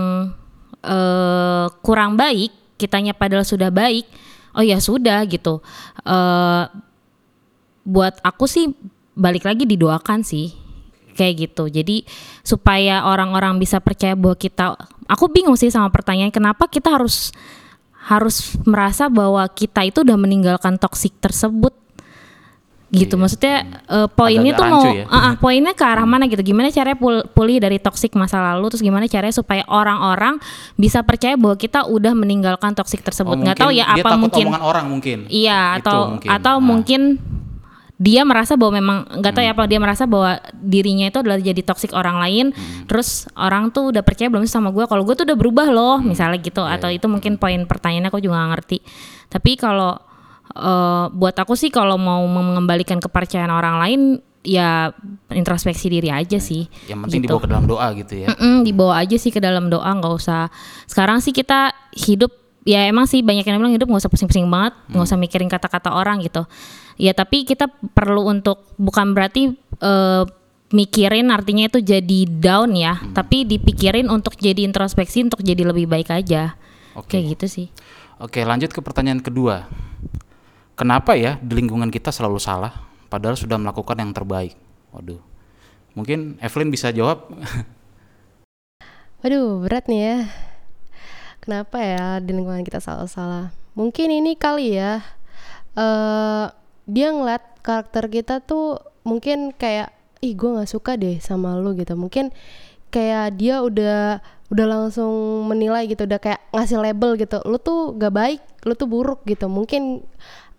eh, 0.81 1.67
kurang 1.85 2.17
baik, 2.17 2.51
kitanya 2.81 3.13
padahal 3.13 3.45
sudah 3.45 3.69
baik, 3.69 4.09
oh 4.57 4.65
ya 4.65 4.81
sudah 4.81 5.21
gitu. 5.29 5.61
Eh 6.09 6.65
buat 7.85 8.17
aku 8.25 8.49
sih 8.49 8.73
balik 9.13 9.45
lagi 9.45 9.69
didoakan 9.69 10.25
sih 10.25 10.64
kayak 11.15 11.49
gitu 11.49 11.67
jadi 11.67 12.03
supaya 12.41 13.07
orang-orang 13.07 13.57
bisa 13.57 13.79
percaya 13.79 14.13
bahwa 14.13 14.35
kita 14.35 14.75
aku 15.07 15.25
bingung 15.27 15.55
sih 15.55 15.69
sama 15.69 15.89
pertanyaan 15.89 16.29
kenapa 16.29 16.67
kita 16.67 16.91
harus 16.91 17.31
harus 18.05 18.53
merasa 18.63 19.09
bahwa 19.09 19.41
kita 19.49 19.81
itu 19.83 20.03
udah 20.03 20.15
meninggalkan 20.15 20.77
toksik 20.77 21.17
tersebut 21.19 21.73
gitu 22.91 23.19
maksudnya 23.19 23.83
eh, 23.89 24.07
poinnya 24.07 24.55
Agak-agak 24.55 24.71
tuh 24.79 24.87
mau 24.87 24.95
ya. 24.95 25.05
ah, 25.09 25.19
ah, 25.19 25.35
poinnya 25.35 25.73
ke 25.73 25.83
arah 25.83 26.07
mana 26.07 26.31
gitu 26.31 26.45
gimana 26.45 26.71
caranya 26.71 26.95
pul- 26.95 27.27
pulih 27.27 27.59
dari 27.59 27.83
toksik 27.83 28.15
masa 28.15 28.39
lalu 28.39 28.71
terus 28.71 28.87
gimana 28.87 29.11
caranya 29.11 29.35
supaya 29.35 29.67
orang-orang 29.67 30.39
bisa 30.75 31.03
percaya 31.03 31.35
bahwa 31.35 31.57
kita 31.57 31.91
udah 31.91 32.15
meninggalkan 32.15 32.71
toksik 32.71 33.03
tersebut 33.03 33.35
Oh, 33.35 33.41
nggak 33.41 33.59
tahu 33.59 33.75
ya 33.75 33.91
dia 33.91 33.99
apa 33.99 34.15
takut 34.15 34.23
mungkin 34.23 34.45
omongan 34.47 34.63
orang 34.63 34.87
mungkin. 34.87 35.19
Iya 35.27 35.83
atau 35.83 35.99
mungkin. 36.13 36.29
atau 36.31 36.55
Ah. 36.55 36.63
mungkin 36.63 37.01
dia 38.05 38.21
merasa 38.23 38.53
bahwa 38.55 38.73
memang 38.75 38.97
nggak 39.09 39.33
tahu 39.33 39.41
ya 39.41 39.49
Hmm. 39.49 39.57
apa 39.57 39.65
dia 39.65 39.81
merasa 39.81 40.05
bahwa 40.05 40.31
dirinya 40.53 41.09
itu 41.09 41.17
adalah 41.17 41.41
jadi 41.41 41.57
toksik 41.59 41.91
orang 41.91 42.21
lain 42.21 42.47
Hmm. 42.53 42.85
terus 42.85 43.25
orang 43.33 43.73
tuh 43.73 43.89
udah 43.89 44.05
percaya 44.05 44.29
belum 44.29 44.45
sih 44.45 44.53
sama 44.53 44.69
gue 44.69 44.85
kalau 44.85 45.03
gue 45.03 45.15
tuh 45.15 45.25
udah 45.25 45.35
berubah 45.35 45.67
loh 45.69 45.97
Hmm. 45.97 46.13
misalnya 46.13 46.37
gitu 46.39 46.61
Iya, 46.61 46.77
atau 46.77 46.89
itu 46.89 47.07
mungkin 47.07 47.37
poin 47.37 47.65
pertanyaannya 47.65 48.11
aku 48.11 48.21
juga 48.21 48.37
gak 48.37 48.51
ngerti 48.53 48.79
tapi 49.27 49.57
kalau 49.57 49.97
eh, 50.53 51.05
buat 51.11 51.33
aku 51.35 51.55
sih 51.55 51.69
kalau 51.69 51.97
mau 51.97 52.21
mengembalikan 52.23 53.01
kepercayaan 53.01 53.49
orang 53.49 53.77
lain 53.79 54.01
ya 54.41 54.93
introspeksi 55.31 55.89
diri 55.89 56.13
aja 56.13 56.37
sih 56.37 56.69
Yang 56.85 56.99
penting 57.01 57.21
gitu. 57.23 57.33
dibawa 57.33 57.41
ke 57.41 57.49
dalam 57.49 57.65
doa 57.65 57.87
gitu 57.97 58.13
ya. 58.15 58.27
Mm-mm, 58.29 58.61
dibawa 58.63 59.01
aja 59.01 59.17
sih 59.17 59.33
ke 59.33 59.41
dalam 59.41 59.67
doa 59.67 59.89
nggak 59.89 60.15
usah 60.15 60.53
sekarang 60.85 61.19
sih 61.19 61.33
kita 61.33 61.73
hidup 61.91 62.29
ya 62.63 62.85
emang 62.85 63.05
sih 63.05 63.21
banyak 63.21 63.41
yang 63.43 63.57
bilang 63.57 63.73
hidup 63.73 63.85
nggak 63.87 64.01
usah 64.01 64.13
pusing-pusing 64.13 64.45
banget 64.45 64.77
nggak 64.89 65.01
usah 65.03 65.17
mikirin 65.17 65.49
kata-kata 65.49 65.91
orang 65.91 66.21
gitu 66.21 66.45
ya 67.01 67.13
tapi 67.13 67.47
kita 67.47 67.71
perlu 67.93 68.29
untuk 68.31 68.63
bukan 68.79 69.15
berarti 69.15 69.55
eh, 69.83 70.25
mikirin 70.75 71.31
artinya 71.31 71.71
itu 71.71 71.79
jadi 71.79 72.21
down 72.27 72.75
ya 72.75 72.99
tapi 73.15 73.47
dipikirin 73.47 74.11
untuk 74.11 74.35
jadi 74.35 74.67
introspeksi 74.67 75.27
untuk 75.27 75.43
jadi 75.43 75.63
lebih 75.67 75.87
baik 75.87 76.11
aja 76.11 76.59
Oke. 76.99 77.19
kayak 77.19 77.39
gitu 77.39 77.47
sih 77.47 77.69
Oke, 78.23 78.47
lanjut 78.47 78.71
ke 78.71 78.79
pertanyaan 78.79 79.19
kedua. 79.19 79.67
Kenapa 80.79 81.19
ya 81.19 81.35
di 81.43 81.59
lingkungan 81.59 81.91
kita 81.91 82.15
selalu 82.15 82.39
salah 82.39 82.71
padahal 83.11 83.35
sudah 83.35 83.59
melakukan 83.59 83.99
yang 83.99 84.15
terbaik? 84.15 84.55
Waduh. 84.95 85.19
Mungkin 85.99 86.39
Evelyn 86.39 86.71
bisa 86.71 86.95
jawab. 86.95 87.27
Waduh, 89.23 89.67
berat 89.67 89.91
nih 89.91 90.01
ya. 90.01 90.19
Kenapa 91.43 91.83
ya 91.83 92.23
di 92.23 92.39
lingkungan 92.39 92.63
kita 92.63 92.79
salah-salah? 92.79 93.51
Mungkin 93.75 94.09
ini 94.15 94.39
kali 94.39 94.79
ya. 94.79 95.03
eh 95.75 96.47
dia 96.85 97.13
ngeliat 97.13 97.43
karakter 97.65 98.09
kita 98.13 98.45
tuh 98.45 98.81
mungkin 99.05 99.53
kayak 99.57 99.93
ih 100.25 100.33
gue 100.37 100.51
nggak 100.57 100.71
suka 100.71 100.97
deh 100.97 101.21
sama 101.21 101.57
lu 101.61 101.77
gitu. 101.77 101.97
Mungkin 101.97 102.33
kayak 102.93 103.37
dia 103.41 103.61
udah 103.65 104.23
udah 104.53 104.67
langsung 104.69 105.45
menilai 105.51 105.89
gitu, 105.91 106.05
udah 106.07 106.21
kayak 106.21 106.41
ngasih 106.55 106.79
label 106.79 107.17
gitu. 107.19 107.43
Lu 107.49 107.59
tuh 107.59 107.97
gak 107.97 108.13
baik, 108.15 108.41
lu 108.69 108.77
tuh 108.79 108.87
buruk 108.87 109.25
gitu. 109.27 109.51
Mungkin 109.51 110.05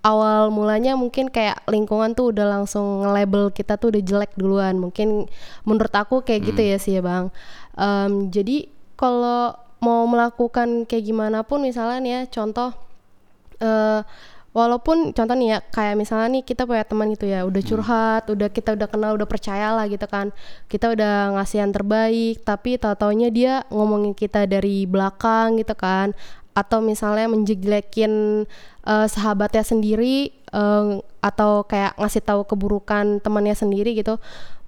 awal 0.06 0.54
mulanya 0.54 0.94
mungkin 0.94 1.34
kayak 1.34 1.66
lingkungan 1.66 2.14
tuh 2.14 2.30
udah 2.30 2.46
langsung 2.46 3.02
nge-label 3.02 3.50
kita 3.50 3.82
tuh 3.82 3.90
udah 3.90 4.04
jelek 4.06 4.38
duluan 4.38 4.78
mungkin 4.78 5.26
menurut 5.66 5.90
aku 5.90 6.22
kayak 6.22 6.54
gitu 6.54 6.62
ya 6.62 6.78
sih 6.78 6.94
ya 6.94 7.02
bang 7.02 7.34
Em, 7.76 8.32
jadi 8.32 8.72
kalau 8.96 9.52
mau 9.84 10.08
melakukan 10.08 10.88
kayak 10.88 11.04
gimana 11.12 11.44
pun 11.44 11.60
misalnya 11.60 12.00
nih 12.00 12.12
ya 12.16 12.22
contoh 12.32 12.72
eh 13.60 14.00
walaupun 14.56 15.12
contoh 15.12 15.36
nih 15.36 15.48
ya 15.52 15.60
kayak 15.68 16.00
misalnya 16.00 16.40
nih 16.40 16.44
kita 16.48 16.64
punya 16.64 16.88
teman 16.88 17.12
gitu 17.12 17.28
ya 17.28 17.44
udah 17.44 17.60
curhat 17.60 18.24
udah 18.32 18.48
kita 18.48 18.80
udah 18.80 18.88
kenal 18.88 19.12
udah 19.20 19.28
percaya 19.28 19.76
lah 19.76 19.86
gitu 19.92 20.08
kan. 20.08 20.32
Kita 20.72 20.96
udah 20.96 21.36
ngasih 21.36 21.60
yang 21.60 21.76
terbaik 21.76 22.48
tapi 22.48 22.80
tahu 22.80 22.96
taunya 22.96 23.28
dia 23.28 23.54
ngomongin 23.68 24.16
kita 24.16 24.48
dari 24.48 24.88
belakang 24.88 25.60
gitu 25.60 25.76
kan. 25.76 26.16
Atau 26.56 26.80
misalnya 26.80 27.28
menjelekin 27.28 28.48
eh, 28.88 29.08
sahabatnya 29.12 29.68
sendiri 29.68 30.32
eh, 30.32 30.86
atau 31.20 31.68
kayak 31.68 32.00
ngasih 32.00 32.24
tahu 32.24 32.48
keburukan 32.48 33.20
temannya 33.20 33.60
sendiri 33.60 33.92
gitu 33.92 34.24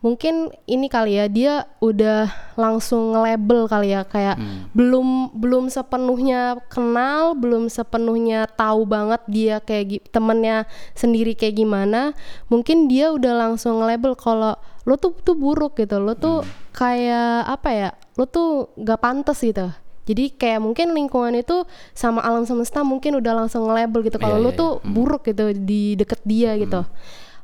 mungkin 0.07 0.55
ini 0.63 0.87
kali 0.87 1.19
ya 1.19 1.27
dia 1.27 1.53
udah 1.83 2.31
langsung 2.55 3.11
nge-label 3.11 3.67
kali 3.67 3.91
ya 3.91 4.07
kayak 4.07 4.39
belum 4.71 5.35
belum 5.35 5.67
sepenuhnya 5.67 6.63
kenal 6.71 7.35
belum 7.35 7.67
sepenuhnya 7.67 8.47
tahu 8.55 8.87
banget 8.87 9.19
dia 9.27 9.59
kayak 9.59 10.07
temennya 10.15 10.63
sendiri 10.95 11.35
kayak 11.35 11.59
gimana. 11.59 12.15
Mungkin 12.47 12.87
dia 12.87 13.11
udah 13.11 13.35
langsung 13.35 13.83
nge-label 13.83 14.15
kalau 14.15 14.55
lo 14.87 14.95
tuh 14.95 15.11
tuh 15.19 15.35
buruk 15.35 15.75
gitu 15.75 15.99
lo 15.99 16.15
tuh 16.15 16.47
kayak 16.71 17.43
apa 17.43 17.69
ya 17.75 17.89
lo 18.15 18.23
tuh 18.23 18.71
gak 18.79 19.03
pantas 19.03 19.43
gitu. 19.43 19.67
Jadi 20.07 20.39
kayak 20.39 20.63
mungkin 20.63 20.95
lingkungan 20.95 21.35
itu 21.35 21.67
sama 21.91 22.23
alam 22.23 22.47
semesta 22.47 22.79
mungkin 22.79 23.19
udah 23.19 23.43
langsung 23.43 23.67
nge-label 23.67 24.07
gitu 24.07 24.15
kalau 24.15 24.39
Iya, 24.39 24.45
lo 24.47 24.51
iya, 24.55 24.59
tuh 24.63 24.71
buruk 24.87 25.27
gitu 25.27 25.51
di 25.51 25.99
deket 25.99 26.23
dia 26.23 26.55
gitu. 26.55 26.87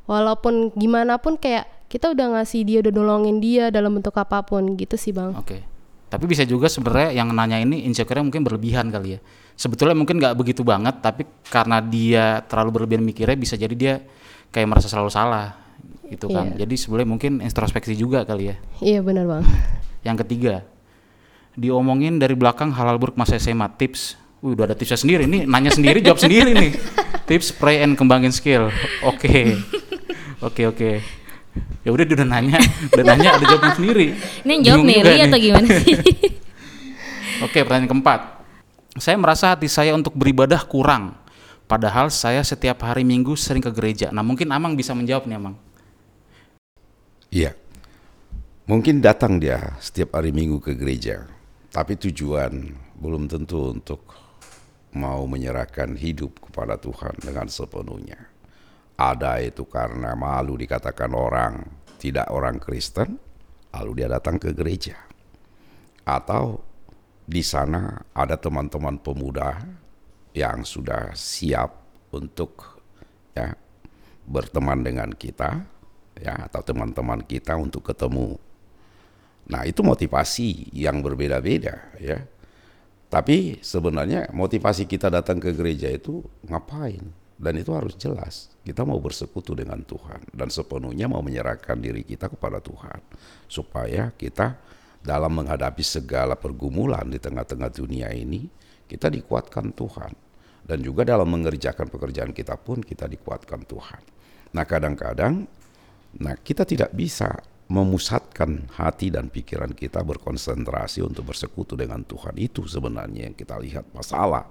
Walaupun 0.08 0.72
gimana 0.72 1.20
pun 1.20 1.36
kayak 1.36 1.68
kita 1.94 2.10
udah 2.10 2.26
ngasih 2.34 2.66
dia 2.66 2.82
udah 2.82 2.90
nolongin 2.90 3.38
dia 3.38 3.70
dalam 3.70 3.94
bentuk 3.94 4.18
apa 4.18 4.42
pun 4.42 4.74
gitu 4.74 4.98
sih 4.98 5.14
bang 5.14 5.30
Oke. 5.38 5.62
Tapi 6.10 6.30
bisa 6.30 6.46
juga 6.46 6.70
sebenarnya 6.70 7.10
yang 7.10 7.34
nanya 7.34 7.58
ini 7.58 7.90
insecure 7.90 8.22
mungkin 8.22 8.46
berlebihan 8.46 8.86
kali 8.86 9.18
ya. 9.18 9.20
Sebetulnya 9.58 9.98
mungkin 9.98 10.22
nggak 10.22 10.38
begitu 10.38 10.62
banget, 10.62 11.02
tapi 11.02 11.26
karena 11.50 11.82
dia 11.82 12.38
terlalu 12.46 12.70
berlebihan 12.78 13.02
mikirnya 13.02 13.34
bisa 13.34 13.58
jadi 13.58 13.74
dia 13.74 13.94
kayak 14.54 14.70
merasa 14.70 14.86
selalu 14.86 15.10
salah 15.10 15.58
gitu 16.06 16.30
kan. 16.30 16.54
Iya. 16.54 16.62
Jadi 16.62 16.74
sebenarnya 16.78 17.08
mungkin 17.10 17.32
introspeksi 17.42 17.98
juga 17.98 18.22
kali 18.22 18.54
ya. 18.54 18.56
iya 18.78 19.02
benar 19.02 19.26
bang 19.26 19.44
Yang 20.06 20.16
ketiga, 20.22 20.62
diomongin 21.58 22.22
dari 22.22 22.38
belakang 22.38 22.70
halal 22.70 22.94
buruk 23.02 23.18
masa 23.18 23.34
SMA 23.42 23.66
tips. 23.74 24.14
Wih, 24.38 24.54
udah 24.54 24.70
ada 24.70 24.76
tipsnya 24.78 25.00
sendiri 25.00 25.26
nih, 25.26 25.50
nanya 25.50 25.74
sendiri 25.74 25.98
jawab 25.98 26.20
sendiri 26.22 26.54
nih. 26.54 26.70
Tips 27.26 27.56
pray 27.56 27.80
and 27.80 27.96
kembangin 27.96 28.28
skill. 28.28 28.68
Oke. 29.00 29.56
Oke, 30.44 30.68
oke. 30.68 31.23
Ya 31.84 31.92
udah 31.92 32.04
dia 32.08 32.16
udah 32.16 32.28
nanya, 32.28 32.58
udah 32.90 33.04
nanya 33.04 33.28
ada 33.36 33.44
jawabnya 33.44 33.72
sendiri. 33.76 34.06
ini 34.42 34.50
yang 34.56 34.62
jawab 34.64 34.82
Mary 34.88 35.14
nih. 35.14 35.24
atau 35.28 35.38
gimana 35.38 35.68
sih 35.84 35.94
Oke, 37.44 37.60
pertanyaan 37.60 37.90
keempat. 37.90 38.20
Saya 38.96 39.18
merasa 39.18 39.52
hati 39.52 39.66
saya 39.66 39.92
untuk 39.92 40.14
beribadah 40.14 40.62
kurang. 40.64 41.18
Padahal 41.66 42.08
saya 42.08 42.40
setiap 42.46 42.80
hari 42.86 43.02
Minggu 43.02 43.34
sering 43.34 43.60
ke 43.60 43.72
gereja. 43.74 44.08
Nah, 44.14 44.22
mungkin 44.22 44.48
Amang 44.54 44.78
bisa 44.78 44.94
menjawab 44.94 45.26
nih, 45.26 45.36
Amang. 45.36 45.56
Iya. 47.28 47.52
Mungkin 48.64 49.04
datang 49.04 49.36
dia 49.36 49.76
setiap 49.82 50.16
hari 50.16 50.32
Minggu 50.32 50.56
ke 50.62 50.72
gereja, 50.72 51.28
tapi 51.68 52.00
tujuan 52.00 52.72
belum 52.96 53.28
tentu 53.28 53.74
untuk 53.76 54.08
mau 54.94 55.26
menyerahkan 55.28 55.98
hidup 55.98 56.48
kepada 56.48 56.80
Tuhan 56.80 57.12
dengan 57.20 57.50
sepenuhnya. 57.50 58.33
Ada 58.94 59.42
itu 59.42 59.66
karena 59.66 60.14
malu 60.14 60.54
dikatakan 60.54 61.10
orang 61.14 61.66
tidak 61.98 62.30
orang 62.30 62.62
Kristen, 62.62 63.18
lalu 63.74 64.04
dia 64.04 64.08
datang 64.12 64.38
ke 64.38 64.54
gereja. 64.54 64.94
Atau 66.06 66.62
di 67.24 67.40
sana 67.40 68.04
ada 68.12 68.36
teman-teman 68.36 69.00
pemuda 69.00 69.56
yang 70.36 70.62
sudah 70.62 71.16
siap 71.16 71.72
untuk 72.12 72.82
ya 73.34 73.56
berteman 74.28 74.84
dengan 74.84 75.10
kita 75.10 75.64
ya 76.20 76.46
atau 76.46 76.62
teman-teman 76.62 77.24
kita 77.26 77.58
untuk 77.58 77.90
ketemu. 77.90 78.38
Nah, 79.44 79.66
itu 79.68 79.84
motivasi 79.84 80.72
yang 80.72 81.02
berbeda-beda 81.04 81.92
ya. 82.00 82.22
Tapi 83.10 83.62
sebenarnya 83.62 84.30
motivasi 84.34 84.86
kita 84.90 85.12
datang 85.12 85.38
ke 85.38 85.54
gereja 85.54 85.86
itu 85.90 86.24
ngapain? 86.46 87.23
Dan 87.34 87.58
itu 87.58 87.74
harus 87.74 87.98
jelas. 87.98 88.54
Kita 88.62 88.86
mau 88.86 89.02
bersekutu 89.02 89.52
dengan 89.58 89.82
Tuhan 89.82 90.30
dan 90.30 90.48
sepenuhnya 90.48 91.10
mau 91.10 91.20
menyerahkan 91.20 91.76
diri 91.82 92.06
kita 92.06 92.30
kepada 92.30 92.62
Tuhan 92.62 93.02
supaya 93.50 94.14
kita 94.14 94.56
dalam 95.04 95.36
menghadapi 95.36 95.84
segala 95.84 96.38
pergumulan 96.38 97.04
di 97.10 97.20
tengah-tengah 97.20 97.68
dunia 97.68 98.08
ini 98.14 98.48
kita 98.88 99.12
dikuatkan 99.12 99.74
Tuhan. 99.76 100.12
dan 100.64 100.80
juga 100.80 101.04
dalam 101.04 101.28
mengerjakan 101.28 101.92
pekerjaan 101.92 102.32
kita 102.32 102.56
pun 102.56 102.80
kita 102.80 103.04
dikuatkan 103.04 103.68
Tuhan. 103.68 104.02
Nah 104.56 104.64
kadang-kadang, 104.64 105.44
nah 106.24 106.34
kita 106.40 106.64
tidak 106.64 106.88
bisa 106.96 107.36
memusatkan 107.68 108.68
hati 108.76 109.12
dan 109.12 109.32
pikiran 109.32 109.72
kita 109.72 110.04
berkonsentrasi 110.04 111.04
untuk 111.04 111.32
bersekutu 111.32 111.76
dengan 111.76 112.04
Tuhan 112.04 112.36
itu 112.36 112.64
sebenarnya 112.64 113.28
yang 113.28 113.36
kita 113.36 113.60
lihat 113.60 113.92
masalah. 113.92 114.48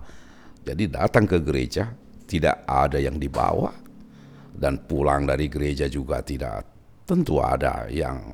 Jadi 0.62 0.86
datang 0.86 1.26
ke 1.26 1.42
gereja 1.42 1.94
tidak 2.26 2.64
ada 2.68 2.98
yang 3.00 3.20
dibawa 3.20 3.72
dan 4.54 4.80
pulang 4.86 5.28
dari 5.28 5.50
gereja 5.50 5.90
juga 5.90 6.24
tidak 6.24 6.66
tentu 7.04 7.44
ada 7.44 7.90
yang 7.92 8.32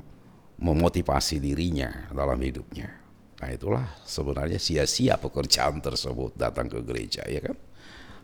memotivasi 0.60 1.40
dirinya 1.40 2.12
dalam 2.12 2.38
hidupnya. 2.38 2.88
Nah 3.40 3.48
itulah 3.48 3.86
sebenarnya 4.04 4.60
sia-sia 4.60 5.16
pekerjaan 5.16 5.80
tersebut 5.80 6.36
datang 6.36 6.68
ke 6.68 6.84
gereja 6.84 7.24
ya 7.24 7.40
kan. 7.40 7.56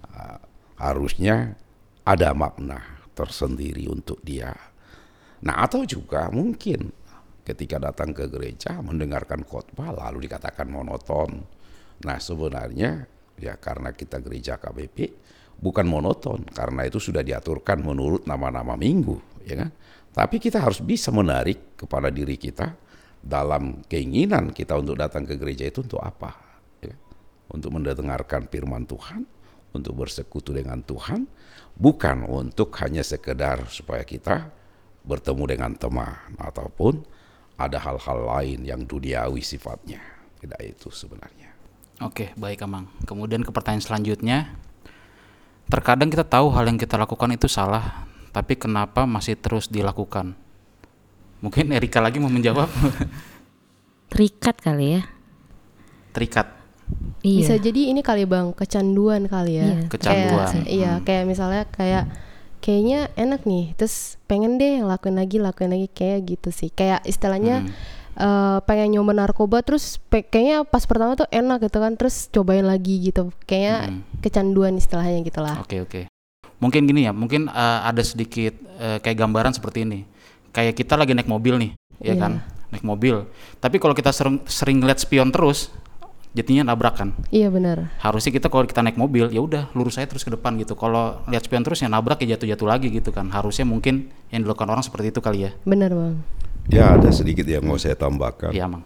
Uh, 0.07 0.39
harusnya 0.77 1.57
ada 2.05 2.37
makna 2.37 3.01
tersendiri 3.17 3.89
untuk 3.89 4.21
dia 4.21 4.53
Nah 5.45 5.63
atau 5.63 5.85
juga 5.85 6.33
mungkin 6.33 6.89
ketika 7.45 7.77
datang 7.77 8.17
ke 8.17 8.27
gereja 8.27 8.81
mendengarkan 8.81 9.45
khotbah 9.45 9.93
lalu 9.93 10.25
dikatakan 10.27 10.67
monoton. 10.67 11.45
Nah 12.03 12.19
sebenarnya 12.19 13.05
ya 13.37 13.55
karena 13.61 13.93
kita 13.93 14.19
gereja 14.25 14.57
KBP 14.57 15.13
bukan 15.57 15.89
monoton 15.89 16.45
karena 16.53 16.85
itu 16.85 17.01
sudah 17.01 17.25
diaturkan 17.25 17.81
menurut 17.81 18.29
nama-nama 18.29 18.77
minggu 18.77 19.45
ya 19.47 19.65
kan. 19.65 19.71
Tapi 20.17 20.41
kita 20.41 20.65
harus 20.65 20.81
bisa 20.81 21.13
menarik 21.13 21.77
kepada 21.77 22.09
diri 22.09 22.41
kita 22.41 22.73
dalam 23.21 23.85
keinginan 23.85 24.49
kita 24.49 24.73
untuk 24.81 24.97
datang 24.97 25.29
ke 25.29 25.37
gereja 25.37 25.69
itu 25.69 25.85
untuk 25.85 26.01
apa? 26.01 26.33
Ya. 26.81 26.97
Untuk 27.53 27.77
mendengarkan 27.77 28.49
firman 28.49 28.89
Tuhan, 28.89 29.29
untuk 29.77 29.93
bersekutu 30.01 30.57
dengan 30.57 30.81
Tuhan, 30.81 31.29
bukan 31.77 32.25
untuk 32.25 32.73
hanya 32.81 33.05
sekedar 33.05 33.69
supaya 33.69 34.09
kita 34.09 34.49
bertemu 35.05 35.45
dengan 35.53 35.73
teman 35.77 36.33
ataupun 36.41 37.05
ada 37.61 37.77
hal-hal 37.77 38.19
lain 38.25 38.65
yang 38.65 38.89
duniawi 38.89 39.45
sifatnya. 39.45 40.01
Tidak 40.41 40.61
itu 40.65 40.89
sebenarnya. 40.89 41.53
Oke, 42.05 42.37
baik 42.37 42.65
Amang. 42.65 42.93
Kemudian 43.09 43.41
ke 43.41 43.53
pertanyaan 43.53 43.85
selanjutnya. 43.85 44.53
Terkadang 45.67 46.09
kita 46.09 46.23
tahu 46.23 46.55
hal 46.55 46.71
yang 46.71 46.79
kita 46.79 46.95
lakukan 46.95 47.35
itu 47.35 47.51
salah, 47.51 48.07
tapi 48.31 48.55
kenapa 48.55 49.03
masih 49.03 49.35
terus 49.35 49.67
dilakukan? 49.67 50.39
Mungkin 51.43 51.75
Erika 51.75 51.99
lagi 51.99 52.23
mau 52.23 52.31
menjawab. 52.31 52.71
Terikat 54.13 54.57
kali 54.63 54.99
ya. 54.99 55.03
Terikat. 56.15 56.47
Iya. 57.27 57.39
Bisa 57.43 57.55
jadi 57.59 57.91
ini 57.91 58.01
kali 58.01 58.23
bang 58.25 58.55
kecanduan 58.55 59.27
kali 59.27 59.59
ya. 59.59 59.67
Iya. 59.67 59.79
Kecanduan. 59.91 60.47
Kayak, 60.55 60.67
iya, 60.71 60.93
Hmm. 60.97 61.03
kayak 61.03 61.25
misalnya 61.27 61.63
kayak 61.75 62.05
kayaknya 62.63 63.11
enak 63.19 63.43
nih, 63.43 63.75
terus 63.75 64.17
pengen 64.31 64.59
deh 64.59 64.87
lakuin 64.87 65.19
lagi, 65.19 65.43
lakuin 65.43 65.75
lagi 65.75 65.91
kayak 65.91 66.31
gitu 66.31 66.55
sih. 66.55 66.71
Kayak 66.71 67.03
istilahnya 67.03 67.67
Hmm. 67.67 67.71
Eh, 68.17 68.59
pengen 68.65 68.89
nyoba 68.93 69.13
narkoba, 69.15 69.61
terus 69.61 70.01
pe- 70.03 70.25
kayaknya 70.25 70.65
pas 70.65 70.83
pertama 70.83 71.15
tuh 71.15 71.29
enak 71.29 71.63
gitu 71.63 71.79
kan, 71.79 71.93
terus 71.95 72.27
cobain 72.29 72.65
lagi 72.65 72.99
gitu. 73.05 73.31
Kayaknya 73.45 73.77
Hmm. 73.87 74.01
kecanduan 74.19 74.75
istilahnya 74.75 75.21
gitulah. 75.23 75.61
Oke 75.61 75.81
oke. 75.81 76.01
Mungkin 76.57 76.89
gini 76.89 77.05
ya, 77.05 77.13
mungkin 77.13 77.47
eh, 77.47 77.79
ada 77.85 78.01
sedikit 78.01 78.57
eh, 78.77 78.99
kayak 78.99 79.17
gambaran 79.17 79.53
seperti 79.53 79.85
ini. 79.85 80.09
Kayak 80.51 80.73
kita 80.75 80.97
lagi 80.97 81.13
naik 81.13 81.29
mobil 81.29 81.61
nih, 81.61 81.71
ya 82.01 82.17
Iya. 82.17 82.21
kan? 82.21 82.33
Naik 82.73 82.81
mobil. 82.83 83.29
Tapi 83.61 83.77
kalau 83.77 83.93
kita 83.93 84.09
sering 84.09 84.41
sering 84.49 84.81
ngeliat 84.81 84.97
spion 84.97 85.29
terus, 85.29 85.69
jadinya 86.33 86.73
nabrakan. 86.73 87.13
Iya 87.29 87.49
benar. 87.49 87.93
Harusnya 88.01 88.33
kita 88.33 88.49
kalau 88.49 88.65
kita 88.65 88.81
naik 88.81 88.97
mobil, 88.97 89.29
ya 89.29 89.41
udah 89.41 89.69
lurus 89.73 89.97
aja 89.97 90.09
terus 90.09 90.21
ke 90.21 90.33
depan 90.33 90.57
gitu. 90.57 90.73
Kalau 90.73 91.21
lihat 91.29 91.45
spion 91.45 91.61
terus 91.61 91.81
ya 91.81 91.89
nabrak 91.89 92.21
ya 92.21 92.37
jatuh-jatuh 92.37 92.67
lagi 92.67 92.89
gitu 92.89 93.13
kan. 93.13 93.29
Harusnya 93.29 93.65
mungkin 93.65 94.09
yang 94.29 94.45
dilakukan 94.45 94.69
orang 94.69 94.81
seperti 94.81 95.13
itu 95.13 95.21
kali 95.21 95.45
ya. 95.45 95.51
Benar 95.65 95.93
bang. 95.93 96.17
Ya 96.67 96.99
ada 96.99 97.11
sedikit 97.15 97.47
yang 97.47 97.63
mau 97.63 97.79
saya 97.79 97.95
tambahkan. 97.95 98.51
Iya, 98.51 98.67
Mang. 98.67 98.83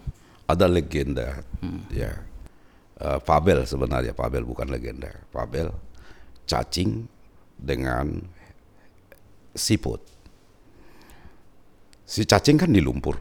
Ada 0.50 0.66
legenda, 0.66 1.46
ya 1.94 2.30
Eh, 3.00 3.18
Fabel 3.24 3.64
sebenarnya 3.64 4.12
Fabel 4.12 4.44
bukan 4.44 4.68
legenda. 4.68 5.08
Fabel 5.32 5.72
cacing 6.44 7.08
dengan 7.56 8.20
siput. 9.56 10.04
Si 12.04 12.28
cacing 12.28 12.60
kan 12.60 12.68
di 12.68 12.84
lumpur, 12.84 13.16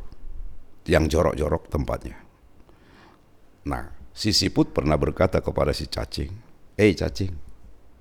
yang 0.84 1.07
jorok-jorok 1.07 1.72
tempatnya. 1.72 2.20
Nah, 3.72 3.88
si 4.12 4.36
siput 4.36 4.76
pernah 4.76 4.99
berkata 4.99 5.39
kepada 5.39 5.72
si 5.72 5.88
cacing, 5.88 6.32
"Eh 6.76 6.91
cacing, 6.91 7.32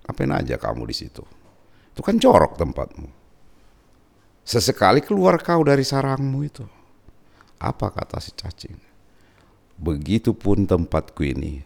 ngapain 0.02 0.34
aja 0.34 0.58
kamu 0.58 0.82
di 0.90 0.96
situ? 0.98 1.22
Itu 1.94 2.02
kan 2.02 2.18
jorok 2.18 2.58
tempatmu. 2.58 3.06
Sesekali 4.48 5.04
keluar 5.04 5.36
kau 5.44 5.60
dari 5.60 5.84
sarangmu 5.84 6.40
itu." 6.40 6.64
Apa 7.60 7.92
kata 7.92 8.16
si 8.16 8.32
cacing? 8.32 8.80
Begitupun 9.76 10.64
tempatku 10.64 11.20
ini 11.20 11.60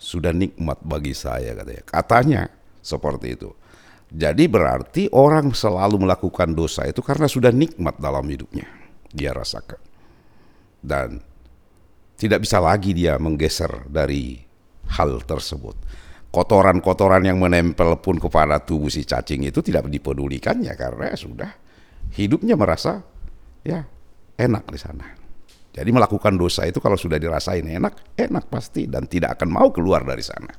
sudah 0.00 0.32
nikmat 0.32 0.80
bagi 0.80 1.12
saya 1.12 1.52
katanya. 1.52 1.84
Katanya 1.84 2.42
seperti 2.80 3.36
itu. 3.36 3.50
Jadi 4.12 4.44
berarti 4.48 5.02
orang 5.12 5.52
selalu 5.52 6.08
melakukan 6.08 6.56
dosa 6.56 6.88
itu 6.88 7.04
karena 7.04 7.28
sudah 7.28 7.52
nikmat 7.52 8.00
dalam 8.00 8.24
hidupnya. 8.24 8.66
Dia 9.12 9.36
rasakan. 9.36 9.80
Dan 10.82 11.20
tidak 12.18 12.42
bisa 12.42 12.58
lagi 12.58 12.94
dia 12.94 13.18
menggeser 13.18 13.86
dari 13.90 14.42
hal 14.94 15.22
tersebut. 15.22 15.74
Kotoran-kotoran 16.32 17.24
yang 17.28 17.38
menempel 17.38 17.98
pun 18.00 18.16
kepada 18.16 18.56
tubuh 18.62 18.88
si 18.88 19.04
cacing 19.04 19.48
itu 19.48 19.60
tidak 19.60 19.84
dipedulikannya 19.88 20.72
karena 20.74 21.12
sudah 21.12 21.61
hidupnya 22.10 22.58
merasa 22.58 23.06
ya 23.62 23.86
enak 24.34 24.66
di 24.66 24.78
sana. 24.80 25.06
Jadi 25.72 25.88
melakukan 25.88 26.36
dosa 26.36 26.68
itu 26.68 26.84
kalau 26.84 27.00
sudah 27.00 27.16
dirasain 27.16 27.64
enak, 27.64 28.16
enak 28.18 28.44
pasti 28.52 28.84
dan 28.84 29.08
tidak 29.08 29.40
akan 29.40 29.48
mau 29.48 29.72
keluar 29.72 30.04
dari 30.04 30.20
sana. 30.20 30.52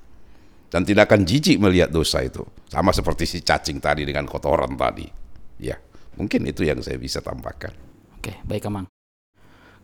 Dan 0.74 0.82
tidak 0.82 1.06
akan 1.06 1.22
jijik 1.22 1.62
melihat 1.62 1.94
dosa 1.94 2.26
itu. 2.26 2.41
Sama 2.66 2.89
seperti 2.89 3.30
si 3.30 3.46
cacing 3.46 3.78
tadi 3.78 4.10
dengan 4.10 4.26
kotoran 4.26 4.74
tadi. 4.74 5.06
Ya, 5.62 5.78
mungkin 6.18 6.50
itu 6.50 6.66
yang 6.66 6.82
saya 6.82 6.98
bisa 6.98 7.22
tambahkan. 7.22 7.78
Oke, 8.18 8.41
baik 8.41 8.66
Amang. 8.66 8.89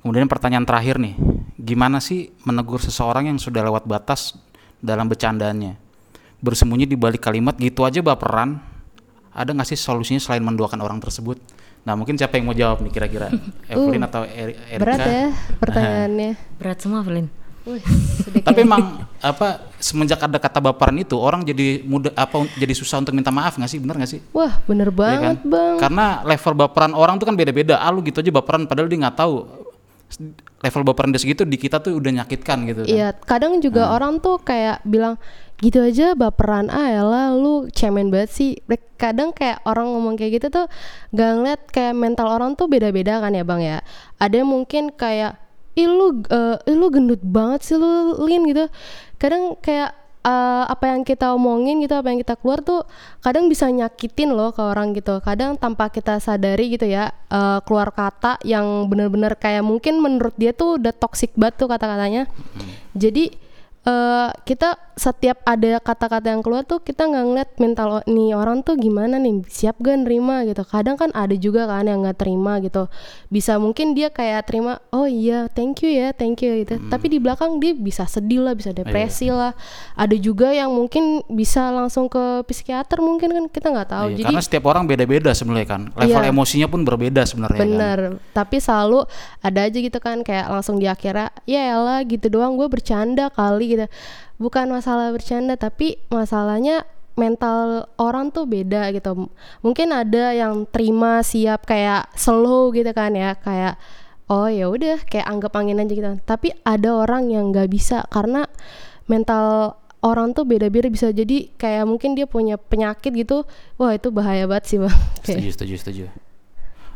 Kemudian 0.02 0.26
pertanyaan 0.26 0.66
terakhir 0.66 0.98
nih, 0.98 1.14
gimana 1.62 2.02
sih 2.02 2.34
menegur 2.42 2.82
seseorang 2.82 3.30
yang 3.30 3.38
sudah 3.38 3.62
lewat 3.68 3.86
batas 3.86 4.34
dalam 4.82 5.06
bercandaannya? 5.06 5.78
Bersembunyi 6.42 6.90
di 6.90 6.98
balik 6.98 7.22
kalimat 7.22 7.54
gitu 7.60 7.86
aja 7.86 8.02
baperan. 8.02 8.64
Ada 9.32 9.52
nggak 9.52 9.68
sih 9.68 9.78
solusinya 9.78 10.18
selain 10.18 10.42
mendoakan 10.42 10.80
orang 10.80 10.98
tersebut? 10.98 11.38
Nah 11.80 11.94
mungkin 11.94 12.16
siapa 12.16 12.36
yang 12.36 12.46
mau 12.46 12.54
jawab 12.54 12.82
nih 12.82 12.92
kira-kira? 12.92 13.30
Evelyn 13.72 14.04
atau 14.04 14.24
Eri- 14.24 14.58
Erika? 14.68 14.80
Berat 14.80 15.00
ya 15.02 15.26
pertanyaannya. 15.58 16.32
Berat 16.58 16.78
semua. 16.80 17.02
Wih, 17.60 17.84
sudah 18.24 18.42
Tapi 18.42 18.60
emang 18.64 19.04
apa 19.20 19.48
semenjak 19.78 20.18
ada 20.18 20.40
kata 20.40 20.60
baperan 20.60 20.96
itu 20.98 21.14
orang 21.14 21.44
jadi 21.44 21.84
mudah 21.84 22.16
apa 22.16 22.48
jadi 22.56 22.72
susah 22.72 23.00
untuk 23.00 23.14
minta 23.14 23.30
maaf 23.30 23.56
nggak 23.56 23.70
sih? 23.70 23.78
Bener 23.78 23.96
nggak 23.96 24.10
sih? 24.10 24.20
Wah 24.32 24.58
bener 24.64 24.90
Iya 24.90 24.98
banget 24.98 25.38
kan? 25.40 25.50
bang. 25.50 25.76
Karena 25.78 26.06
level 26.24 26.54
baperan 26.58 26.92
orang 26.94 27.16
tuh 27.16 27.28
kan 27.28 27.36
beda-beda. 27.36 27.78
Ah 27.78 27.92
lu 27.92 28.02
gitu 28.02 28.20
aja 28.20 28.32
baperan 28.32 28.66
padahal 28.66 28.88
dia 28.88 29.00
nggak 29.00 29.18
tahu 29.18 29.36
level 30.60 30.84
baperan 30.84 31.14
dia 31.14 31.22
segitu 31.22 31.46
di 31.46 31.56
kita 31.56 31.78
tuh 31.78 31.96
udah 31.96 32.12
nyakitkan 32.20 32.66
gitu 32.66 32.82
kan. 32.84 32.90
Iya, 32.90 33.08
kadang 33.24 33.62
juga 33.62 33.88
Hmm. 33.88 33.96
orang 33.96 34.14
tuh 34.20 34.42
kayak 34.42 34.82
bilang 34.84 35.16
gitu 35.60 35.84
aja 35.84 36.16
baperan 36.16 36.72
ah 36.72 36.88
elah 36.88 37.36
lu 37.36 37.68
cemen 37.76 38.08
banget 38.08 38.32
sih. 38.32 38.52
Kadang 38.96 39.36
kayak 39.36 39.64
orang 39.68 39.92
ngomong 39.92 40.16
kayak 40.16 40.40
gitu 40.40 40.48
tuh 40.52 40.66
gak 41.16 41.32
ngeliat 41.40 41.62
kayak 41.72 41.96
mental 41.96 42.32
orang 42.32 42.56
tuh 42.56 42.72
beda-beda 42.72 43.20
kan 43.20 43.36
ya 43.36 43.44
bang 43.44 43.62
ya. 43.62 43.78
Ada 44.20 44.44
yang 44.44 44.50
mungkin 44.52 44.92
kayak 44.96 45.40
ih 45.76 45.88
lu 45.88 46.24
ih, 46.28 46.76
lu 46.76 46.88
gendut 46.92 47.24
banget 47.24 47.64
sih 47.64 47.76
lu 47.76 48.20
lin 48.24 48.44
gitu. 48.48 48.68
Kadang 49.20 49.56
kayak 49.60 49.96
eh, 50.24 50.64
apa 50.68 50.96
yang 50.96 51.08
kita 51.08 51.32
omongin 51.32 51.80
gitu, 51.84 51.96
apa 51.96 52.12
yang 52.12 52.20
kita 52.20 52.36
keluar 52.40 52.60
tuh 52.60 52.84
kadang 53.24 53.48
bisa 53.48 53.72
nyakitin 53.72 54.36
loh 54.36 54.52
ke 54.52 54.60
orang 54.60 54.92
gitu. 54.96 55.20
Kadang 55.24 55.56
tanpa 55.56 55.88
kita 55.92 56.20
sadari 56.20 56.76
gitu 56.76 56.88
ya 56.88 57.12
eh, 57.32 57.60
keluar 57.64 57.92
kata 57.96 58.40
yang 58.44 58.88
bener-bener 58.92 59.36
kayak 59.40 59.64
mungkin 59.64 60.04
menurut 60.04 60.36
dia 60.36 60.52
tuh 60.52 60.80
udah 60.80 60.92
toxic 60.92 61.32
banget 61.40 61.56
tuh 61.64 61.68
kata-katanya. 61.72 62.28
Jadi 62.96 63.32
eh, 63.88 64.30
kita 64.44 64.89
setiap 65.00 65.40
ada 65.48 65.80
kata-kata 65.80 66.28
yang 66.36 66.44
keluar 66.44 66.68
tuh 66.68 66.84
kita 66.84 67.08
nggak 67.08 67.26
ngeliat 67.32 67.50
mental 67.56 68.04
nih 68.04 68.36
orang 68.36 68.60
tuh 68.68 68.76
gimana 68.76 69.16
nih 69.16 69.48
siap 69.48 69.80
gak 69.80 70.04
nerima 70.04 70.44
gitu. 70.44 70.68
Kadang 70.68 71.00
kan 71.00 71.16
ada 71.16 71.32
juga 71.40 71.64
kan 71.72 71.88
yang 71.88 72.04
nggak 72.04 72.20
terima 72.20 72.60
gitu. 72.60 72.92
Bisa 73.32 73.56
mungkin 73.56 73.96
dia 73.96 74.12
kayak 74.12 74.52
terima 74.52 74.84
oh 74.92 75.08
iya 75.08 75.48
thank 75.48 75.80
you 75.80 75.90
ya 75.90 76.12
thank 76.12 76.44
you 76.44 76.52
gitu. 76.68 76.76
Tapi 76.92 77.08
di 77.08 77.18
belakang 77.24 77.64
dia 77.64 77.72
bisa 77.72 78.04
sedih 78.04 78.44
lah, 78.44 78.52
bisa 78.52 78.76
depresi 78.76 79.32
lah. 79.32 79.56
Ada 79.96 80.20
juga 80.20 80.52
yang 80.52 80.76
mungkin 80.76 81.24
bisa 81.32 81.72
langsung 81.72 82.12
ke 82.12 82.44
psikiater 82.52 83.00
mungkin 83.00 83.32
kan 83.32 83.46
kita 83.48 83.68
nggak 83.72 83.90
tahu. 83.96 84.08
Iya, 84.12 84.16
Jadi 84.20 84.34
karena 84.36 84.44
setiap 84.44 84.64
orang 84.68 84.84
beda-beda 84.84 85.32
sebenarnya 85.32 85.68
kan. 85.80 85.82
Level 85.96 86.24
Iya. 86.28 86.32
emosinya 86.36 86.68
pun 86.68 86.84
berbeda 86.84 87.24
sebenarnya 87.24 87.56
kan. 87.56 87.64
Bener, 87.64 88.00
tapi 88.36 88.60
selalu 88.60 89.08
ada 89.40 89.60
aja 89.64 89.78
gitu 89.80 90.00
kan 90.04 90.20
kayak 90.28 90.52
langsung 90.52 90.76
di 90.76 90.92
akhirnya 90.92 91.32
ya 91.48 91.80
elah 91.80 92.04
gitu 92.04 92.28
doang 92.28 92.60
gue 92.60 92.68
bercanda 92.68 93.32
kali 93.32 93.80
gitu. 93.80 93.88
Bukan 94.40 94.72
masalah 94.72 95.12
bercanda 95.12 95.60
tapi 95.60 96.00
masalahnya 96.10 96.88
mental 97.20 97.92
orang 98.00 98.32
tuh 98.32 98.48
beda 98.48 98.90
gitu. 98.96 99.28
Mungkin 99.60 99.92
ada 99.92 100.32
yang 100.32 100.64
terima 100.72 101.20
siap 101.20 101.68
kayak 101.68 102.08
slow 102.16 102.72
gitu 102.72 102.90
kan 102.96 103.12
ya 103.12 103.36
kayak 103.36 103.76
oh 104.32 104.48
ya 104.48 104.72
udah 104.72 105.04
kayak 105.04 105.28
anggap 105.28 105.52
angin 105.60 105.84
aja 105.84 105.92
gitu. 105.92 106.12
Tapi 106.24 106.56
ada 106.64 107.04
orang 107.04 107.28
yang 107.28 107.52
nggak 107.52 107.68
bisa 107.68 108.08
karena 108.08 108.48
mental 109.12 109.76
orang 110.00 110.32
tuh 110.32 110.48
beda-beda 110.48 110.88
bisa 110.88 111.12
jadi 111.12 111.52
kayak 111.60 111.84
mungkin 111.84 112.16
dia 112.16 112.24
punya 112.24 112.56
penyakit 112.56 113.12
gitu. 113.12 113.44
Wah 113.76 113.92
itu 113.92 114.08
bahaya 114.16 114.48
banget 114.48 114.66
sih 114.72 114.78
bang. 114.80 114.96
Setuju, 115.28 115.50
setuju, 115.52 115.76
setuju. 115.76 116.04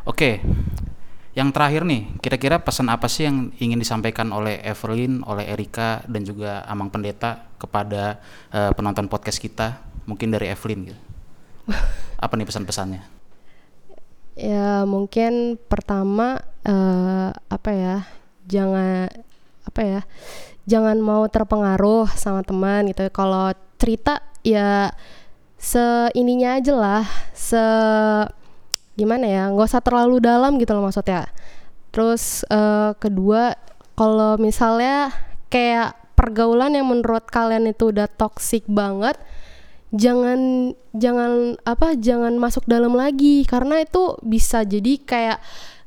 Oke, 0.08 0.40
yang 1.34 1.50
terakhir 1.50 1.82
nih, 1.82 2.14
kira-kira 2.22 2.62
pesan 2.62 2.94
apa 2.94 3.10
sih 3.10 3.26
yang 3.26 3.50
ingin 3.58 3.82
disampaikan 3.82 4.30
oleh 4.30 4.62
Evelyn, 4.62 5.26
oleh 5.26 5.50
Erika, 5.50 6.06
dan 6.06 6.22
juga 6.22 6.62
Amang 6.70 6.94
Pendeta 6.94 7.50
kepada 7.58 8.22
eh, 8.54 8.70
penonton 8.78 9.10
podcast 9.10 9.42
kita? 9.42 9.82
Mungkin 10.06 10.30
dari 10.30 10.54
Evelyn 10.54 10.94
gitu. 10.94 11.02
Apa 12.24 12.38
nih 12.38 12.46
pesan-pesannya? 12.46 13.02
Ya 14.38 14.86
mungkin 14.86 15.62
pertama 15.70 16.42
eh, 16.66 17.30
apa 17.30 17.70
ya 17.70 18.02
jangan 18.50 19.06
apa 19.62 19.82
ya 19.86 20.02
jangan 20.66 20.98
mau 20.98 21.26
terpengaruh 21.30 22.10
sama 22.14 22.42
teman 22.42 22.90
gitu. 22.90 23.06
Kalau 23.14 23.54
cerita 23.78 24.26
ya 24.42 24.90
seininya 25.62 26.58
aja 26.58 26.74
lah, 26.74 27.06
se 27.32 27.62
gimana 28.94 29.26
ya 29.26 29.44
nggak 29.50 29.68
usah 29.70 29.84
terlalu 29.84 30.22
dalam 30.22 30.58
gitu 30.62 30.74
loh 30.78 30.86
maksudnya. 30.86 31.30
Terus 31.94 32.46
eh, 32.50 32.92
kedua 32.98 33.58
kalau 33.94 34.38
misalnya 34.42 35.14
kayak 35.54 35.94
pergaulan 36.18 36.74
yang 36.74 36.90
menurut 36.90 37.26
kalian 37.30 37.70
itu 37.70 37.94
udah 37.94 38.10
toxic 38.10 38.66
banget 38.70 39.18
jangan 39.94 40.74
jangan 40.98 41.54
apa 41.70 41.94
jangan 41.94 42.34
masuk 42.42 42.66
dalam 42.66 42.98
lagi 42.98 43.46
karena 43.46 43.86
itu 43.86 44.18
bisa 44.26 44.66
jadi 44.66 44.98
kayak 44.98 45.38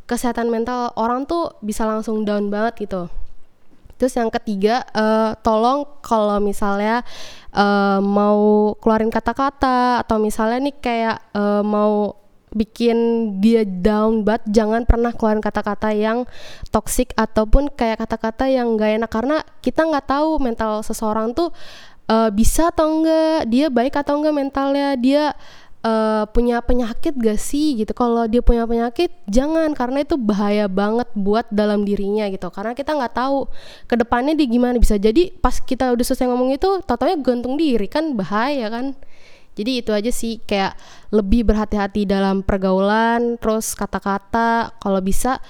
kesehatan 0.07 0.47
mental 0.47 0.95
orang 0.95 1.27
tuh 1.27 1.59
bisa 1.59 1.83
langsung 1.83 2.23
down 2.23 2.47
banget 2.47 2.87
gitu 2.87 3.11
terus 3.99 4.15
yang 4.15 4.31
ketiga 4.31 4.87
eh, 4.95 5.35
tolong 5.43 5.83
kalau 6.07 6.39
misalnya 6.39 7.03
eh, 7.51 7.99
mau 7.99 8.71
keluarin 8.79 9.11
kata-kata 9.11 10.07
atau 10.07 10.23
misalnya 10.23 10.71
nih 10.71 10.77
kayak 10.79 11.19
eh, 11.35 11.63
mau 11.67 12.15
bikin 12.55 12.97
dia 13.43 13.67
down 13.67 14.23
banget 14.23 14.47
jangan 14.47 14.87
pernah 14.87 15.11
keluarin 15.11 15.43
kata-kata 15.43 15.91
yang 15.91 16.29
toxic 16.71 17.11
ataupun 17.19 17.73
kayak 17.75 18.07
kata-kata 18.07 18.47
yang 18.47 18.79
gak 18.79 19.03
enak. 19.03 19.11
Karena 19.11 19.37
kita 19.65 19.83
nggak 19.83 20.07
tahu 20.07 20.39
mental 20.39 20.85
seseorang 20.87 21.35
tuh 21.35 21.51
eh, 22.07 22.31
bisa 22.31 22.71
atau 22.71 23.03
enggak 23.03 23.51
dia 23.51 23.67
baik 23.67 23.99
atau 23.99 24.23
enggak 24.23 24.35
mentalnya 24.37 24.95
dia 24.95 25.35
eh, 25.83 26.25
punya 26.31 26.63
penyakit 26.63 27.19
gak 27.19 27.39
sih 27.41 27.83
gitu. 27.83 27.93
Kalau 27.93 28.25
dia 28.31 28.41
punya 28.41 28.63
penyakit 28.65 29.11
jangan 29.27 29.75
karena 29.75 30.07
itu 30.07 30.15
bahaya 30.15 30.71
banget 30.71 31.11
buat 31.19 31.51
dalam 31.51 31.83
dirinya 31.83 32.31
gitu. 32.31 32.47
Karena 32.55 32.79
kita 32.79 32.95
nggak 32.95 33.15
tahu 33.15 33.51
ke 33.91 33.95
depannya 33.99 34.39
dia 34.39 34.47
gimana 34.47 34.79
bisa. 34.79 34.95
Jadi 34.95 35.35
pas 35.35 35.59
kita 35.59 35.91
udah 35.91 36.05
selesai 36.07 36.31
ngomong 36.31 36.55
itu 36.55 36.69
totonya 36.87 37.19
gantung 37.19 37.59
diri 37.59 37.91
kan 37.91 38.15
bahaya 38.15 38.71
kan 38.71 38.95
jadi 39.57 39.83
itu 39.83 39.91
aja 39.91 40.13
sih 40.13 40.39
kayak 40.45 40.77
lebih 41.11 41.49
berhati-hati 41.49 42.05
dalam 42.05 42.45
pergaulan 42.45 43.41
terus 43.41 43.73
kata-kata 43.75 44.77
kalau 44.79 45.01
bisa 45.01 45.41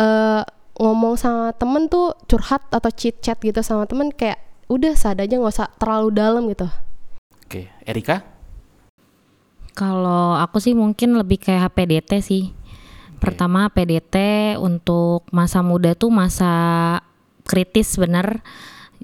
eh, 0.00 0.42
ngomong 0.80 1.14
sama 1.20 1.52
temen 1.54 1.92
tuh 1.92 2.16
curhat 2.24 2.64
atau 2.72 2.90
chit 2.90 3.20
chat 3.20 3.36
gitu 3.38 3.60
sama 3.60 3.84
temen 3.84 4.08
kayak 4.10 4.40
udah 4.72 4.96
sad 4.96 5.20
aja 5.20 5.36
nggak 5.36 5.54
usah 5.54 5.68
terlalu 5.76 6.08
dalam 6.14 6.48
gitu 6.48 6.66
Oke, 7.50 7.66
Erika? 7.82 8.22
Kalau 9.74 10.38
aku 10.38 10.62
sih 10.62 10.70
mungkin 10.70 11.18
lebih 11.18 11.42
kayak 11.42 11.74
HPDT 11.74 12.22
sih. 12.22 12.54
Pertama 13.18 13.66
PDT 13.74 14.14
untuk 14.54 15.26
masa 15.34 15.58
muda 15.58 15.98
tuh 15.98 16.14
masa 16.14 16.54
kritis 17.42 17.98
bener 17.98 18.38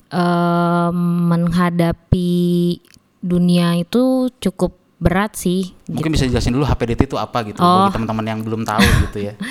Em, 0.07 0.99
menghadapi 1.27 2.79
dunia 3.27 3.75
itu 3.75 4.31
cukup 4.39 4.79
berat 4.97 5.37
sih. 5.37 5.77
Mungkin 5.93 6.15
bisa 6.15 6.25
jelasin 6.25 6.57
dulu 6.57 6.65
HPDT 6.65 7.13
itu 7.13 7.17
apa 7.21 7.45
gitu 7.45 7.61
Oh. 7.61 7.91
bagi 7.91 8.01
teman-teman 8.01 8.25
yang 8.25 8.41
belum 8.41 8.63
tahu 8.65 8.87
gitu 9.11 9.19
ya. 9.29 9.35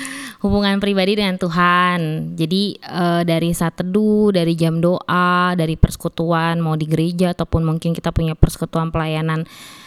hubungan 0.44 0.78
pribadi 0.82 1.16
dengan 1.16 1.36
Tuhan. 1.40 2.32
Jadi 2.36 2.76
eh, 2.76 3.22
dari 3.24 3.50
saat 3.56 3.78
teduh, 3.80 4.34
dari 4.34 4.54
jam 4.58 4.78
doa, 4.82 5.56
dari 5.56 5.74
persekutuan 5.78 6.60
mau 6.60 6.76
di 6.76 6.86
gereja 6.86 7.32
ataupun 7.32 7.64
mungkin 7.64 7.96
kita 7.96 8.12
punya 8.12 8.34
persekutuan 8.36 8.92
pelayanan 8.92 9.46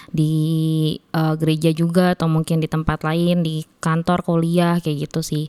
di 0.10 0.34
eh, 1.00 1.36
gereja 1.38 1.70
juga 1.76 2.18
atau 2.18 2.26
mungkin 2.32 2.60
di 2.64 2.68
tempat 2.68 3.06
lain 3.06 3.46
di 3.46 3.64
kantor 3.80 4.26
kuliah 4.26 4.82
kayak 4.82 5.10
gitu 5.10 5.22
sih. 5.22 5.46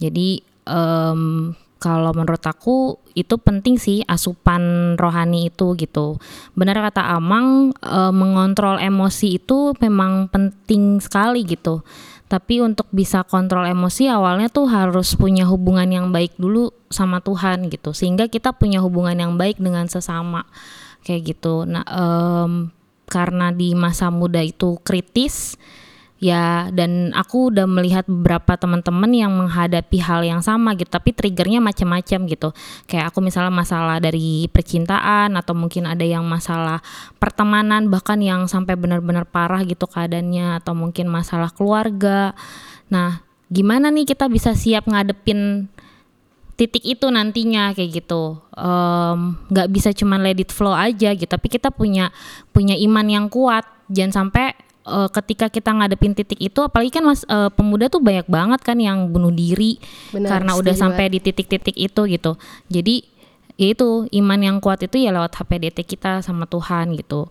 Jadi 0.00 0.42
em, 0.66 1.52
kalau 1.80 2.12
menurut 2.12 2.44
aku 2.44 3.00
itu 3.16 3.40
penting 3.40 3.80
sih 3.80 4.04
asupan 4.04 4.94
rohani 5.00 5.48
itu 5.48 5.72
gitu. 5.80 6.20
Benar 6.52 6.76
kata 6.92 7.16
Amang 7.16 7.72
eh, 7.80 8.12
mengontrol 8.12 8.76
emosi 8.76 9.40
itu 9.40 9.72
memang 9.80 10.28
penting 10.28 11.00
sekali 11.00 11.42
gitu. 11.48 11.80
Tapi 12.30 12.62
untuk 12.62 12.86
bisa 12.94 13.26
kontrol 13.26 13.66
emosi 13.66 14.06
awalnya 14.06 14.46
tuh 14.46 14.70
harus 14.70 15.18
punya 15.18 15.42
hubungan 15.50 15.90
yang 15.90 16.06
baik 16.14 16.38
dulu 16.38 16.70
sama 16.86 17.18
Tuhan 17.18 17.66
gitu. 17.72 17.90
Sehingga 17.90 18.30
kita 18.30 18.54
punya 18.54 18.78
hubungan 18.78 19.18
yang 19.18 19.34
baik 19.34 19.58
dengan 19.58 19.90
sesama 19.90 20.46
kayak 21.02 21.34
gitu. 21.34 21.66
Nah, 21.66 21.82
em, 21.90 22.70
karena 23.10 23.50
di 23.50 23.74
masa 23.74 24.14
muda 24.14 24.38
itu 24.38 24.78
kritis 24.86 25.58
ya 26.20 26.68
dan 26.68 27.16
aku 27.16 27.48
udah 27.48 27.64
melihat 27.64 28.04
beberapa 28.04 28.52
teman-teman 28.60 29.08
yang 29.08 29.32
menghadapi 29.32 30.04
hal 30.04 30.20
yang 30.20 30.44
sama 30.44 30.76
gitu 30.76 30.92
tapi 30.92 31.16
triggernya 31.16 31.64
macam-macam 31.64 32.28
gitu. 32.28 32.48
Kayak 32.84 33.08
aku 33.08 33.24
misalnya 33.24 33.48
masalah 33.48 33.96
dari 34.04 34.44
percintaan 34.52 35.32
atau 35.40 35.56
mungkin 35.56 35.88
ada 35.88 36.04
yang 36.04 36.28
masalah 36.28 36.84
pertemanan 37.16 37.88
bahkan 37.88 38.20
yang 38.20 38.44
sampai 38.52 38.76
benar-benar 38.76 39.24
parah 39.24 39.64
gitu 39.64 39.88
keadaannya 39.88 40.60
atau 40.60 40.76
mungkin 40.76 41.08
masalah 41.08 41.48
keluarga. 41.56 42.36
Nah 42.92 43.24
gimana 43.48 43.88
nih 43.88 44.04
kita 44.04 44.28
bisa 44.28 44.52
siap 44.52 44.86
ngadepin 44.92 45.72
titik 46.60 46.84
itu 46.84 47.08
nantinya 47.08 47.72
kayak 47.72 48.04
gitu? 48.04 48.44
Nggak 49.48 49.68
bisa 49.72 49.96
cuman 49.96 50.20
let 50.20 50.36
it 50.36 50.52
flow 50.52 50.76
aja 50.76 51.16
gitu 51.16 51.32
tapi 51.32 51.48
kita 51.48 51.72
punya 51.72 52.12
punya 52.52 52.76
iman 52.76 53.08
yang 53.08 53.26
kuat. 53.32 53.64
Jangan 53.88 54.28
sampai 54.28 54.68
eh, 54.86 55.08
ketika 55.12 55.46
kita 55.52 55.70
ngadepin 55.72 56.14
titik 56.16 56.40
itu 56.40 56.60
apalagi 56.62 56.90
kan 56.92 57.04
mas 57.04 57.22
eh, 57.28 57.50
pemuda 57.52 57.88
tuh 57.90 58.00
banyak 58.00 58.26
banget 58.30 58.60
kan 58.64 58.76
yang 58.80 59.10
bunuh 59.10 59.32
diri 59.32 59.80
Benar, 60.14 60.38
karena 60.38 60.52
udah 60.56 60.74
sampai 60.76 61.12
di 61.12 61.18
titik-titik 61.20 61.76
itu 61.76 62.02
gitu. 62.08 62.36
Jadi 62.70 63.04
ya 63.60 63.76
itu 63.76 64.08
iman 64.08 64.40
yang 64.40 64.56
kuat 64.58 64.80
itu 64.80 64.96
ya 64.96 65.12
lewat 65.12 65.36
HPDT 65.36 65.84
kita 65.84 66.24
sama 66.24 66.48
Tuhan 66.48 66.96
gitu 66.96 67.28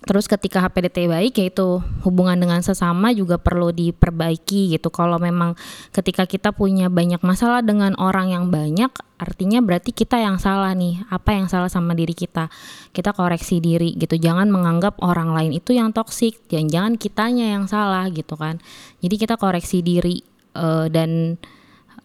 Terus 0.00 0.24
ketika 0.24 0.64
HPDT 0.64 1.12
baik 1.12 1.36
yaitu 1.44 1.84
hubungan 2.08 2.40
dengan 2.40 2.64
sesama 2.64 3.12
juga 3.12 3.36
perlu 3.36 3.68
diperbaiki 3.68 4.72
gitu. 4.72 4.88
Kalau 4.88 5.20
memang 5.20 5.60
ketika 5.92 6.24
kita 6.24 6.56
punya 6.56 6.88
banyak 6.88 7.20
masalah 7.20 7.60
dengan 7.60 7.92
orang 8.00 8.32
yang 8.32 8.48
banyak, 8.48 8.88
artinya 9.20 9.60
berarti 9.60 9.92
kita 9.92 10.16
yang 10.16 10.40
salah 10.40 10.72
nih. 10.72 11.04
Apa 11.12 11.36
yang 11.36 11.52
salah 11.52 11.68
sama 11.68 11.92
diri 11.92 12.16
kita? 12.16 12.48
Kita 12.96 13.12
koreksi 13.12 13.60
diri 13.60 13.92
gitu. 13.92 14.16
Jangan 14.16 14.48
menganggap 14.48 14.96
orang 15.04 15.36
lain 15.36 15.52
itu 15.60 15.76
yang 15.76 15.92
toksik. 15.92 16.48
Jangan-jangan 16.48 16.96
kitanya 16.96 17.60
yang 17.60 17.68
salah 17.68 18.08
gitu 18.08 18.40
kan. 18.40 18.56
Jadi 19.04 19.20
kita 19.20 19.36
koreksi 19.36 19.84
diri 19.84 20.24
eh, 20.56 20.88
dan 20.88 21.36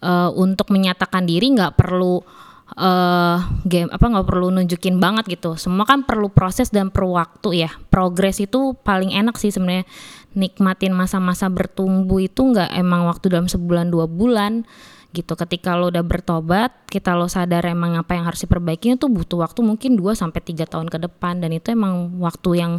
eh, 0.04 0.30
untuk 0.36 0.68
menyatakan 0.68 1.24
diri 1.24 1.48
nggak 1.48 1.80
perlu 1.80 2.20
eh 2.66 3.38
game 3.70 3.94
apa 3.94 4.02
nggak 4.02 4.26
perlu 4.26 4.50
nunjukin 4.50 4.98
banget 4.98 5.38
gitu. 5.38 5.54
Semua 5.54 5.86
kan 5.86 6.02
perlu 6.02 6.34
proses 6.34 6.74
dan 6.74 6.90
perlu 6.90 7.14
waktu 7.14 7.70
ya. 7.70 7.72
Progres 7.94 8.42
itu 8.42 8.74
paling 8.82 9.14
enak 9.14 9.38
sih 9.38 9.54
sebenarnya. 9.54 9.86
Nikmatin 10.34 10.92
masa-masa 10.92 11.48
bertumbuh 11.48 12.20
itu 12.20 12.42
nggak 12.42 12.74
emang 12.74 13.06
waktu 13.06 13.30
dalam 13.30 13.46
sebulan 13.46 13.94
dua 13.94 14.10
bulan 14.10 14.66
gitu. 15.14 15.38
Ketika 15.38 15.78
lo 15.78 15.94
udah 15.94 16.04
bertobat 16.04 16.74
kita 16.90 17.14
lo 17.14 17.30
sadar 17.30 17.64
emang 17.70 17.96
apa 17.96 18.18
yang 18.18 18.26
harus 18.26 18.44
diperbaiki 18.44 18.98
itu 18.98 19.08
butuh 19.08 19.46
waktu 19.46 19.62
mungkin 19.64 19.96
2 19.96 20.18
sampai 20.18 20.42
tiga 20.42 20.66
tahun 20.66 20.90
ke 20.90 21.06
depan. 21.06 21.40
Dan 21.46 21.54
itu 21.54 21.72
emang 21.72 22.18
waktu 22.18 22.66
yang 22.66 22.74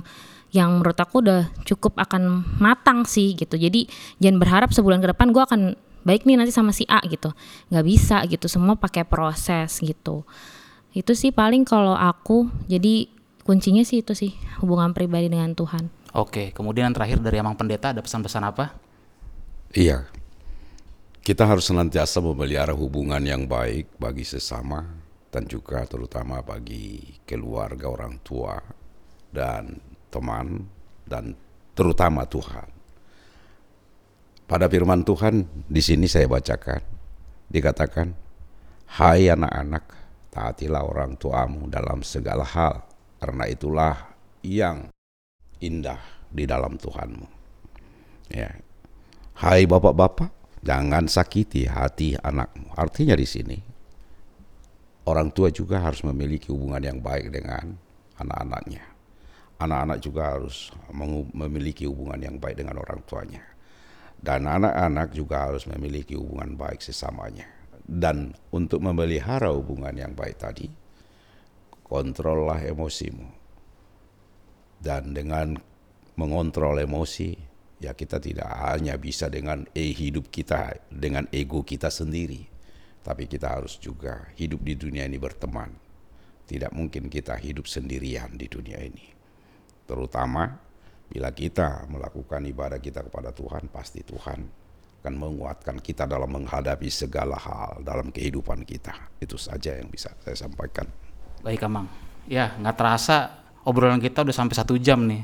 yang 0.54 0.78
menurut 0.78 0.98
aku 0.98 1.22
udah 1.22 1.50
cukup 1.66 1.98
akan 1.98 2.44
matang 2.62 3.06
sih 3.06 3.34
gitu. 3.34 3.54
Jadi 3.56 3.86
jangan 4.22 4.38
berharap 4.42 4.70
sebulan 4.74 5.02
ke 5.02 5.08
depan 5.14 5.30
gue 5.34 5.42
akan 5.42 5.60
baik 6.06 6.22
nih 6.22 6.38
nanti 6.38 6.54
sama 6.54 6.70
si 6.70 6.86
A 6.86 7.02
gitu 7.04 7.34
nggak 7.74 7.84
bisa 7.84 8.22
gitu 8.30 8.46
semua 8.46 8.78
pakai 8.78 9.02
proses 9.02 9.82
gitu 9.82 10.22
itu 10.94 11.12
sih 11.12 11.34
paling 11.34 11.66
kalau 11.66 11.98
aku 11.98 12.46
jadi 12.70 13.10
kuncinya 13.42 13.82
sih 13.82 14.06
itu 14.06 14.14
sih 14.14 14.32
hubungan 14.62 14.94
pribadi 14.94 15.26
dengan 15.26 15.52
Tuhan 15.52 15.90
Oke, 16.16 16.48
kemudian 16.48 16.88
yang 16.88 16.96
terakhir 16.96 17.20
dari 17.20 17.36
Amang 17.44 17.60
Pendeta 17.60 17.92
ada 17.92 18.00
pesan-pesan 18.00 18.40
apa? 18.40 18.72
Iya, 19.76 20.08
kita 21.20 21.44
harus 21.44 21.68
senantiasa 21.68 22.24
memelihara 22.24 22.72
hubungan 22.72 23.20
yang 23.20 23.44
baik 23.44 24.00
bagi 24.00 24.24
sesama, 24.24 24.80
peringatan 25.36 25.52
juga 25.52 25.84
terutama 25.84 26.40
bagi 26.40 27.20
keluarga 27.28 27.92
orang 27.92 28.16
tua 28.24 28.56
dan 29.28 29.76
teman 30.08 30.64
dan 31.04 31.36
terutama 31.76 32.24
Tuhan. 32.24 32.75
Pada 34.46 34.70
firman 34.70 35.02
Tuhan 35.02 35.42
di 35.66 35.82
sini 35.82 36.06
saya 36.06 36.30
bacakan 36.30 36.78
dikatakan, 37.50 38.14
"Hai 38.94 39.26
anak-anak, 39.26 39.84
taatilah 40.30 40.86
orang 40.86 41.18
tuamu 41.18 41.66
dalam 41.66 42.06
segala 42.06 42.46
hal, 42.46 42.86
karena 43.18 43.44
itulah 43.50 43.94
yang 44.46 44.86
indah 45.58 45.98
di 46.30 46.46
dalam 46.46 46.78
Tuhanmu." 46.78 47.26
Ya. 48.30 48.54
Hai 49.34 49.66
bapak-bapak, 49.66 50.30
jangan 50.62 51.10
sakiti 51.10 51.66
hati 51.66 52.14
anakmu. 52.14 52.70
Artinya 52.78 53.18
di 53.18 53.26
sini 53.26 53.58
orang 55.10 55.34
tua 55.34 55.50
juga 55.50 55.82
harus 55.82 56.06
memiliki 56.06 56.54
hubungan 56.54 56.86
yang 56.86 56.98
baik 57.02 57.34
dengan 57.34 57.74
anak-anaknya. 58.22 58.94
Anak-anak 59.58 59.98
juga 59.98 60.38
harus 60.38 60.70
memiliki 61.34 61.82
hubungan 61.90 62.22
yang 62.22 62.38
baik 62.38 62.62
dengan 62.62 62.78
orang 62.78 63.02
tuanya. 63.10 63.55
Dan 64.16 64.48
anak-anak 64.48 65.14
juga 65.14 65.46
harus 65.46 65.68
memiliki 65.68 66.18
hubungan 66.18 66.58
baik 66.58 66.82
sesamanya. 66.82 67.46
Dan 67.86 68.34
untuk 68.50 68.82
memelihara 68.82 69.54
hubungan 69.54 69.94
yang 69.94 70.16
baik 70.16 70.42
tadi, 70.42 70.66
kontrollah 71.86 72.58
emosimu. 72.58 73.28
Dan 74.82 75.14
dengan 75.14 75.54
mengontrol 76.18 76.82
emosi, 76.82 77.38
ya 77.78 77.94
kita 77.94 78.18
tidak 78.18 78.50
hanya 78.50 78.98
bisa 78.98 79.30
dengan 79.30 79.68
eh 79.76 79.94
hidup 79.94 80.32
kita 80.32 80.74
dengan 80.90 81.30
ego 81.30 81.62
kita 81.62 81.92
sendiri 81.92 82.56
tapi 83.06 83.30
kita 83.30 83.54
harus 83.54 83.78
juga 83.78 84.26
hidup 84.34 84.66
di 84.66 84.74
dunia 84.74 85.06
ini 85.06 85.14
berteman. 85.14 85.70
Tidak 86.42 86.74
mungkin 86.74 87.06
kita 87.06 87.38
hidup 87.38 87.70
sendirian 87.70 88.34
di 88.34 88.50
dunia 88.50 88.82
ini. 88.82 89.14
Terutama 89.86 90.58
bila 91.06 91.30
kita 91.30 91.86
melakukan 91.86 92.42
ibadah 92.46 92.78
kita 92.82 93.06
kepada 93.06 93.30
Tuhan, 93.30 93.70
pasti 93.70 94.02
Tuhan 94.02 94.66
akan 95.06 95.14
menguatkan 95.22 95.78
kita 95.78 96.02
dalam 96.02 96.26
menghadapi 96.26 96.90
segala 96.90 97.38
hal 97.38 97.78
dalam 97.86 98.10
kehidupan 98.10 98.66
kita. 98.66 98.90
Itu 99.22 99.38
saja 99.38 99.78
yang 99.78 99.86
bisa 99.86 100.10
saya 100.18 100.34
sampaikan. 100.34 100.90
Baik, 101.46 101.62
Amang. 101.62 101.86
Ya, 102.26 102.58
nggak 102.58 102.74
terasa 102.74 103.38
obrolan 103.62 104.02
kita 104.02 104.26
udah 104.26 104.34
sampai 104.34 104.58
satu 104.58 104.74
jam 104.82 105.06
nih. 105.06 105.22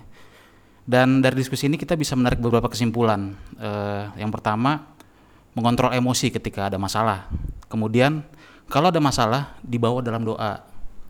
Dan 0.87 1.19
dari 1.19 1.35
diskusi 1.35 1.67
ini 1.67 1.75
kita 1.75 1.99
bisa 1.99 2.15
menarik 2.15 2.39
beberapa 2.39 2.71
kesimpulan. 2.71 3.35
Uh, 3.59 4.15
yang 4.15 4.31
pertama, 4.31 4.87
mengontrol 5.59 5.91
emosi 5.91 6.31
ketika 6.31 6.71
ada 6.71 6.79
masalah. 6.79 7.27
Kemudian 7.67 8.23
kalau 8.71 8.95
ada 8.95 9.03
masalah 9.03 9.59
dibawa 9.67 9.99
dalam 9.99 10.23
doa. 10.23 10.63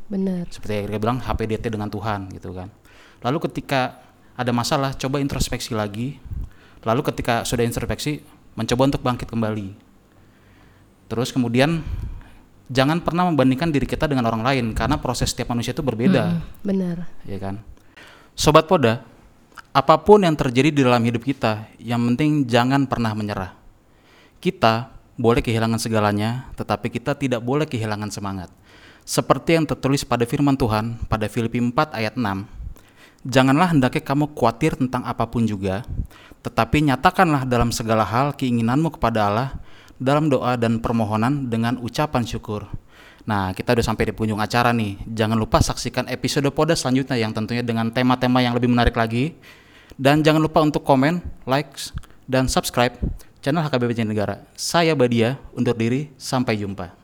Benar. 0.08 0.48
Seperti 0.48 0.80
yang 0.80 0.88
kita 0.88 1.00
bilang 1.00 1.18
HPDT 1.20 1.64
dengan 1.72 1.92
Tuhan 1.92 2.32
gitu 2.36 2.56
kan. 2.56 2.72
Lalu 3.20 3.38
ketika 3.52 4.00
ada 4.36 4.50
masalah 4.50 4.96
coba 4.96 5.20
introspeksi 5.20 5.76
lagi. 5.76 6.18
Lalu 6.82 7.00
ketika 7.12 7.46
sudah 7.46 7.62
introspeksi 7.62 8.24
mencoba 8.58 8.82
untuk 8.90 9.00
bangkit 9.04 9.28
kembali. 9.30 9.68
Terus 11.06 11.30
kemudian 11.30 11.84
jangan 12.72 12.98
pernah 13.04 13.28
membandingkan 13.28 13.68
diri 13.68 13.84
kita 13.84 14.08
dengan 14.08 14.24
orang 14.28 14.42
lain 14.42 14.66
karena 14.72 14.96
proses 14.96 15.30
setiap 15.30 15.52
manusia 15.52 15.76
itu 15.76 15.84
berbeda. 15.84 16.40
Hmm, 16.40 16.42
benar. 16.64 16.96
Ya 17.28 17.38
kan. 17.38 17.60
Sobat 18.32 18.64
Poda, 18.64 19.04
apa 19.76 19.94
pun 20.00 20.24
yang 20.24 20.32
terjadi 20.32 20.72
di 20.72 20.80
dalam 20.80 21.04
hidup 21.04 21.20
kita, 21.20 21.68
yang 21.76 22.00
penting 22.12 22.48
jangan 22.48 22.88
pernah 22.88 23.12
menyerah. 23.12 23.52
Kita 24.40 24.88
boleh 25.20 25.44
kehilangan 25.44 25.78
segalanya, 25.78 26.48
tetapi 26.56 26.88
kita 26.88 27.14
tidak 27.14 27.44
boleh 27.44 27.68
kehilangan 27.68 28.08
semangat. 28.08 28.48
Seperti 29.02 29.58
yang 29.58 29.66
tertulis 29.66 30.06
pada 30.06 30.22
firman 30.24 30.54
Tuhan 30.54 30.96
pada 31.10 31.26
Filipi 31.26 31.58
4 31.58 31.92
ayat 31.92 32.14
6. 32.16 32.61
Janganlah 33.22 33.70
hendaknya 33.70 34.02
kamu 34.02 34.34
khawatir 34.34 34.74
tentang 34.74 35.06
apa 35.06 35.30
pun 35.30 35.46
juga, 35.46 35.86
tetapi 36.42 36.82
nyatakanlah 36.90 37.46
dalam 37.46 37.70
segala 37.70 38.02
hal 38.02 38.34
keinginanmu 38.34 38.98
kepada 38.98 39.30
Allah 39.30 39.48
dalam 39.94 40.26
doa 40.26 40.58
dan 40.58 40.82
permohonan 40.82 41.46
dengan 41.46 41.78
ucapan 41.78 42.26
syukur. 42.26 42.66
Nah, 43.22 43.54
kita 43.54 43.78
udah 43.78 43.86
sampai 43.86 44.10
di 44.10 44.12
penghujung 44.12 44.42
acara 44.42 44.74
nih. 44.74 44.98
Jangan 45.06 45.38
lupa 45.38 45.62
saksikan 45.62 46.10
episode 46.10 46.50
Poda 46.50 46.74
selanjutnya 46.74 47.14
yang 47.14 47.30
tentunya 47.30 47.62
dengan 47.62 47.94
tema-tema 47.94 48.42
yang 48.42 48.58
lebih 48.58 48.66
menarik 48.66 48.98
lagi. 48.98 49.38
Dan 49.94 50.26
jangan 50.26 50.42
lupa 50.42 50.58
untuk 50.58 50.82
komen, 50.82 51.22
like, 51.46 51.70
dan 52.26 52.50
subscribe 52.50 52.98
channel 53.38 53.62
HKBP 53.62 54.02
Negara. 54.02 54.42
Saya 54.58 54.98
Badia, 54.98 55.38
undur 55.54 55.78
diri, 55.78 56.10
sampai 56.18 56.58
jumpa. 56.58 57.01